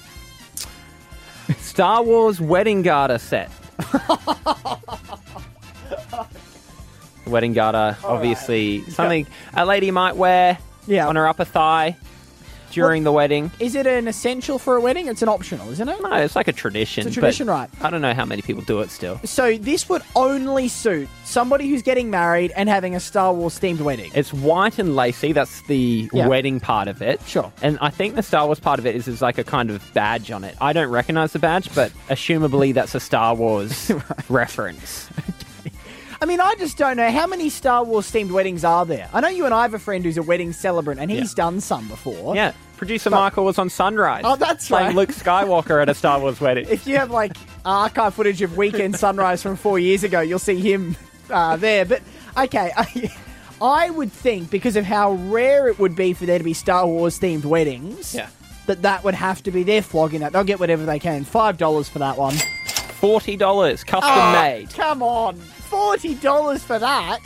Star 1.59 2.03
Wars 2.03 2.41
wedding 2.41 2.81
garter 2.81 3.17
set. 3.17 3.49
wedding 7.25 7.53
garter, 7.53 7.95
obviously 8.03 8.83
something 8.89 9.25
a 9.53 9.65
lady 9.65 9.91
might 9.91 10.17
wear 10.17 10.57
Yeah. 10.87 11.07
on 11.07 11.15
her 11.15 11.27
upper 11.27 11.45
thigh 11.45 11.95
during 12.71 13.03
the 13.03 13.11
wedding. 13.11 13.51
Is 13.59 13.75
it 13.75 13.87
an 13.87 14.07
essential 14.07 14.59
for 14.59 14.75
a 14.75 14.81
wedding? 14.81 15.07
It's 15.07 15.21
an 15.21 15.29
optional, 15.29 15.69
isn't 15.71 15.87
it? 15.89 16.01
No, 16.01 16.13
it's 16.13 16.35
like 16.35 16.47
a 16.47 16.53
tradition. 16.53 17.07
It's 17.07 17.15
a 17.17 17.19
but 17.19 17.27
tradition, 17.27 17.47
right? 17.47 17.69
I 17.81 17.89
don't 17.89 18.01
know 18.01 18.13
how 18.13 18.25
many 18.25 18.41
people 18.41 18.63
do 18.63 18.79
it 18.81 18.89
still. 18.89 19.19
So 19.25 19.57
this 19.57 19.87
would 19.89 20.01
only 20.15 20.67
suit 20.67 21.07
somebody 21.25 21.69
who's 21.69 21.81
getting 21.81 22.09
married 22.09 22.51
and 22.55 22.69
having 22.69 22.95
a 22.95 22.99
Star 22.99 23.33
Wars 23.33 23.59
themed 23.59 23.81
wedding. 23.81 24.11
It's 24.15 24.33
white 24.33 24.79
and 24.79 24.95
lacy. 24.95 25.31
That's 25.33 25.61
the 25.63 26.09
Yeah. 26.13 26.27
wedding 26.27 26.59
part 26.59 26.87
of 26.87 27.01
it. 27.01 27.21
Sure. 27.27 27.51
And 27.61 27.77
I 27.81 27.89
think 27.89 28.15
the 28.15 28.23
Star 28.23 28.45
Wars 28.45 28.59
part 28.59 28.79
of 28.79 28.85
it 28.85 28.95
is 28.95 29.07
is 29.07 29.21
like 29.21 29.37
a 29.37 29.43
kind 29.43 29.69
of 29.69 29.83
badge 29.93 30.31
on 30.31 30.43
it. 30.43 30.55
I 30.61 30.73
don't 30.73 30.89
recognize 30.89 31.33
the 31.33 31.39
badge, 31.39 31.73
but 31.75 31.91
assumably 32.09 32.73
that's 32.73 32.95
a 32.95 32.99
Star 32.99 33.35
Wars 33.35 33.91
reference. 34.29 35.09
I 36.21 36.25
mean, 36.25 36.41
I 36.41 36.55
just 36.55 36.77
don't 36.77 36.97
know 36.97 37.09
how 37.11 37.27
many 37.27 37.49
Star 37.49 37.83
Wars 37.83 38.11
themed 38.11 38.31
weddings 38.31 38.63
are 38.65 38.85
there. 38.85 39.09
I 39.13 39.21
know 39.21 39.29
you 39.29 39.45
and 39.45 39.53
I 39.53 39.61
have 39.61 39.73
a 39.73 39.79
friend 39.79 40.03
who's 40.03 40.17
a 40.17 40.23
wedding 40.23 40.51
celebrant, 40.51 40.99
and 40.99 41.09
he's 41.09 41.33
done 41.33 41.61
some 41.61 41.87
before. 41.87 42.35
Yeah. 42.35 42.51
Producer 42.77 43.09
Michael 43.09 43.45
was 43.45 43.57
on 43.57 43.69
Sunrise. 43.69 44.23
Oh, 44.25 44.35
that's 44.37 44.67
playing 44.67 44.87
right. 44.87 44.95
Luke 44.95 45.09
Skywalker 45.09 45.81
at 45.81 45.89
a 45.89 45.93
Star 45.93 46.19
Wars 46.19 46.39
wedding. 46.41 46.65
If 46.69 46.87
you 46.87 46.97
have 46.97 47.11
like 47.11 47.35
archive 47.65 48.13
footage 48.13 48.41
of 48.41 48.55
Weekend 48.57 48.95
Sunrise 48.97 49.41
from 49.43 49.55
four 49.57 49.79
years 49.79 50.03
ago, 50.03 50.21
you'll 50.21 50.39
see 50.39 50.55
him 50.59 50.95
uh, 51.29 51.55
there. 51.57 51.83
But 51.85 52.01
okay, 52.37 52.71
I, 52.77 53.11
I 53.61 53.89
would 53.89 54.11
think 54.11 54.49
because 54.49 54.75
of 54.77 54.85
how 54.85 55.11
rare 55.13 55.67
it 55.67 55.77
would 55.79 55.95
be 55.95 56.13
for 56.13 56.25
there 56.25 56.37
to 56.37 56.43
be 56.43 56.53
Star 56.53 56.87
Wars 56.87 57.19
themed 57.19 57.43
weddings, 57.45 58.15
Yeah. 58.15 58.29
that 58.67 58.81
that 58.83 59.03
would 59.03 59.15
have 59.15 59.43
to 59.43 59.51
be 59.51 59.63
they're 59.63 59.81
flogging 59.81 60.21
that. 60.21 60.31
They'll 60.33 60.43
get 60.45 60.59
whatever 60.61 60.85
they 60.85 60.99
can. 60.99 61.23
Five 61.25 61.57
dollars 61.57 61.89
for 61.89 61.99
that 61.99 62.17
one. 62.17 62.35
Forty 62.35 63.35
dollars, 63.35 63.83
custom 63.83 64.09
Oh, 64.13 64.31
made. 64.33 64.69
Come 64.73 65.01
on, 65.03 65.41
forty 65.69 66.15
dollars 66.15 66.63
for 66.63 66.79
that. 66.79 67.21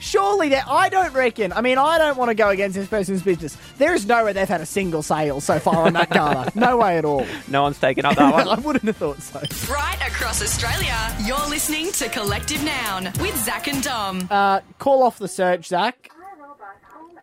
Surely 0.00 0.50
that 0.50 0.68
I 0.68 0.88
don't 0.90 1.12
reckon. 1.12 1.52
I 1.52 1.60
mean, 1.60 1.76
I 1.76 1.98
don't 1.98 2.16
want 2.16 2.28
to 2.28 2.34
go 2.36 2.50
against 2.50 2.76
this 2.76 2.86
person's 2.86 3.20
business. 3.20 3.56
There 3.78 3.92
is 3.94 4.06
no 4.06 4.24
way 4.24 4.32
they've 4.32 4.48
had 4.48 4.60
a 4.60 4.66
single 4.66 5.02
sale 5.02 5.40
so 5.40 5.58
far 5.58 5.86
on 5.86 5.94
that 5.94 6.08
garter. 6.10 6.52
no 6.58 6.76
way 6.76 6.98
at 6.98 7.04
all. 7.04 7.26
No 7.48 7.62
one's 7.64 7.80
taken 7.80 8.04
up 8.04 8.14
that 8.14 8.32
one. 8.32 8.46
I 8.58 8.60
wouldn't 8.60 8.84
have 8.84 8.96
thought 8.96 9.20
so. 9.20 9.40
Right 9.72 9.98
across 10.06 10.40
Australia, 10.40 10.96
you're 11.24 11.48
listening 11.48 11.90
to 11.92 12.08
Collective 12.10 12.62
Noun 12.62 13.06
with 13.20 13.36
Zach 13.44 13.66
and 13.66 13.82
Dom. 13.82 14.28
Uh, 14.30 14.60
call 14.78 15.02
off 15.02 15.18
the 15.18 15.26
search, 15.26 15.66
Zach. 15.66 16.08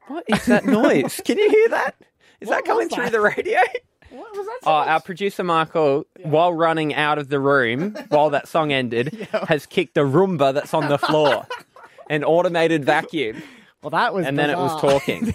what 0.07 0.25
is 0.27 0.45
that 0.47 0.65
noise? 0.65 1.21
Can 1.25 1.37
you 1.37 1.49
hear 1.49 1.69
that? 1.69 1.95
Is 2.41 2.49
What 2.49 2.55
that 2.55 2.65
coming 2.65 2.87
was 2.87 2.93
through 2.93 3.05
that? 3.05 3.11
the 3.13 3.21
radio? 3.21 3.59
What 4.09 4.35
was 4.35 4.45
that? 4.45 4.59
Oh, 4.65 4.71
our 4.71 5.01
producer 5.01 5.43
Michael, 5.43 6.05
while 6.23 6.53
running 6.53 6.93
out 6.93 7.17
of 7.17 7.29
the 7.29 7.39
room 7.39 7.95
while 8.09 8.29
that 8.29 8.47
song 8.47 8.71
ended, 8.71 9.27
has 9.47 9.65
kicked 9.65 9.97
a 9.97 10.01
Roomba 10.01 10.53
that's 10.53 10.73
on 10.73 10.87
the 10.89 10.97
floor. 10.97 11.47
An 12.09 12.23
automated 12.23 12.85
vacuum. 12.85 13.41
well, 13.81 13.89
that 13.89 14.13
was. 14.13 14.25
And 14.27 14.37
then 14.37 14.49
it 14.51 14.57
was 14.57 14.73
bizarre. 14.79 14.91
talking. 14.99 15.33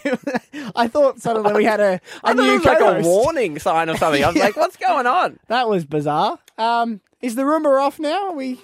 I 0.76 0.86
thought 0.86 1.20
suddenly 1.20 1.52
we 1.52 1.64
had 1.64 1.80
a, 1.80 1.94
a 1.94 2.00
I 2.22 2.32
thought 2.34 2.36
new 2.36 2.50
it 2.54 2.56
was 2.58 2.64
like 2.64 2.78
a 2.78 2.80
co-host. 2.80 3.08
warning 3.08 3.58
sign 3.58 3.90
or 3.90 3.96
something. 3.96 4.22
I 4.22 4.28
was 4.28 4.36
like, 4.36 4.56
what's 4.56 4.76
going 4.76 5.06
on? 5.06 5.40
That 5.48 5.68
was 5.68 5.84
bizarre. 5.84 6.38
Um, 6.58 7.00
is 7.20 7.34
the 7.34 7.42
Roomba 7.42 7.80
off 7.80 7.98
now? 7.98 8.28
Are 8.28 8.34
we. 8.34 8.60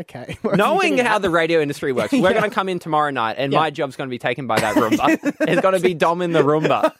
Okay. 0.00 0.36
Knowing 0.42 0.98
how 0.98 1.18
the 1.20 1.30
radio 1.30 1.60
industry 1.60 1.92
works, 1.92 2.12
we're 2.12 2.32
going 2.32 2.42
to 2.42 2.50
come 2.50 2.68
in 2.68 2.78
tomorrow 2.80 3.10
night 3.10 3.36
and 3.38 3.52
my 3.52 3.70
job's 3.70 3.94
going 3.94 4.08
to 4.08 4.10
be 4.10 4.18
taken 4.18 4.46
by 4.48 4.58
that 4.58 4.74
Roomba. 4.74 5.18
it's 5.42 5.60
going 5.60 5.74
to 5.74 5.80
be 5.80 5.94
Dom 5.94 6.20
in 6.20 6.32
the 6.32 6.42
Roomba. 6.42 6.92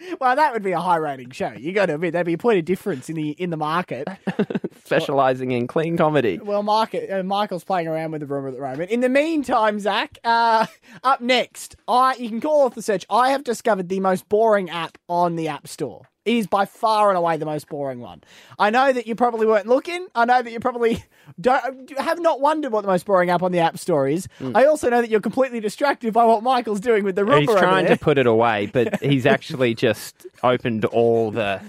Well, 0.20 0.34
that 0.36 0.52
would 0.52 0.62
be 0.62 0.72
a 0.72 0.80
high 0.80 0.96
rating 0.96 1.30
show. 1.30 1.52
You 1.52 1.72
got 1.72 1.86
to 1.86 1.94
admit, 1.94 2.12
there'd 2.12 2.26
be 2.26 2.34
a 2.34 2.38
point 2.38 2.58
of 2.58 2.64
difference 2.64 3.08
in 3.08 3.16
the 3.16 3.30
in 3.30 3.50
the 3.50 3.56
market. 3.56 4.08
specializing 4.84 5.50
in 5.50 5.66
clean 5.66 5.96
comedy. 5.96 6.38
Well, 6.38 6.62
market, 6.62 7.10
uh, 7.10 7.22
Michael's 7.22 7.64
playing 7.64 7.88
around 7.88 8.12
with 8.12 8.20
the 8.22 8.26
Roomba 8.26 8.48
at 8.48 8.54
the 8.54 8.60
moment. 8.60 8.90
In 8.90 9.00
the 9.00 9.08
meantime, 9.08 9.78
Zach, 9.80 10.18
uh, 10.24 10.66
up 11.04 11.20
next, 11.20 11.76
I 11.86 12.14
you 12.14 12.28
can 12.28 12.40
call 12.40 12.62
off 12.64 12.74
the 12.74 12.82
search. 12.82 13.04
I 13.10 13.30
have 13.30 13.44
discovered 13.44 13.88
the 13.88 14.00
most 14.00 14.28
boring 14.28 14.70
app 14.70 14.98
on 15.08 15.36
the 15.36 15.48
App 15.48 15.68
Store. 15.68 16.08
It 16.28 16.36
is 16.36 16.46
by 16.46 16.66
far 16.66 17.08
and 17.08 17.16
away 17.16 17.38
the 17.38 17.46
most 17.46 17.68
boring 17.68 18.00
one. 18.00 18.22
I 18.58 18.68
know 18.68 18.92
that 18.92 19.06
you 19.06 19.14
probably 19.14 19.46
weren't 19.46 19.66
looking. 19.66 20.06
I 20.14 20.26
know 20.26 20.42
that 20.42 20.52
you 20.52 20.60
probably 20.60 21.02
don't 21.40 21.90
have 21.98 22.20
not 22.20 22.40
wondered 22.40 22.70
what 22.70 22.82
the 22.82 22.88
most 22.88 23.06
boring 23.06 23.30
app 23.30 23.42
on 23.42 23.50
the 23.50 23.60
App 23.60 23.78
Store 23.78 24.06
is. 24.06 24.28
Hmm. 24.38 24.52
I 24.54 24.66
also 24.66 24.90
know 24.90 25.00
that 25.00 25.08
you're 25.08 25.20
completely 25.20 25.60
distracted 25.60 26.12
by 26.12 26.24
what 26.26 26.42
Michael's 26.42 26.80
doing 26.80 27.02
with 27.02 27.16
the 27.16 27.22
Roomba. 27.22 27.40
He's 27.40 27.50
trying 27.56 27.86
to 27.86 27.96
put 27.96 28.18
it 28.18 28.26
away, 28.26 28.66
but 28.66 29.00
he's 29.02 29.24
actually 29.24 29.74
just 29.74 30.26
opened 30.42 30.84
all 30.84 31.30
the 31.30 31.62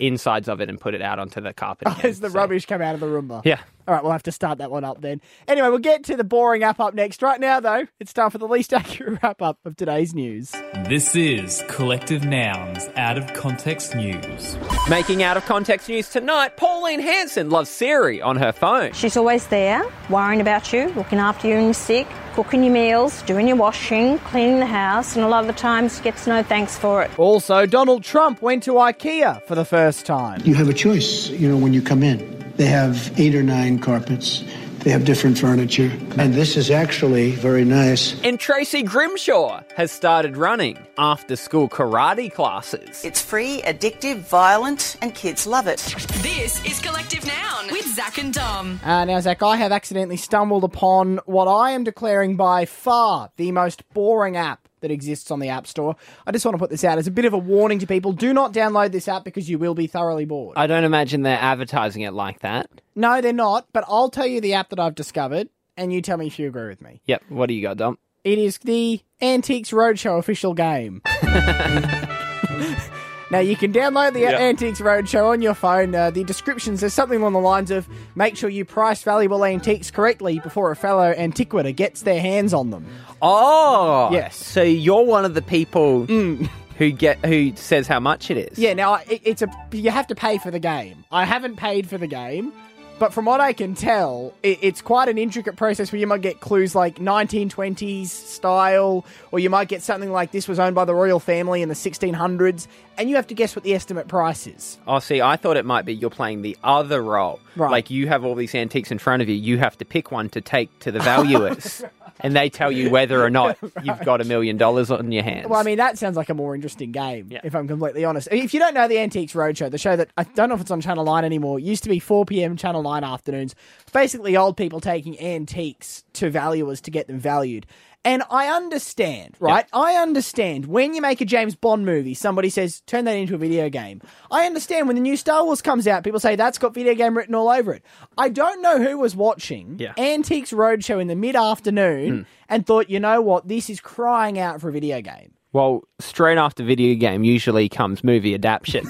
insides 0.00 0.48
of 0.48 0.60
it 0.60 0.68
and 0.68 0.80
put 0.80 0.94
it 0.94 1.02
out 1.02 1.18
onto 1.18 1.40
the 1.40 1.52
carpet. 1.52 1.86
Oh, 1.88 1.92
again. 1.92 2.10
as 2.10 2.20
the 2.20 2.28
So, 2.30 2.34
rubbish 2.34 2.66
come 2.66 2.82
out 2.82 2.94
of 2.94 3.00
the 3.00 3.06
Roomba. 3.06 3.42
Yeah. 3.44 3.60
All 3.88 3.94
right, 3.94 4.02
we'll 4.02 4.12
have 4.12 4.22
to 4.24 4.32
start 4.32 4.58
that 4.58 4.70
one 4.70 4.84
up 4.84 5.00
then. 5.00 5.20
Anyway, 5.46 5.68
we'll 5.68 5.78
get 5.78 6.04
to 6.04 6.16
the 6.16 6.24
boring 6.24 6.64
app 6.64 6.80
up 6.80 6.94
next. 6.94 7.22
Right 7.22 7.40
now, 7.40 7.60
though, 7.60 7.86
it's 8.00 8.12
time 8.12 8.30
for 8.30 8.38
the 8.38 8.48
least 8.48 8.72
accurate 8.74 9.20
wrap 9.22 9.40
up 9.40 9.58
of 9.64 9.76
today's 9.76 10.14
news. 10.14 10.52
This 10.88 11.14
is 11.14 11.62
Collective 11.68 12.24
Nouns 12.24 12.88
Out 12.96 13.16
of 13.16 13.32
Context 13.34 13.94
News. 13.94 14.56
Making 14.88 15.22
out 15.22 15.36
of 15.36 15.44
context 15.46 15.88
news 15.88 16.08
tonight, 16.08 16.56
Pauline 16.56 17.00
Hanson 17.00 17.50
loves 17.50 17.70
Siri 17.70 18.20
on 18.20 18.36
her 18.36 18.52
phone. 18.52 18.92
She's 18.92 19.16
always 19.16 19.46
there, 19.48 19.88
worrying 20.10 20.40
about 20.40 20.72
you, 20.72 20.88
looking 20.90 21.18
after 21.18 21.46
you 21.46 21.54
when 21.54 21.64
you're 21.64 21.74
sick, 21.74 22.08
cooking 22.36 22.62
your 22.62 22.72
meals, 22.74 23.22
doing 23.22 23.48
your 23.48 23.56
washing, 23.56 24.18
cleaning 24.18 24.60
the 24.60 24.66
house, 24.66 25.16
and 25.16 25.24
a 25.24 25.28
lot 25.28 25.40
of 25.40 25.46
the 25.46 25.54
times 25.54 26.00
gets 26.00 26.26
no 26.26 26.42
thanks 26.42 26.76
for 26.76 27.02
it. 27.02 27.10
Also, 27.18 27.64
Donald 27.64 28.04
Trump 28.04 28.42
went 28.42 28.62
to 28.64 28.72
IKEA 28.72 29.42
for 29.44 29.54
the 29.54 29.64
first 29.64 30.04
time. 30.04 30.42
You 30.44 30.54
have 30.54 30.68
a 30.68 30.74
choice, 30.74 31.30
you 31.30 31.48
know, 31.48 31.56
when 31.56 31.72
you 31.72 31.80
come 31.80 32.02
in. 32.02 32.44
They 32.56 32.66
have 32.66 33.18
eight 33.18 33.34
or 33.34 33.42
nine 33.42 33.78
carpets. 33.78 34.44
They 34.86 34.92
have 34.92 35.04
different 35.04 35.36
furniture. 35.36 35.90
And 36.16 36.32
this 36.32 36.56
is 36.56 36.70
actually 36.70 37.32
very 37.32 37.64
nice. 37.64 38.14
And 38.22 38.38
Tracy 38.38 38.84
Grimshaw 38.84 39.64
has 39.74 39.90
started 39.90 40.36
running 40.36 40.78
after 40.96 41.34
school 41.34 41.68
karate 41.68 42.32
classes. 42.32 43.04
It's 43.04 43.20
free, 43.20 43.62
addictive, 43.62 44.18
violent, 44.18 44.96
and 45.02 45.12
kids 45.12 45.44
love 45.44 45.66
it. 45.66 45.78
This 46.22 46.64
is 46.64 46.80
Collective 46.80 47.26
Noun 47.26 47.72
with 47.72 47.84
Zach 47.96 48.16
and 48.18 48.32
Dom. 48.32 48.78
Uh, 48.84 49.04
now, 49.06 49.18
Zach, 49.18 49.42
I 49.42 49.56
have 49.56 49.72
accidentally 49.72 50.18
stumbled 50.18 50.62
upon 50.62 51.18
what 51.26 51.48
I 51.48 51.72
am 51.72 51.82
declaring 51.82 52.36
by 52.36 52.64
far 52.64 53.32
the 53.38 53.50
most 53.50 53.92
boring 53.92 54.36
app 54.36 54.68
that 54.80 54.90
exists 54.90 55.30
on 55.30 55.40
the 55.40 55.48
App 55.48 55.66
Store. 55.66 55.96
I 56.26 56.32
just 56.32 56.44
want 56.44 56.54
to 56.54 56.58
put 56.58 56.70
this 56.70 56.84
out 56.84 56.98
as 56.98 57.06
a 57.06 57.10
bit 57.10 57.24
of 57.24 57.32
a 57.32 57.38
warning 57.38 57.78
to 57.80 57.86
people. 57.86 58.12
Do 58.12 58.32
not 58.32 58.52
download 58.52 58.92
this 58.92 59.08
app 59.08 59.24
because 59.24 59.48
you 59.48 59.58
will 59.58 59.74
be 59.74 59.86
thoroughly 59.86 60.24
bored. 60.24 60.56
I 60.56 60.66
don't 60.66 60.84
imagine 60.84 61.22
they're 61.22 61.38
advertising 61.38 62.02
it 62.02 62.12
like 62.12 62.40
that. 62.40 62.68
No, 62.94 63.20
they're 63.20 63.32
not, 63.32 63.66
but 63.72 63.84
I'll 63.88 64.10
tell 64.10 64.26
you 64.26 64.40
the 64.40 64.54
app 64.54 64.70
that 64.70 64.80
I've 64.80 64.94
discovered, 64.94 65.48
and 65.76 65.92
you 65.92 66.02
tell 66.02 66.16
me 66.16 66.26
if 66.26 66.38
you 66.38 66.48
agree 66.48 66.68
with 66.68 66.80
me. 66.80 67.00
Yep. 67.06 67.22
What 67.28 67.46
do 67.46 67.54
you 67.54 67.62
got, 67.62 67.76
Dom? 67.76 67.98
It 68.24 68.38
is 68.38 68.58
the 68.58 69.00
Antiques 69.22 69.70
Roadshow 69.70 70.18
official 70.18 70.52
game. 70.54 71.00
now, 73.30 73.38
you 73.40 73.56
can 73.56 73.72
download 73.72 74.12
the 74.12 74.20
Yeah. 74.20 74.38
Antiques 74.38 74.80
Roadshow 74.80 75.30
on 75.32 75.42
your 75.42 75.54
phone. 75.54 75.94
Uh, 75.94 76.10
the 76.10 76.22
description 76.24 76.76
says 76.76 76.94
something 76.94 77.20
along 77.20 77.32
the 77.32 77.40
lines 77.40 77.70
of 77.70 77.88
make 78.14 78.36
sure 78.36 78.48
you 78.48 78.64
price 78.64 79.02
valuable 79.02 79.44
antiques 79.44 79.90
correctly 79.90 80.38
before 80.40 80.70
a 80.70 80.76
fellow 80.76 81.12
antiquator 81.16 81.72
gets 81.72 82.02
their 82.02 82.20
hands 82.20 82.54
on 82.54 82.70
them. 82.70 82.86
Oh, 83.22 84.10
Yes. 84.12 84.36
So 84.36 84.62
you're 84.62 85.04
one 85.04 85.24
of 85.24 85.34
the 85.34 85.42
people 85.42 86.06
who 86.06 86.90
get 86.92 87.24
who 87.24 87.54
says 87.56 87.86
how 87.88 87.98
much 88.00 88.30
it 88.30 88.36
is. 88.52 88.58
Yeah, 88.58 88.74
now 88.74 88.96
it, 88.96 89.20
it's 89.24 89.42
a 89.42 89.48
you 89.72 89.90
have 89.90 90.06
to 90.08 90.14
pay 90.14 90.38
for 90.38 90.50
the 90.50 90.58
game. 90.58 91.04
I 91.10 91.24
haven't 91.24 91.56
paid 91.56 91.88
for 91.88 91.98
the 91.98 92.06
game, 92.06 92.52
but 92.98 93.12
from 93.12 93.26
what 93.26 93.40
I 93.40 93.52
can 93.52 93.74
tell, 93.74 94.32
it, 94.42 94.58
it's 94.62 94.80
quite 94.80 95.08
an 95.08 95.18
intricate 95.18 95.56
process 95.56 95.92
where 95.92 95.98
you 95.98 96.06
might 96.06 96.22
get 96.22 96.40
clues 96.40 96.74
like 96.74 96.96
1920s 96.96 98.06
style, 98.06 99.04
or 99.32 99.38
you 99.38 99.50
might 99.50 99.68
get 99.68 99.82
something 99.82 100.10
like 100.10 100.30
this 100.30 100.48
was 100.48 100.58
owned 100.58 100.74
by 100.74 100.84
the 100.84 100.94
royal 100.94 101.20
family 101.20 101.62
in 101.62 101.68
the 101.68 101.74
1600s, 101.74 102.66
and 102.96 103.10
you 103.10 103.16
have 103.16 103.26
to 103.26 103.34
guess 103.34 103.54
what 103.54 103.64
the 103.64 103.74
estimate 103.74 104.08
price 104.08 104.46
is. 104.46 104.78
Oh, 104.86 104.98
see, 104.98 105.20
I 105.20 105.36
thought 105.36 105.56
it 105.56 105.64
might 105.64 105.84
be 105.84 105.94
you're 105.94 106.10
playing 106.10 106.42
the 106.42 106.56
other 106.64 107.02
role. 107.02 107.40
Right. 107.54 107.70
Like 107.70 107.90
you 107.90 108.08
have 108.08 108.24
all 108.24 108.34
these 108.34 108.54
antiques 108.54 108.90
in 108.90 108.98
front 108.98 109.22
of 109.22 109.28
you. 109.28 109.34
You 109.34 109.58
have 109.58 109.76
to 109.78 109.84
pick 109.84 110.10
one 110.10 110.28
to 110.30 110.40
take 110.40 110.76
to 110.80 110.90
the 110.90 111.00
valuers, 111.00 111.84
and 112.20 112.34
they 112.34 112.48
tell 112.48 112.70
you 112.70 112.90
whether 112.90 113.22
or 113.22 113.30
not 113.30 113.58
you've 113.82 114.00
got 114.04 114.20
a 114.20 114.24
million 114.24 114.56
dollars 114.56 114.90
on 114.90 115.12
your 115.12 115.22
hands. 115.22 115.48
Well, 115.48 115.60
I 115.60 115.62
mean, 115.62 115.78
that 115.78 115.98
sounds 115.98 116.16
like 116.16 116.28
a 116.28 116.34
more 116.34 116.54
interesting 116.54 116.92
game, 116.92 117.28
if 117.44 117.54
I'm 117.54 117.68
completely 117.68 118.04
honest. 118.04 118.28
If 118.30 118.54
you 118.54 118.60
don't 118.60 118.74
know 118.74 118.88
the 118.88 118.98
Antiques 118.98 119.32
Roadshow, 119.32 119.70
the 119.70 119.78
show 119.78 119.96
that 119.96 120.10
I 120.16 120.24
don't 120.24 120.48
know 120.48 120.54
if 120.54 120.60
it's 120.60 120.70
on 120.70 120.80
Channel 120.80 121.04
9 121.04 121.24
anymore, 121.24 121.58
it 121.58 121.62
used 121.64 121.82
to 121.84 121.88
be 121.88 121.98
4 121.98 122.24
p.m. 122.24 122.56
Channel 122.56 122.82
9 122.82 123.04
afternoons. 123.04 123.54
Basically, 123.92 124.36
old 124.36 124.56
people 124.56 124.80
taking 124.80 125.18
antiques 125.20 126.04
to 126.14 126.30
valuers 126.30 126.80
to 126.82 126.90
get 126.90 127.06
them 127.06 127.18
valued. 127.18 127.66
And 128.06 128.22
I 128.30 128.46
understand, 128.46 129.36
right? 129.40 129.66
I 129.72 129.96
understand 129.96 130.66
when 130.66 130.94
you 130.94 131.02
make 131.02 131.20
a 131.20 131.24
James 131.24 131.56
Bond 131.56 131.84
movie, 131.84 132.14
somebody 132.14 132.50
says, 132.50 132.80
turn 132.82 133.04
that 133.06 133.14
into 133.14 133.34
a 133.34 133.38
video 133.38 133.68
game. 133.68 134.00
I 134.30 134.46
understand 134.46 134.86
when 134.86 134.94
the 134.94 135.02
new 135.02 135.16
Star 135.16 135.44
Wars 135.44 135.60
comes 135.60 135.88
out, 135.88 136.04
people 136.04 136.20
say 136.20 136.36
that's 136.36 136.56
got 136.56 136.72
video 136.72 136.94
game 136.94 137.16
written 137.16 137.34
all 137.34 137.48
over 137.48 137.74
it. 137.74 137.82
I 138.16 138.28
don't 138.28 138.62
know 138.62 138.78
who 138.78 138.96
was 138.96 139.16
watching 139.16 139.80
Yeah. 139.80 139.92
Antiques 139.98 140.52
Roadshow 140.52 141.00
in 141.00 141.08
the 141.08 141.16
mid 141.16 141.34
afternoon 141.34 142.18
hmm. 142.18 142.22
and 142.48 142.64
thought, 142.64 142.88
you 142.88 143.00
know 143.00 143.20
what, 143.20 143.48
this 143.48 143.68
is 143.68 143.80
crying 143.80 144.38
out 144.38 144.60
for 144.60 144.68
a 144.68 144.72
video 144.72 145.00
game. 145.00 145.32
Well, 145.52 145.82
straight 145.98 146.38
after 146.38 146.62
video 146.62 146.94
game 146.94 147.24
usually 147.24 147.68
comes 147.68 148.04
movie 148.04 148.34
adaptation. 148.34 148.88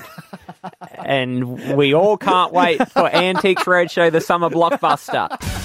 and 1.07 1.75
we 1.75 1.95
all 1.95 2.19
can't 2.19 2.53
wait 2.53 2.87
for 2.91 3.09
Antiques 3.09 3.63
Roadshow, 3.65 4.13
the 4.13 4.21
summer 4.21 4.51
blockbuster. 4.51 5.65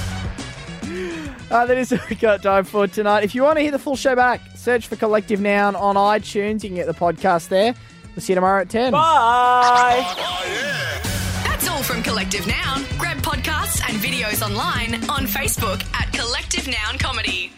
Uh, 1.52 1.66
that 1.66 1.78
is 1.78 1.92
what 1.92 2.10
we've 2.10 2.20
got 2.20 2.42
time 2.42 2.64
for 2.64 2.88
tonight. 2.88 3.24
If 3.24 3.36
you 3.36 3.44
want 3.44 3.58
to 3.58 3.62
hear 3.62 3.72
the 3.72 3.80
full 3.80 3.96
show 3.96 4.16
back, 4.16 4.42
search 4.56 4.88
for 4.88 4.96
Collective 4.96 5.42
Noun 5.42 5.76
on 5.76 5.96
iTunes. 5.96 6.64
You 6.64 6.70
can 6.70 6.76
get 6.76 6.88
the 6.88 6.94
podcast 6.94 7.50
there. 7.50 7.76
We'll 8.16 8.22
see 8.22 8.34
you 8.34 8.36
tomorrow 8.36 8.62
at 8.62 8.70
10. 8.70 8.92
Bye. 8.94 10.02
That's 11.44 11.68
all 11.68 11.84
from 11.84 12.02
Collective 12.04 12.48
Noun. 12.48 12.86
Grab 12.98 13.18
podcasts 13.20 13.82
and 13.88 13.98
videos 14.02 14.42
online 14.46 14.96
on 15.10 15.26
Facebook 15.28 15.84
at 15.94 16.12
Collective 16.14 16.68
Noun 16.68 16.98
Comedy. 16.98 17.52